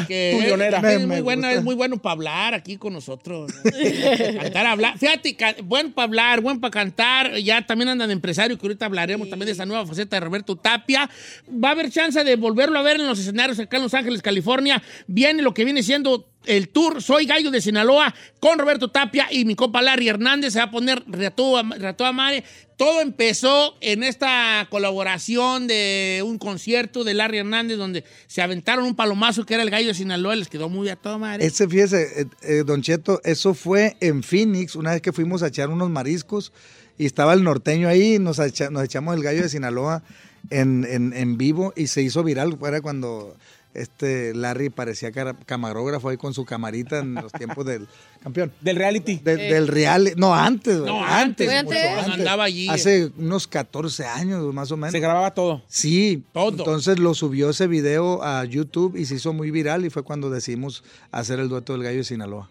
que 0.08 0.32
Tu. 0.36 0.82
Me- 0.82 0.94
Es 0.96 1.08
muy, 1.08 1.22
gusta. 1.22 1.52
es 1.52 1.64
muy 1.64 1.76
bueno 1.76 1.98
para 1.98 2.14
hablar 2.14 2.54
aquí 2.54 2.78
con 2.78 2.94
nosotros. 2.94 3.52
cantar, 4.42 4.66
hablar. 4.66 4.98
Fíjate, 4.98 5.36
buen 5.64 5.92
para 5.94 6.06
hablar, 6.06 6.42
buen 6.42 6.60
para 6.60 6.72
cantar. 6.72 7.36
Ya 7.38 7.66
también 7.66 7.90
andan 7.90 8.08
de 8.10 8.14
empresario, 8.14 8.58
que 8.58 8.66
ahorita 8.66 8.86
hablaremos 8.86 9.30
también 9.30 9.48
de 9.48 9.52
esa 9.54 9.66
nueva 9.66 9.86
faceta 9.86 10.16
de 10.16 10.20
Roberto 10.22 10.56
Tapia. 10.56 11.10
Va 11.52 11.70
a 11.70 11.72
haber 11.72 11.90
chance 11.92 12.24
de 12.24 12.36
volverlo 12.36 12.78
a 12.80 12.82
ver 12.82 13.00
en 13.00 13.08
los 13.08 13.20
escenarios 13.20 13.60
acá 13.60 13.78
en 13.78 13.84
Los 13.84 13.94
Ángeles, 13.94 14.22
California. 14.22 14.82
Viene 15.08 15.42
lo 15.42 15.54
que 15.54 15.66
viene 15.66 15.82
siendo 15.84 16.28
el 16.46 16.70
tour 16.70 17.02
Soy 17.02 17.26
Gallo 17.26 17.52
de 17.52 17.62
Sinaloa 17.62 18.14
con 18.40 18.60
Roberto 18.60 18.90
Tapia 18.90 19.28
y 19.32 19.46
mi 19.46 19.56
compa 19.56 19.82
Larry 19.82 20.10
Hernández. 20.10 20.54
Se 20.54 20.60
va 20.60 20.66
a 20.66 20.72
poner 20.72 21.04
Reató 21.08 21.58
a, 21.58 21.64
Reató 21.64 22.06
a 22.06 22.12
Mare. 22.12 22.44
Todo 22.78 23.02
empezó 23.02 23.76
en 23.82 24.04
esta 24.04 24.68
colaboración 24.70 25.68
de 25.68 26.22
un 26.26 26.38
concierto 26.38 27.04
de 27.04 27.14
Larry 27.14 27.38
Hernández 27.38 27.78
donde 27.78 28.04
se 28.28 28.42
aventaron 28.42 28.86
un 28.86 28.96
palomazo 28.96 29.46
que 29.46 29.54
era 29.54 29.64
el 29.64 29.70
Gallo 29.70 29.88
de 29.88 29.94
Sinaloa. 29.94 30.36
Les 30.36 30.50
quedó 30.50 30.70
muy 30.70 30.90
a 30.90 30.96
toda 30.96 31.18
madre. 31.18 31.46
Ese, 31.46 31.68
fíjese, 31.68 32.22
eh, 32.22 32.26
eh, 32.42 32.64
Don 32.66 32.82
Cheto, 32.82 33.22
eso 33.24 33.54
fue 33.54 33.96
en 34.00 34.24
Phoenix, 34.24 34.76
una 34.76 34.92
vez 34.92 35.02
que 35.02 35.12
fuimos 35.14 35.44
a 35.44 35.48
echar 35.48 35.70
unos 35.70 35.90
mariscos 35.90 36.52
y 36.98 37.06
estaba 37.06 37.34
el 37.34 37.44
norteño 37.44 37.88
ahí, 37.88 38.20
nos, 38.20 38.40
echa- 38.40 38.70
nos 38.70 38.84
echamos 38.84 39.16
el 39.16 39.24
gallo 39.24 39.42
de 39.44 39.50
Sinaloa 39.50 40.04
en, 40.50 40.86
en- 41.14 41.38
vivo 41.38 41.74
y 41.76 41.88
se 41.88 42.02
hizo 42.02 42.24
viral. 42.24 42.58
Era 42.68 42.82
cuando 42.82 43.36
este 43.74 44.34
Larry 44.34 44.70
parecía 44.70 45.12
camarógrafo 45.46 46.10
ahí 46.10 46.18
con 46.18 46.34
su 46.34 46.46
camarita 46.46 47.00
en 47.00 47.16
los 47.16 47.32
tiempos 47.32 47.66
del 47.66 47.88
campeón. 48.22 48.52
Del 48.62 48.76
reality. 48.76 49.16
De- 49.24 49.36
Del 49.38 49.68
real, 49.68 50.14
no, 50.16 50.34
antes, 50.36 50.78
No, 50.78 51.04
antes, 51.04 51.50
antes, 51.50 51.64
mucho 51.66 51.78
antes. 51.78 51.98
antes. 52.00 52.14
Andaba 52.20 52.44
allí. 52.44 52.70
Hace 52.70 53.12
unos 53.18 53.48
14 53.48 54.06
años, 54.06 54.54
más 54.54 54.72
o 54.72 54.78
menos. 54.78 54.92
Se 54.92 55.00
grababa 55.00 55.34
todo. 55.34 55.64
Sí, 55.68 56.24
Todo. 56.34 56.50
entonces 56.50 57.00
lo 57.00 57.14
subió 57.14 57.50
ese 57.50 57.68
video 57.68 58.24
a 58.24 58.46
YouTube 58.46 58.96
y 58.96 59.06
se 59.06 59.16
hizo 59.16 59.34
muy 59.34 59.52
viral 59.52 59.86
y 59.86 59.90
fue 59.90 60.04
cuando 60.04 60.30
decidimos 60.30 60.84
hacer 61.12 61.40
el 61.40 61.50
dueto 61.50 61.74
del 61.74 61.84
gallo 61.84 61.98
de 61.98 62.04
Sinaloa. 62.04 62.50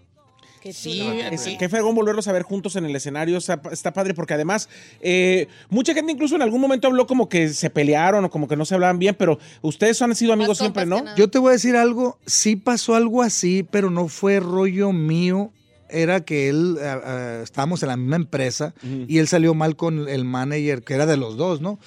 Sí, 0.73 0.99
chulo. 1.01 1.13
Es- 1.15 1.41
sí. 1.41 1.57
Qué 1.59 1.69
fregón 1.69 1.95
volverlos 1.95 2.29
a 2.29 2.33
ver 2.33 2.43
juntos 2.43 2.77
en 2.77 2.85
el 2.85 2.95
escenario. 2.95 3.37
Está, 3.39 3.61
está 3.73 3.93
padre 3.93 4.15
porque 4.15 4.35
además, 4.35 4.69
eh, 5.01 5.49
mucha 5.71 5.95
gente 5.95 6.13
incluso 6.13 6.37
en 6.37 6.43
algún 6.43 6.61
momento 6.61 6.87
habló 6.89 7.07
como 7.07 7.29
que 7.29 7.49
se 7.49 7.71
pelearon 7.71 8.25
o 8.27 8.31
como 8.31 8.47
que 8.47 8.57
no 8.57 8.65
se 8.65 8.75
hablaban 8.75 8.99
bien, 8.99 9.17
pero 9.19 9.39
ustedes 9.63 10.01
han 10.03 10.15
sido 10.15 10.35
amigos 10.35 10.51
Más 10.51 10.59
siempre, 10.59 10.87
¿no? 10.87 11.03
que. 11.03 11.11
Yo 11.21 11.29
te 11.31 11.39
voy 11.39 11.49
a 11.49 11.53
decir 11.55 11.75
algo, 11.77 12.19
sí 12.27 12.57
pasó 12.57 12.95
algo 12.95 13.23
así, 13.23 13.67
pero 13.69 13.91
no 13.91 14.09
fue 14.09 14.39
rollo 14.41 14.93
mío. 14.93 15.51
Era 15.95 16.25
que 16.25 16.49
él, 16.49 16.79
ah, 16.83 17.01
ah, 17.05 17.41
estábamos 17.43 17.83
en 17.83 17.89
la 17.91 17.97
misma 17.99 18.17
empresa 18.17 18.73
y 19.09 19.19
él 19.19 19.29
salió 19.29 19.53
mal 19.55 19.77
con 19.77 20.09
el 20.09 20.25
manager, 20.25 20.83
que 20.83 20.95
era 20.95 21.05
de 21.05 21.17
los 21.19 21.37
dos, 21.37 21.61
¿no? 21.61 21.79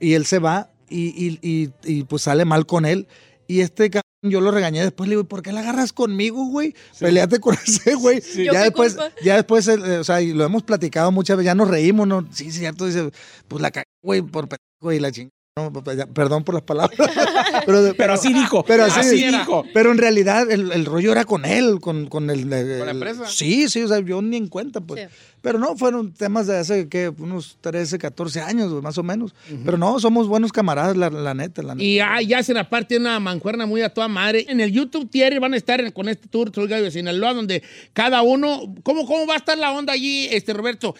Y 0.00 0.14
él 0.14 0.24
se 0.24 0.38
va 0.38 0.70
y, 0.88 1.08
y- 1.08 1.38
y- 1.42 1.70
y, 1.84 2.04
pues 2.04 2.22
sale 2.22 2.44
mal 2.46 2.64
con 2.64 2.86
él. 2.86 3.08
Y 3.46 3.60
este 3.60 3.90
yo 4.22 4.40
lo 4.40 4.50
regañé 4.52 4.82
después, 4.82 5.08
le 5.08 5.14
digo, 5.16 5.24
¿por 5.24 5.42
qué 5.42 5.52
la 5.52 5.60
agarras 5.60 5.92
conmigo, 5.92 6.46
güey? 6.46 6.74
Peleate 6.98 7.40
con 7.40 7.54
ese, 7.54 7.94
güey. 7.96 8.20
¿Yo 8.36 8.52
Ya 8.52 8.62
después, 8.62 8.96
ya 9.22 9.34
después, 9.36 9.66
eh, 9.68 9.98
o 9.98 10.04
sea, 10.04 10.22
y 10.22 10.32
lo 10.32 10.44
hemos 10.44 10.62
platicado 10.62 11.10
muchas 11.10 11.36
veces, 11.36 11.46
ya 11.46 11.54
nos 11.54 11.68
reímos, 11.68 12.06
¿no? 12.06 12.26
Sí, 12.32 12.50
sí, 12.52 12.60
cierto, 12.60 12.86
dice, 12.86 13.10
pues 13.48 13.60
la 13.60 13.70
cagué, 13.70 13.86
güey, 14.02 14.22
por 14.22 14.48
pendejo 14.48 14.92
y 14.92 15.00
la 15.00 15.10
chingada. 15.10 15.32
No, 15.58 15.70
pues, 15.70 15.98
perdón 16.14 16.44
por 16.44 16.54
las 16.54 16.62
palabras. 16.64 16.96
pero, 17.66 17.92
Pero 17.94 18.12
así 18.14 18.32
dijo. 18.32 18.64
pero 18.64 18.84
así, 18.84 19.00
Así 19.00 19.26
dijo. 19.26 19.64
Pero 19.74 19.92
en 19.92 19.98
realidad 19.98 20.50
el, 20.50 20.72
el 20.72 20.86
rollo 20.86 21.12
era 21.12 21.26
con 21.26 21.44
él, 21.44 21.78
con, 21.78 22.06
con 22.08 22.30
el, 22.30 22.50
el- 22.50 22.78
la 22.78 22.90
empresa. 22.92 23.24
Sí, 23.28 23.68
sí, 23.68 23.82
o 23.82 23.88
sea, 23.88 24.00
yo 24.00 24.22
ni 24.22 24.38
en 24.38 24.48
cuenta, 24.48 24.80
pues. 24.80 25.02
Sí. 25.10 25.16
Pero 25.42 25.58
no, 25.58 25.76
fueron 25.76 26.12
temas 26.12 26.46
de 26.46 26.56
hace, 26.56 26.88
¿qué? 26.88 27.08
Unos 27.08 27.58
13, 27.60 27.98
14 27.98 28.40
años, 28.42 28.70
güey, 28.70 28.80
más 28.80 28.96
o 28.96 29.02
menos. 29.02 29.34
Pero 29.64 29.76
no, 29.76 29.98
somos 29.98 30.28
buenos 30.28 30.52
camaradas, 30.52 30.96
la, 30.96 31.10
la 31.10 31.34
neta, 31.34 31.62
la 31.62 31.74
neta. 31.74 31.84
Y 31.84 31.98
ah, 31.98 32.22
ya 32.22 32.38
hacen 32.38 32.56
aparte 32.56 32.96
una 32.96 33.18
mancuerna 33.18 33.66
muy 33.66 33.82
a 33.82 33.88
toda 33.92 34.06
madre. 34.06 34.46
En 34.48 34.60
el 34.60 34.70
YouTube 34.70 35.10
Thierry 35.10 35.38
van 35.40 35.54
a 35.54 35.56
estar 35.56 35.92
con 35.92 36.08
este 36.08 36.28
tour, 36.28 36.52
Soy 36.54 36.68
Gallo 36.68 36.84
de 36.84 36.92
Sinaloa, 36.92 37.34
donde 37.34 37.62
cada 37.92 38.22
uno, 38.22 38.72
¿cómo, 38.84 39.04
¿cómo 39.04 39.26
va 39.26 39.34
a 39.34 39.38
estar 39.38 39.58
la 39.58 39.72
onda 39.72 39.92
allí, 39.92 40.28
este 40.30 40.52
Roberto? 40.52 40.94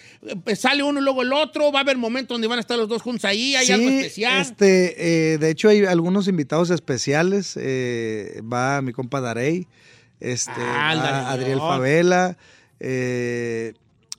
Eh, 0.47 0.57
sale 0.57 0.83
uno 0.83 1.01
y 1.01 1.05
luego 1.05 1.23
el 1.23 1.33
otro, 1.33 1.71
va 1.71 1.79
a 1.79 1.83
haber 1.83 1.97
momentos 1.97 2.35
donde 2.35 2.49
van 2.49 2.59
a 2.59 2.63
estar 2.63 2.77
los 2.77 2.89
dos 2.89 3.01
juntos 3.01 3.25
ahí, 3.25 3.55
hay 3.55 3.67
Sí, 3.67 3.73
algo 3.73 3.89
especial. 3.91 4.43
Este, 4.43 5.35
eh, 5.35 5.39
de 5.39 5.51
hecho, 5.51 5.69
hay 5.69 5.85
algunos 5.85 6.27
invitados 6.27 6.71
especiales. 6.71 7.57
eh, 7.57 8.43
va 8.43 8.83
mi 8.83 8.93
compa 8.93 9.21
Darey, 9.21 9.69
este, 10.19 10.51
Ah, 10.57 10.95
va. 10.97 11.31
Adriel 11.31 11.59
Favela, 11.61 12.37
eh, 12.81 13.75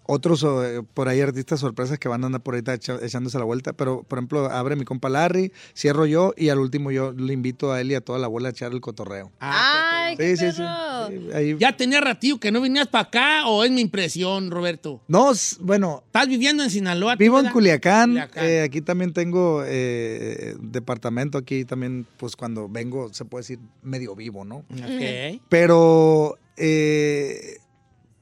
otros 0.05 0.43
eh, 0.43 0.81
por 0.93 1.07
ahí 1.07 1.21
artistas 1.21 1.59
sorpresas 1.59 1.97
que 1.99 2.07
van 2.09 2.23
a 2.23 2.27
andar 2.27 2.41
por 2.41 2.55
ahí 2.55 2.61
echa- 2.61 2.99
echándose 3.01 3.37
la 3.39 3.45
vuelta. 3.45 3.73
Pero, 3.73 4.03
por 4.03 4.19
ejemplo, 4.19 4.45
abre 4.51 4.75
mi 4.75 4.83
compa 4.85 5.09
Larry, 5.09 5.51
cierro 5.75 6.05
yo 6.05 6.33
y 6.37 6.49
al 6.49 6.59
último 6.59 6.91
yo 6.91 7.11
le 7.13 7.33
invito 7.33 7.71
a 7.71 7.79
él 7.81 7.91
y 7.91 7.95
a 7.95 8.01
toda 8.01 8.19
la 8.19 8.25
abuela 8.25 8.49
a 8.49 8.51
echar 8.51 8.71
el 8.73 8.81
cotorreo. 8.81 9.31
Ay, 9.39 10.17
qué 10.17 10.35
Sí, 10.37 10.45
sí, 10.45 10.51
sí. 10.51 10.57
perro. 10.57 11.07
Sí, 11.09 11.33
ahí- 11.33 11.57
¿Ya 11.59 11.75
tenía 11.75 12.01
ratillo 12.01 12.39
que 12.39 12.51
no 12.51 12.61
venías 12.61 12.87
para 12.87 13.07
acá 13.07 13.47
o 13.47 13.63
es 13.63 13.71
mi 13.71 13.81
impresión, 13.81 14.51
Roberto? 14.51 15.01
No, 15.07 15.31
bueno, 15.61 16.03
¿Estás 16.05 16.27
viviendo 16.27 16.63
en 16.63 16.69
Sinaloa? 16.69 17.15
Vivo 17.15 17.39
en? 17.39 17.49
Culiacán, 17.49 18.09
Culiacán. 18.11 18.45
eh, 18.45 18.61
aquí 18.61 18.81
también 18.81 19.13
tengo 19.13 19.63
eh, 19.65 20.55
departamento, 20.61 21.37
aquí 21.37 21.65
también, 21.65 22.05
pues 22.17 22.35
cuando 22.35 22.67
vengo, 22.69 23.11
se 23.13 23.25
puede 23.25 23.41
decir 23.43 23.59
medio 23.81 24.15
vivo, 24.15 24.45
¿no? 24.45 24.57
Ok. 24.57 25.41
Pero, 25.49 26.37
eh, 26.57 27.57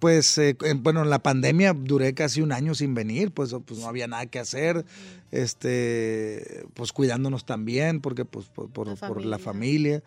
pues, 0.01 0.35
eh, 0.39 0.57
en- 0.63 0.81
bueno, 0.81 1.03
en 1.03 1.11
la 1.11 1.19
pandemia 1.19 1.73
duré 1.77 2.15
casi 2.15 2.41
un 2.41 2.51
año 2.51 2.73
sin 2.73 2.95
venir, 2.95 3.29
pues, 3.31 3.55
pues 3.65 3.79
no 3.79 3.85
había 3.87 4.07
nada 4.07 4.25
que 4.25 4.39
hacer, 4.39 4.83
este, 5.31 6.65
pues 6.73 6.91
cuidándonos 6.91 7.45
también, 7.45 8.01
porque 8.01 8.25
pues 8.25 8.47
por, 8.47 8.69
por- 8.69 8.87
La 8.87 8.95
por 8.95 9.23
la 9.23 9.37
familia. 9.37 10.01
familia. 10.01 10.03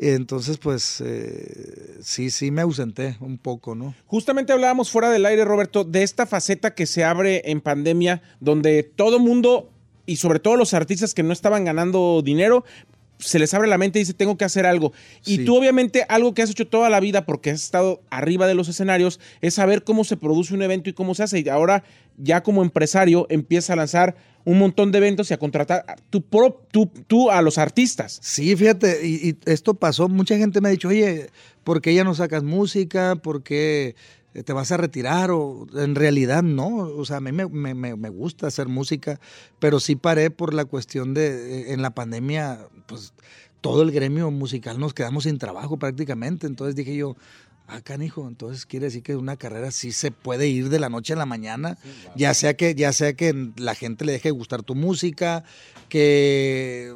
Entonces, 0.00 0.56
pues, 0.58 1.02
eh, 1.04 1.96
sí, 2.00 2.30
sí 2.30 2.50
me 2.52 2.62
ausenté 2.62 3.16
un 3.20 3.36
poco, 3.36 3.74
¿no? 3.74 3.94
Justamente 4.06 4.52
hablábamos 4.52 4.90
fuera 4.90 5.10
del 5.10 5.26
aire, 5.26 5.44
Roberto, 5.44 5.82
de 5.84 6.04
esta 6.04 6.24
faceta 6.24 6.72
que 6.74 6.86
se 6.86 7.02
abre 7.04 7.42
en 7.50 7.60
pandemia, 7.60 8.22
donde 8.40 8.82
todo 8.84 9.18
mundo, 9.18 9.70
y 10.06 10.16
sobre 10.16 10.38
todo 10.38 10.56
los 10.56 10.72
artistas 10.72 11.12
que 11.14 11.22
no 11.24 11.32
estaban 11.32 11.64
ganando 11.64 12.22
dinero, 12.24 12.64
se 13.18 13.38
les 13.38 13.52
abre 13.54 13.68
la 13.68 13.78
mente 13.78 13.98
y 13.98 14.02
dice, 14.02 14.14
tengo 14.14 14.36
que 14.36 14.44
hacer 14.44 14.64
algo. 14.66 14.92
Y 15.26 15.36
Sí. 15.36 15.44
tú 15.44 15.56
obviamente 15.56 16.04
algo 16.08 16.34
que 16.34 16.42
has 16.42 16.50
hecho 16.50 16.66
toda 16.66 16.88
la 16.90 17.00
vida 17.00 17.26
porque 17.26 17.50
has 17.50 17.62
estado 17.62 18.00
arriba 18.10 18.46
de 18.46 18.54
los 18.54 18.68
escenarios 18.68 19.18
es 19.40 19.54
saber 19.54 19.82
cómo 19.84 20.04
se 20.04 20.16
produce 20.16 20.54
un 20.54 20.62
evento 20.62 20.88
y 20.88 20.92
cómo 20.92 21.14
se 21.14 21.24
hace. 21.24 21.40
Y 21.40 21.48
ahora 21.48 21.82
ya 22.16 22.42
como 22.42 22.62
empresario 22.62 23.26
empieza 23.30 23.72
a 23.72 23.76
lanzar 23.76 24.16
un 24.44 24.58
montón 24.58 24.92
de 24.92 24.98
eventos 24.98 25.30
y 25.30 25.34
a 25.34 25.38
contratar 25.38 25.84
a 25.88 25.96
tu 26.10 26.22
pro- 26.22 26.62
tú, 26.70 26.86
tú 27.06 27.30
a 27.30 27.42
los 27.42 27.58
artistas. 27.58 28.18
Sí, 28.22 28.56
fíjate, 28.56 29.06
y, 29.06 29.28
y 29.30 29.36
esto 29.46 29.74
pasó, 29.74 30.08
mucha 30.08 30.36
gente 30.38 30.60
me 30.60 30.68
ha 30.68 30.72
dicho, 30.72 30.88
oye, 30.88 31.28
¿por 31.64 31.80
qué 31.82 31.92
ya 31.94 32.04
no 32.04 32.14
sacas 32.14 32.42
música? 32.44 33.16
¿Por 33.16 33.42
qué 33.42 33.94
te 34.32 34.52
vas 34.52 34.70
a 34.72 34.76
retirar? 34.76 35.30
O 35.30 35.66
en 35.74 35.94
realidad 35.94 36.42
no, 36.42 36.68
o 36.76 37.04
sea, 37.04 37.16
a 37.16 37.20
mí 37.20 37.32
me, 37.32 37.46
me- 37.48 37.74
me- 37.74 38.08
gusta 38.08 38.46
hacer 38.46 38.68
música, 38.68 39.20
pero 39.58 39.80
sí 39.80 39.96
paré 39.96 40.30
por 40.30 40.54
la 40.54 40.64
cuestión 40.64 41.14
de, 41.14 41.62
eh, 41.62 41.72
en 41.72 41.82
la 41.82 41.90
pandemia, 41.90 42.60
pues 42.86 43.12
todo 43.60 43.82
el 43.82 43.90
gremio 43.90 44.30
musical 44.30 44.78
nos 44.78 44.94
quedamos 44.94 45.24
sin 45.24 45.38
trabajo 45.38 45.76
prácticamente, 45.78 46.46
entonces 46.46 46.76
dije 46.76 46.94
yo, 46.96 47.16
ah, 47.66 47.80
canijo, 47.80 48.28
entonces 48.28 48.64
quiere 48.66 48.86
decir 48.86 49.02
que 49.02 49.16
una 49.16 49.36
carrera 49.36 49.70
sí 49.72 49.90
se 49.92 50.10
puede 50.12 50.46
ir 50.48 50.68
de 50.68 50.78
la 50.78 50.88
noche 50.88 51.12
a 51.12 51.16
la 51.16 51.26
mañana, 51.26 51.76
ya 52.16 52.32
sea 52.34 52.54
que 52.54 52.74
ya 52.74 52.92
sea 52.92 53.14
que 53.14 53.50
la 53.56 53.74
gente 53.74 54.04
le 54.04 54.12
deje 54.12 54.28
de 54.28 54.32
gustar 54.32 54.62
tu 54.62 54.74
música, 54.74 55.42
que 55.88 56.94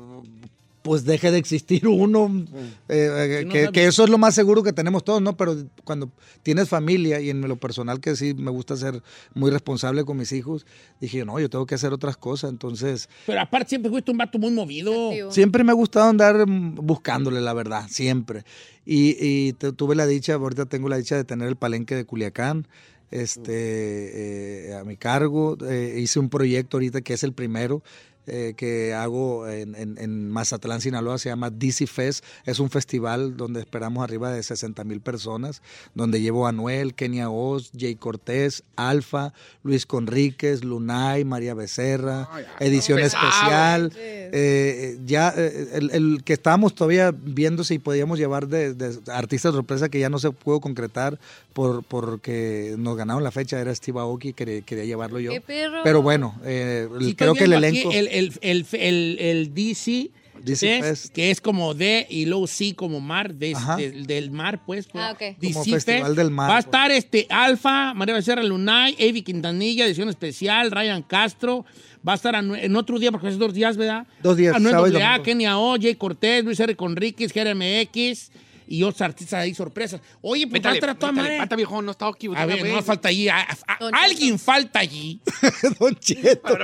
pues 0.83 1.05
deje 1.05 1.31
de 1.31 1.39
existir 1.39 1.87
uno, 1.89 2.45
eh, 2.89 3.09
eh, 3.11 3.39
Sí, 3.41 3.65
no 3.65 3.73
que, 3.73 3.87
eso 3.87 4.05
es 4.05 4.11
lo 4.11 4.19
más 4.19 4.35
seguro 4.35 4.63
que 4.63 4.73
tenemos 4.73 5.05
todos, 5.05 5.23
¿no? 5.23 5.37
Pero 5.37 5.57
cuando 5.85 6.11
tienes 6.43 6.69
familia 6.69 7.21
y 7.21 7.31
en 7.31 7.41
lo 7.41 7.57
personal 7.57 8.01
que 8.01 8.17
sí 8.17 8.35
me 8.35 8.51
gusta 8.51 8.77
ser 8.77 9.03
muy 9.35 9.51
responsable 9.51 10.05
con 10.05 10.17
mis 10.17 10.33
hijos, 10.33 10.67
dije, 11.01 11.25
no, 11.25 11.39
yo 11.39 11.49
tengo 11.49 11.67
que 11.67 11.75
hacer 11.75 11.93
otras 11.93 12.17
cosas, 12.17 12.51
entonces 12.51 13.09
Pero 13.27 13.41
aparte 13.41 13.71
siempre 13.71 13.91
fuiste 13.91 14.11
un 14.11 14.19
vato 14.19 14.39
muy 14.39 14.51
movido. 14.51 15.11
Siempre 15.31 15.65
me 15.65 15.73
ha 15.73 15.75
gustado 15.75 16.09
andar 16.09 16.45
buscándole, 16.47 17.41
la 17.41 17.53
verdad, 17.53 17.87
siempre. 17.89 18.45
Y, 18.85 19.53
tuve 19.53 19.95
la 19.95 20.07
dicha, 20.07 20.35
ahorita 20.35 20.67
tengo 20.67 20.89
la 20.89 20.97
dicha 20.97 21.17
de 21.17 21.25
tener 21.25 21.49
el 21.49 21.57
palenque 21.57 21.95
de 21.95 22.05
Culiacán 22.05 22.67
este, 23.13 24.71
eh, 24.71 24.75
a 24.75 24.85
mi 24.85 24.97
cargo. 24.97 25.57
Eh, 25.69 25.99
hice 26.01 26.19
un 26.19 26.29
proyecto 26.29 26.79
ahorita 26.79 27.03
que 27.03 27.15
es 27.15 27.23
el 27.23 27.33
primero, 27.33 27.83
eh, 28.27 28.55
que 28.57 28.95
hago 28.95 29.49
en, 29.49 29.75
en- 29.75 29.99
en 29.99 30.31
Mazatlán, 30.31 30.81
Sinaloa, 30.81 31.19
se 31.19 31.29
llama 31.29 31.51
DC 31.51 31.87
Fest. 31.87 32.25
Es 32.47 32.59
un 32.61 32.71
festival 32.71 33.37
donde 33.37 33.61
esperamos 33.61 34.03
arriba 34.05 34.33
de 34.33 34.43
60 34.43 34.85
mil 34.85 35.01
personas, 35.01 35.63
donde 35.95 36.21
llevo 36.21 36.47
a 36.47 36.51
Anuel, 36.51 36.95
Kenia 36.95 37.31
Oz, 37.31 37.71
Jay 37.77 37.95
Cortés, 37.97 38.63
Alfa, 38.77 39.33
Luis 39.65 39.87
Conríquez, 39.87 40.65
Lunay, 40.65 41.25
María 41.25 41.55
Becerra, 41.55 42.29
edición 42.61 42.99
especial. 42.99 43.93
Eh, 44.35 44.99
ya 45.05 45.33
eh, 45.37 45.69
el, 45.75 45.91
el 45.91 46.23
que 46.25 46.33
estábamos 46.33 46.75
todavía 46.75 47.13
viendo 47.13 47.65
si 47.65 47.79
podíamos 47.79 48.19
llevar 48.19 48.49
de, 48.49 48.75
de 48.75 48.99
artistas 49.13 49.53
sorpresa 49.55 49.89
que 49.89 49.99
ya 50.01 50.09
no 50.09 50.19
se 50.19 50.31
pudo 50.31 50.61
concretar 50.61 51.19
por 51.53 51.83
porque 51.85 52.75
nos 52.79 52.97
ganaron 52.97 53.23
la 53.23 53.31
fecha 53.31 53.61
era 53.61 53.75
Steve 53.75 54.01
Aoki 54.01 54.33
quería, 54.33 54.63
quería 54.63 54.85
llevarlo 54.87 55.21
yo 55.21 55.33
¡Qué 55.33 55.41
perro! 55.43 55.81
pero 55.85 56.01
bueno 56.01 56.35
eh, 56.45 56.89
creo 57.17 57.35
que 57.35 57.45
el 57.45 57.53
aquí 57.53 57.65
elenco 57.67 57.91
El, 57.93 58.09
el, 58.13 58.33
el, 58.41 58.67
el, 58.73 59.17
el 59.21 59.55
DC, 59.55 60.11
DC 60.43 60.67
Fest, 60.67 60.85
Fest. 60.85 61.15
que 61.15 61.31
es 61.31 61.41
como 61.41 61.73
D 61.75 62.07
y 62.11 62.27
luego 62.27 62.47
C 62.47 62.75
como 62.75 63.01
mar, 63.01 63.33
de- 63.35 63.55
del- 63.77 64.07
del 64.07 64.31
mar, 64.31 64.65
pues. 64.67 64.87
pues. 64.87 65.05
Ah. 65.05 65.15
DC 65.19 65.53
Como 65.53 65.65
Fest. 65.65 65.87
Festival 65.87 66.17
del 66.17 66.31
Mar, 66.31 66.51
Va 66.51 66.55
a 66.55 66.57
pues. 66.59 66.65
estar 66.67 66.91
este 66.91 67.27
Alfa, 67.31 67.95
María 67.95 68.15
Becerra 68.15 68.43
Lunay, 68.43 68.95
Avi 69.01 69.23
Quintanilla, 69.23 69.87
edición 69.87 70.09
especial, 70.09 70.71
Ryan 70.71 71.03
Castro. 71.03 71.65
Va 72.07 72.13
a 72.13 72.17
estar 72.17 72.35
en 72.35 72.75
otro 72.75 72.99
día, 72.99 73.13
porque 73.13 73.29
es 73.29 73.39
dos 73.39 73.55
días, 73.55 73.77
¿verdad? 73.77 74.05
Dos 74.23 74.37
días, 74.37 74.57
Anuel 74.57 74.73
sábado 74.73 74.93
y 74.93 75.01
AA, 75.01 75.07
domingo. 75.11 75.23
Kenia 75.23 75.59
O, 75.59 75.77
Jay 75.81 75.95
Cortés, 75.95 76.45
Luis 76.45 76.59
R. 76.59 76.75
Conríquez, 76.75 77.33
GRMX 77.33 78.33
y 78.73 78.83
otros 78.85 79.03
artistas 79.03 79.41
ahí 79.41 79.55
sorpresas. 79.55 80.01
Oye, 80.23 80.47
pues 80.47 80.63
va 80.65 80.71
a 80.71 80.73
Métale, 80.73 80.77
estar 80.79 80.91
a 80.91 80.95
toda 80.95 81.13
madre. 81.13 81.37
pata, 81.39 81.57
viejo, 81.57 81.83
no 81.83 81.91
está 81.91 82.07
aquí. 82.09 82.29
A 82.35 82.47
ver, 82.47 82.65
no 82.67 82.83
falta 82.83 83.09
allí. 83.09 83.29
a- 83.29 83.47
a- 83.67 83.77
Don 83.79 83.95
alguien 83.95 84.39
falta 84.39 84.79
allí. 84.79 85.21
Don 85.79 85.95
Cheto. 85.97 86.57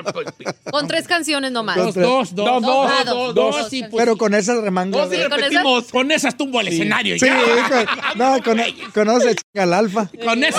Con 0.70 0.88
tres 0.88 1.06
canciones 1.06 1.52
nomás. 1.52 1.76
Con 1.76 1.86
Dos, 1.92 1.94
dos, 1.94 2.34
dos, 2.34 2.34
Dos, 2.34 2.62
dos, 2.62 2.90
dos, 2.90 3.04
dos, 3.04 3.34
dos. 3.34 3.56
dos, 3.62 3.72
y 3.72 3.80
pues, 3.82 3.92
pero 3.96 4.16
con 4.16 4.32
esas 4.34 4.62
remangas 4.62 5.08
Dos 5.10 5.18
y 5.18 5.22
con 5.28 5.38
repetimos. 5.38 5.84
con 5.88 6.10
esas 6.10 6.36
tumbo 6.36 6.58
al 6.60 6.68
escenario. 6.68 7.18
sí 7.18 7.26
ya. 7.26 7.68
con, 7.68 8.18
no 8.18 8.42
con, 8.44 8.58
conoce 8.94 9.34
chica, 9.34 9.62
al 9.64 9.74
alfa 9.74 10.08
Con 10.24 10.42
eso, 10.44 10.58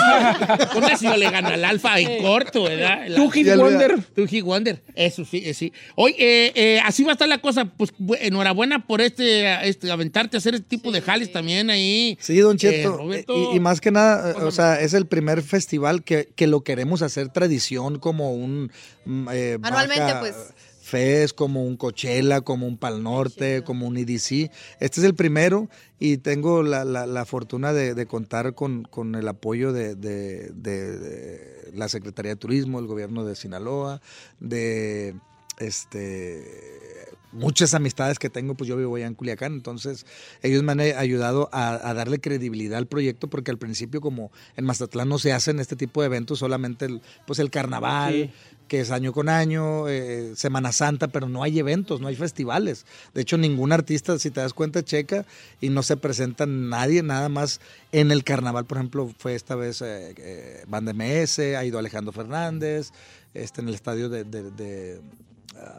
con 0.72 0.84
eso 0.84 1.04
yo 1.04 1.16
le 1.16 1.30
gano 1.30 1.48
al 1.48 1.64
alfa 1.64 1.98
en 1.98 2.22
corto, 2.22 2.62
¿verdad? 2.64 3.06
La- 3.08 3.16
Tú, 3.16 3.28
Hit 3.30 3.48
Wonder. 3.56 4.02
Tú, 4.14 4.26
Hit 4.26 4.44
Wonder. 4.44 4.82
Eso 4.94 5.24
sí, 5.24 5.42
eh, 5.44 5.54
sí. 5.54 5.72
Oye, 5.96 6.14
eh, 6.18 6.52
eh, 6.54 6.80
así 6.84 7.02
va 7.02 7.10
a 7.10 7.12
estar 7.14 7.28
la 7.28 7.38
cosa. 7.38 7.64
Pues 7.64 7.92
bu- 7.98 8.16
enhorabuena 8.20 8.86
por 8.86 9.00
este, 9.00 9.68
este 9.68 9.90
aventarte 9.90 10.36
a 10.36 10.38
hacer 10.38 10.54
este 10.54 10.68
tipo 10.68 10.92
de 10.92 11.00
jales 11.00 11.32
también 11.40 11.70
ahí. 11.70 12.16
Sí, 12.20 12.38
Don 12.38 12.56
Eh, 12.56 12.58
Cheto. 12.58 12.96
Roberto. 12.96 13.52
y, 13.52 13.56
y 13.56 13.60
más 13.60 13.80
que 13.80 13.90
nada, 13.90 14.36
o 14.44 14.50
sea, 14.50 14.80
es 14.80 14.94
el 14.94 15.06
primer 15.06 15.42
festival 15.42 16.02
que, 16.04 16.28
que 16.36 16.46
lo 16.46 16.62
queremos 16.62 17.02
hacer 17.02 17.28
tradición 17.28 17.98
como 17.98 18.32
un... 18.34 18.70
mm, 19.04 19.28
eh, 19.32 19.58
Anualmente, 19.62 20.04
Baja 20.04 20.20
pues. 20.20 20.34
Fest, 20.82 21.36
como 21.36 21.62
un 21.64 21.76
Coachella, 21.76 22.40
como 22.40 22.66
un 22.66 22.76
Pal 22.76 23.02
Norte, 23.04 23.62
como 23.62 23.86
un 23.86 23.96
EDC. 23.96 24.50
Este 24.80 25.00
es 25.00 25.04
el 25.04 25.14
primero 25.14 25.68
y 26.00 26.16
tengo 26.16 26.64
la, 26.64 26.84
la- 26.84 27.06
la 27.06 27.24
fortuna 27.24 27.72
de, 27.72 27.94
de 27.94 28.06
contar 28.06 28.54
con, 28.54 28.82
con 28.82 29.14
el 29.14 29.28
apoyo 29.28 29.72
de, 29.72 29.94
de- 29.94 30.50
de- 30.52 30.98
de 30.98 31.70
la 31.74 31.88
Secretaría 31.88 32.30
de 32.32 32.36
Turismo, 32.36 32.80
el 32.80 32.88
gobierno 32.88 33.24
de 33.24 33.36
Sinaloa, 33.36 34.00
de 34.40 35.14
este 35.58 36.44
muchas 37.32 37.74
amistades 37.74 38.18
que 38.18 38.28
tengo, 38.30 38.54
pues 38.54 38.68
yo 38.68 38.76
vivo 38.76 38.96
allá 38.96 39.06
en 39.06 39.14
Culiacán, 39.14 39.52
entonces 39.54 40.04
ellos 40.42 40.62
me 40.62 40.72
han 40.72 40.80
eh, 40.80 40.94
ayudado 40.94 41.48
a, 41.52 41.88
a 41.88 41.94
darle 41.94 42.20
credibilidad 42.20 42.78
al 42.78 42.86
proyecto 42.86 43.28
porque 43.28 43.50
al 43.50 43.58
principio 43.58 44.00
como 44.00 44.32
en 44.56 44.64
Mazatlán 44.64 45.08
no 45.08 45.18
se 45.18 45.32
hacen 45.32 45.60
este 45.60 45.76
tipo 45.76 46.00
de 46.00 46.06
eventos, 46.06 46.38
solamente 46.40 46.86
el, 46.86 47.00
pues 47.26 47.38
el 47.38 47.50
carnaval, 47.50 48.12
Sí. 48.12 48.30
que 48.68 48.80
es 48.80 48.90
año 48.90 49.12
con 49.12 49.28
año, 49.28 49.88
eh, 49.88 50.32
Semana 50.36 50.72
Santa, 50.72 51.08
pero 51.08 51.28
no 51.28 51.42
hay 51.42 51.58
eventos, 51.58 52.00
no 52.00 52.06
hay 52.08 52.16
festivales. 52.16 52.86
De 53.14 53.20
hecho, 53.22 53.36
ningún 53.36 53.72
artista, 53.72 54.18
si 54.18 54.30
te 54.30 54.40
das 54.40 54.52
cuenta, 54.54 54.84
checa 54.84 55.24
y 55.60 55.70
no 55.70 55.82
se 55.82 55.96
presenta 55.96 56.46
nadie, 56.46 57.02
nada 57.02 57.28
más 57.28 57.60
en 57.92 58.10
el 58.12 58.22
carnaval, 58.24 58.66
por 58.66 58.78
ejemplo, 58.78 59.12
fue 59.18 59.34
esta 59.34 59.54
vez 59.56 59.82
eh, 59.82 60.14
eh, 60.18 60.64
Banda 60.68 60.92
MS, 60.92 61.38
ha 61.56 61.64
ido 61.64 61.78
Alejandro 61.78 62.12
Fernández, 62.12 62.90
este, 63.34 63.60
en 63.60 63.68
el 63.68 63.74
estadio 63.74 64.08
de, 64.08 64.24
de- 64.24 64.50
de, 64.50 65.00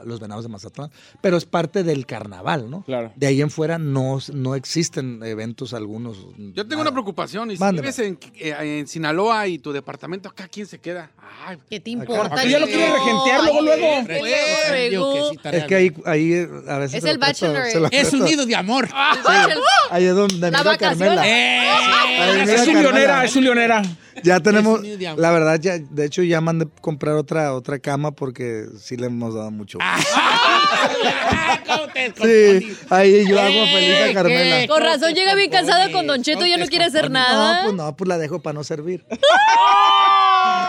los 0.06 0.20
Venados 0.20 0.44
de 0.44 0.50
Mazatlán, 0.50 0.92
pero 1.22 1.38
es 1.38 1.46
parte 1.46 1.84
del 1.84 2.06
carnaval, 2.06 2.70
¿no? 2.70 2.84
Claro. 2.84 3.12
De 3.16 3.28
ahí 3.28 3.42
en 3.42 3.50
fuera 3.50 3.78
no, 3.78 4.20
no 4.34 4.56
existen 4.56 5.22
eventos 5.24 5.74
algunos. 5.74 6.18
Yo 6.54 6.68
tengo 6.68 6.82
una 6.82 6.92
preocupación. 6.92 7.52
Y 7.52 7.56
si 7.56 7.60
Mándeme. 7.60 7.82
vives 7.82 8.00
en, 8.00 8.20
eh, 8.40 8.80
en 8.80 8.88
Sinaloa 8.88 9.48
y 9.48 9.60
tu 9.60 9.72
departamento 9.72 10.30
acá, 10.30 10.48
¿quién 10.48 10.68
se 10.68 10.80
queda? 10.80 11.12
Ay, 11.46 11.58
¿Qué 11.70 11.80
te 11.80 11.92
importa? 11.92 12.42
Tú 12.42 12.48
ya 12.48 12.60
lo 12.60 12.68
quieres 12.68 12.92
regentear 12.94 13.44
luego, 13.44 13.62
luego. 13.62 15.32
Sí, 15.32 15.40
Es 15.52 15.64
que 15.66 15.76
ahí, 15.76 15.94
ahí 16.06 16.34
eh, 16.34 16.50
a 16.68 16.78
veces... 16.78 17.04
Es 17.04 17.10
el 17.10 17.18
bachelor. 17.18 17.64
Es 17.92 18.14
un 18.14 18.24
nido 18.24 18.46
de 18.46 18.56
amor. 18.56 18.88
Ahí 19.90 20.06
es 20.06 20.16
donde 20.16 20.52
La 20.52 20.64
vacación. 20.64 21.00
Carmela. 21.16 21.28
¡Eh! 21.28 22.44
Es 22.44 22.62
Carmela. 22.66 22.82
leonera, 22.82 23.26
es 23.26 23.32
su 23.32 23.42
leonera. 23.42 23.82
Ya 24.24 24.40
tenemos, 24.40 24.82
la 25.18 25.32
verdad, 25.32 25.60
ya, 25.60 25.78
de 25.80 26.06
hecho 26.06 26.22
ya 26.24 26.42
mandé 26.42 26.68
comprar 26.82 27.16
otra, 27.16 27.54
otra 27.54 27.80
cama 27.80 28.12
porque 28.12 28.66
sí 28.80 28.98
le 28.98 29.08
hemos 29.08 29.34
dado 29.34 29.52
mucho. 29.52 29.80
¿Cómo 31.68 31.88
te 31.94 32.60
Sí, 32.60 32.78
ahí 32.90 33.28
yo 33.28 33.40
hago 33.40 33.66
feliz 33.68 34.10
a 34.10 34.14
Carmela. 34.14 34.62
qué 34.62 34.68
Con 34.68 34.82
razón 34.82 35.14
llega 35.14 35.36
bien 35.36 35.50
cansado 35.50 35.92
con 35.92 36.08
Don 36.08 36.22
Cheto, 36.24 36.46
ya 36.46 36.58
no 36.58 36.68
quiere 36.68 36.86
hacer 36.86 37.10
nada. 37.10 37.58
No, 37.58 37.64
pues 37.64 37.76
no, 37.76 37.96
pues 37.96 38.08
la 38.08 38.18
dejo 38.18 38.42
para 38.42 38.54
no 38.54 38.64
servir. 38.64 39.06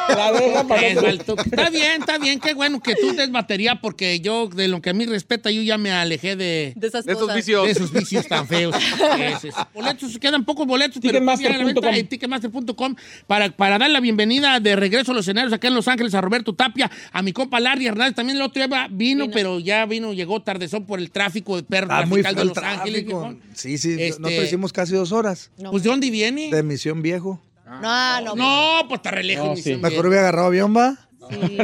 La 0.17 0.33
deja 0.33 0.67
para 0.67 0.87
Es 0.87 0.95
no- 1.01 1.09
alto. 1.09 1.37
Está 1.39 1.71
bien, 1.71 2.01
está 2.01 2.19
bien. 2.19 2.41
Qué 2.41 2.55
bueno 2.55 2.81
que 2.81 2.95
tú 2.95 3.13
des 3.15 3.31
batería 3.31 3.81
porque 3.81 4.21
yo, 4.21 4.49
de 4.49 4.69
lo 4.69 4.81
que 4.83 4.91
a 4.91 4.93
mí 4.93 5.07
respeta, 5.07 5.51
yo 5.51 5.63
ya 5.63 5.79
me 5.79 5.91
alejé 5.93 6.37
de, 6.37 6.73
De 6.77 6.87
esas 6.87 7.05
de 7.05 7.13
esos 7.13 7.35
vicios. 7.35 7.65
de 7.67 7.73
esos 7.73 7.93
vicios 7.93 8.27
tan 8.29 8.47
feos. 8.47 8.75
Es. 9.19 9.55
Boletos, 9.75 10.19
quedan 10.19 10.45
pocos 10.45 10.67
boletos, 10.67 10.99
pero 11.01 11.13
Ticketmaster 11.13 11.65
venta 11.65 11.97
en 11.97 12.07
ticketmaster.com 12.09 12.97
para, 13.27 13.51
para 13.51 13.79
dar 13.79 13.91
la 13.91 14.01
bienvenida 14.01 14.59
de 14.61 14.77
regreso 14.77 15.13
a 15.13 15.15
los 15.15 15.25
escenarios 15.27 15.53
acá 15.53 15.69
en 15.69 15.75
Los 15.75 15.89
Ángeles 15.89 16.15
a 16.15 16.21
Roberto 16.21 16.55
Tapia, 16.55 16.91
a 17.13 17.23
mi 17.23 17.33
compa 17.33 17.61
Larry 17.61 17.87
Hernández. 17.87 18.15
También 18.17 18.37
el 18.37 18.43
otro 18.43 18.67
día 18.67 18.89
vino, 18.91 19.31
pero 19.31 19.59
ya 19.61 19.87
vino, 19.87 20.13
llegó 20.13 20.41
tardezón 20.43 20.85
por 20.87 20.99
el 20.99 21.11
tráfico 21.11 21.57
de 21.57 21.63
perros 21.63 21.91
Ah, 21.93 22.05
muy 22.07 22.23
de 22.23 22.45
Los 22.45 22.57
Ángeles. 22.59 23.07
Sí, 23.55 23.79
sí, 23.79 23.93
Este- 23.99 24.21
nosotros 24.21 24.45
hicimos 24.47 24.73
casi 24.73 24.95
dos 24.95 25.13
horas 25.13 25.51
Pues, 25.71 25.83
¿de 25.83 25.89
dónde 25.91 26.11
viene? 26.11 26.51
de 26.51 26.63
Misión 26.63 27.03
Viejo. 27.03 27.41
No, 27.81 28.21
no. 28.21 28.35
No, 28.37 28.89
pues 28.89 28.99
está 28.99 29.11
re 29.11 29.25
lejos. 29.25 29.47
No, 29.49 29.57
sí. 29.57 29.77
Mejor 29.77 30.07
hubiera 30.07 30.23
agarrado 30.23 30.47
avión, 30.49 30.77
va. 30.77 30.97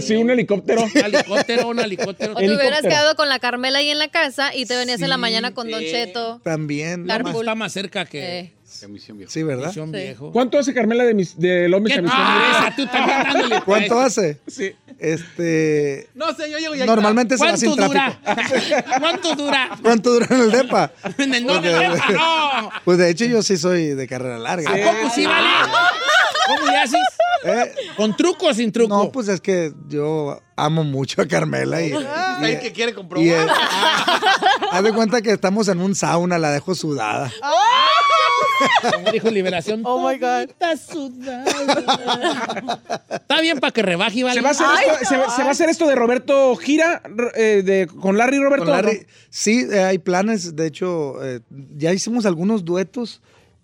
Sí, 0.01 0.17
un 0.17 0.31
helicóptero. 0.31 0.83
Un 0.85 1.05
helicóptero, 1.05 1.69
un 1.69 1.79
helicóptero. 1.81 2.33
O 2.35 2.37
te 2.37 2.47
hubieras 2.55 2.81
quedado 2.83 3.17
con 3.17 3.29
la 3.29 3.39
Carmela 3.39 3.79
ahí 3.81 3.91
en 3.91 3.99
la 3.99 4.09
casa 4.09 4.55
y 4.55 4.67
te 4.67 4.77
venías 4.77 5.03
en 5.03 5.11
la 5.11 5.19
mañana 5.19 5.53
con 5.53 5.71
Don 5.71 5.81
Cheto. 5.83 6.41
También. 6.45 7.07
Carpool. 7.07 7.41
Está 7.43 7.55
más 7.55 7.73
cerca 7.73 8.07
que 8.07 8.39
Eh, 8.39 8.53
Sí, 9.29 9.43
¿verdad? 9.43 9.67
Misión 9.69 9.91
Sí. 9.93 9.97
Viejo. 9.99 10.33
¿Cuánto 10.33 10.59
hace 10.59 10.73
Carmela 10.75 11.05
de, 11.05 11.15
mis, 11.15 11.39
de 11.39 11.69
Lomis 11.69 11.93
¿Qué 11.93 11.99
a 11.99 12.03
Misión 12.03 12.21
ah, 12.23 12.73
tú 12.77 12.87
también 12.87 13.23
dándole. 13.25 13.61
¿Cuánto 13.65 14.01
hace? 14.01 14.41
Sí. 14.47 14.75
Este. 14.99 16.09
No 16.15 16.33
sé, 16.35 16.51
yo 16.51 16.59
llego 16.59 16.75
y 16.75 16.81
ahí 16.81 16.87
Normalmente 16.87 17.37
se 17.39 17.45
va 17.45 17.51
¿Cuánto 17.51 17.61
sin 17.61 17.77
dura? 17.77 18.21
tráfico. 18.23 18.77
¿Cuánto 19.01 19.35
dura? 19.37 19.71
¿Cuánto 19.83 20.11
dura 20.13 20.27
en 20.31 20.41
el 20.41 20.51
DEPA? 20.51 20.93
En 21.19 21.35
el 21.35 21.47
no, 21.47 21.61
no, 21.61 21.97
no. 22.13 22.71
Pues 22.85 22.99
de 22.99 23.11
hecho 23.11 23.25
yo 23.25 23.43
sí 23.43 23.57
soy 23.57 23.89
de 23.89 24.07
carrera 24.09 24.39
larga. 24.39 24.71
¿A 24.71 24.75
poco 24.93 25.11
sí 25.15 25.27
vale? 25.27 25.49
¿Cómo 26.49 26.67
le 26.71 26.77
haces? 26.79 27.01
¿Eh? 27.45 27.75
¿Con 27.97 28.17
truco 28.17 28.47
o 28.47 28.55
sin 28.55 28.73
truco? 28.73 28.97
No, 28.97 29.13
pues 29.13 29.29
es 29.29 29.41
que 29.41 29.73
yo 29.87 30.41
amo 30.57 30.83
mucho 30.83 31.23
a 31.23 31.27
Carmela 31.29 31.81
y, 31.83 31.93
está. 31.93 32.39
y- 32.41 32.45
Ahí 32.45 32.59
que 32.59 32.73
quiere 32.73 32.93
y, 32.93 32.95
comprobar. 32.95 33.27
eh, 33.27 33.47
haz 34.73 34.83
de 34.83 34.93
cuenta 34.93 35.21
que 35.23 35.31
estamos 35.31 35.69
en 35.69 35.81
un 35.81 35.95
sauna, 35.95 36.39
la 36.39 36.51
dejo 36.51 36.75
sudada. 36.75 37.31
Como 38.93 39.11
dijo 39.13 39.31
Liberación. 39.31 39.83
Oh 39.85 40.09
my 40.09 40.19
God. 40.19 40.51
Está 40.51 40.77
sudada. 40.77 41.45
Está 43.11 43.41
bien 43.41 43.59
para 43.61 43.73
que 43.73 43.83
rebaje, 43.83 44.23
¿vale? 44.25 44.35
¿Se 44.35 44.43
va, 44.43 44.51
a 44.51 44.53
hacer 44.53 44.89
esto, 44.93 45.05
se, 45.09 45.17
va- 45.17 45.31
se 45.37 45.43
va 45.43 45.49
a 45.49 45.53
hacer 45.53 45.69
esto 45.69 45.87
de 45.87 45.95
Roberto 45.95 46.55
Gira 46.57 47.03
eh, 47.35 47.63
de, 47.65 47.87
con 47.87 48.17
Larry 48.19 48.37
y 48.37 48.41
Roberto? 48.43 48.65
Con 48.67 48.75
Larry, 48.75 49.07
sí, 49.31 49.67
eh, 49.71 49.81
hay 49.81 49.99
planes. 49.99 50.57
De 50.57 50.67
hecho, 50.67 51.23
eh, 51.25 51.41
ya 51.77 51.93
hicimos 51.93 52.27
algunos 52.27 52.65
duetos 52.65 53.21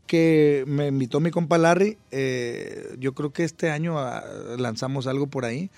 que 0.06 0.64
me 0.66 0.88
invitó 0.88 1.20
mi 1.20 1.30
compa 1.30 1.58
Larry. 1.58 1.96
Eh, 2.10 2.94
yo 2.98 3.14
creo 3.14 3.32
que 3.32 3.44
este 3.44 3.70
año 3.70 3.98
ah, 3.98 4.22
lanzamos 4.58 5.06
algo 5.06 5.26
por 5.26 5.44
ahí. 5.44 5.70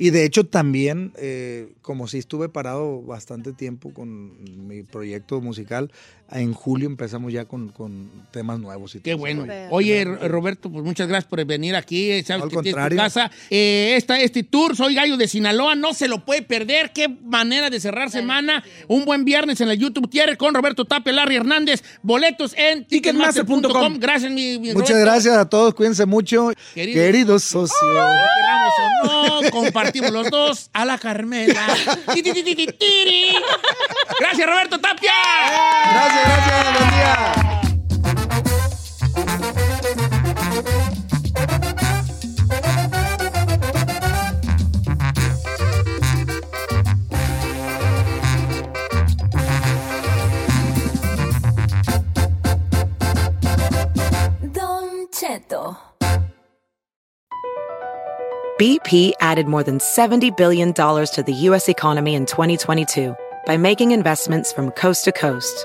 Y 0.00 0.10
de 0.10 0.24
hecho 0.24 0.44
también, 0.46 1.12
eh, 1.16 1.72
como 1.82 2.06
si 2.06 2.18
estuve 2.18 2.48
parado 2.48 3.02
bastante 3.02 3.52
tiempo 3.52 3.92
con 3.92 4.68
mi 4.68 4.84
proyecto 4.84 5.40
musical, 5.40 5.90
en 6.30 6.52
julio 6.52 6.86
empezamos 6.88 7.32
ya 7.32 7.46
con, 7.46 7.68
con 7.70 8.10
temas 8.30 8.58
nuevos. 8.58 8.94
Y 8.94 9.00
Qué 9.00 9.12
todo 9.12 9.20
bueno. 9.20 9.46
Oye, 9.70 10.04
Roberto, 10.04 10.70
pues 10.70 10.84
muchas 10.84 11.08
gracias 11.08 11.28
por 11.28 11.42
venir 11.46 11.74
aquí. 11.76 12.10
Eh, 12.10 12.22
Sabes 12.26 12.42
Al 12.42 12.48
que 12.50 12.56
tienes 12.56 12.72
tu 12.74 12.76
contrario. 12.80 12.98
casa. 12.98 13.30
Eh, 13.50 13.94
esta, 13.96 14.20
este 14.20 14.42
tour, 14.42 14.76
soy 14.76 14.94
Gallo 14.94 15.16
de 15.16 15.26
Sinaloa, 15.28 15.74
no 15.74 15.94
se 15.94 16.06
lo 16.08 16.24
puede 16.24 16.42
perder. 16.42 16.92
Qué 16.92 17.08
manera 17.08 17.70
de 17.70 17.80
cerrar 17.80 18.10
semana. 18.10 18.62
Un 18.88 19.04
buen 19.04 19.24
viernes 19.24 19.60
en 19.60 19.68
la 19.68 19.74
YouTube 19.74 20.10
Tier 20.10 20.36
con 20.36 20.54
Roberto 20.54 20.84
Tapia, 20.84 21.12
Larry 21.12 21.36
Hernández. 21.36 21.82
Boletos 22.02 22.54
en 22.56 22.84
ticketmaster.com. 22.86 23.98
Gracias, 23.98 24.30
mi, 24.30 24.58
mi 24.58 24.72
Muchas 24.74 24.90
Roberto. 24.90 25.10
gracias 25.10 25.36
a 25.36 25.48
todos, 25.48 25.74
cuídense 25.74 26.04
mucho. 26.06 26.50
Queridos- 26.74 26.94
Queridos, 27.02 27.42
socios. 27.44 27.78
Querramos 27.80 28.72
o 29.02 29.06
no, 29.44 29.50
compartimos 29.50 30.10
los 30.10 30.30
dos 30.30 30.68
a 30.72 30.84
la 30.84 30.98
Carmela. 30.98 31.66
Gracias, 34.20 34.46
Roberto 34.46 34.78
Tapia. 34.80 35.12
Gracias, 35.92 36.17
gracias, 36.24 36.78
buen 36.78 36.90
día. 36.90 37.38
BP 58.58 59.12
added 59.20 59.46
more 59.46 59.62
than 59.62 59.78
$70 59.78 60.36
billion 60.36 60.72
to 60.72 61.24
the 61.24 61.32
U.S. 61.32 61.68
economy 61.68 62.14
in 62.16 62.26
2022 62.26 63.14
by 63.46 63.56
making 63.56 63.92
investments 63.92 64.52
from 64.52 64.72
coast 64.72 65.04
to 65.04 65.12
coast. 65.12 65.64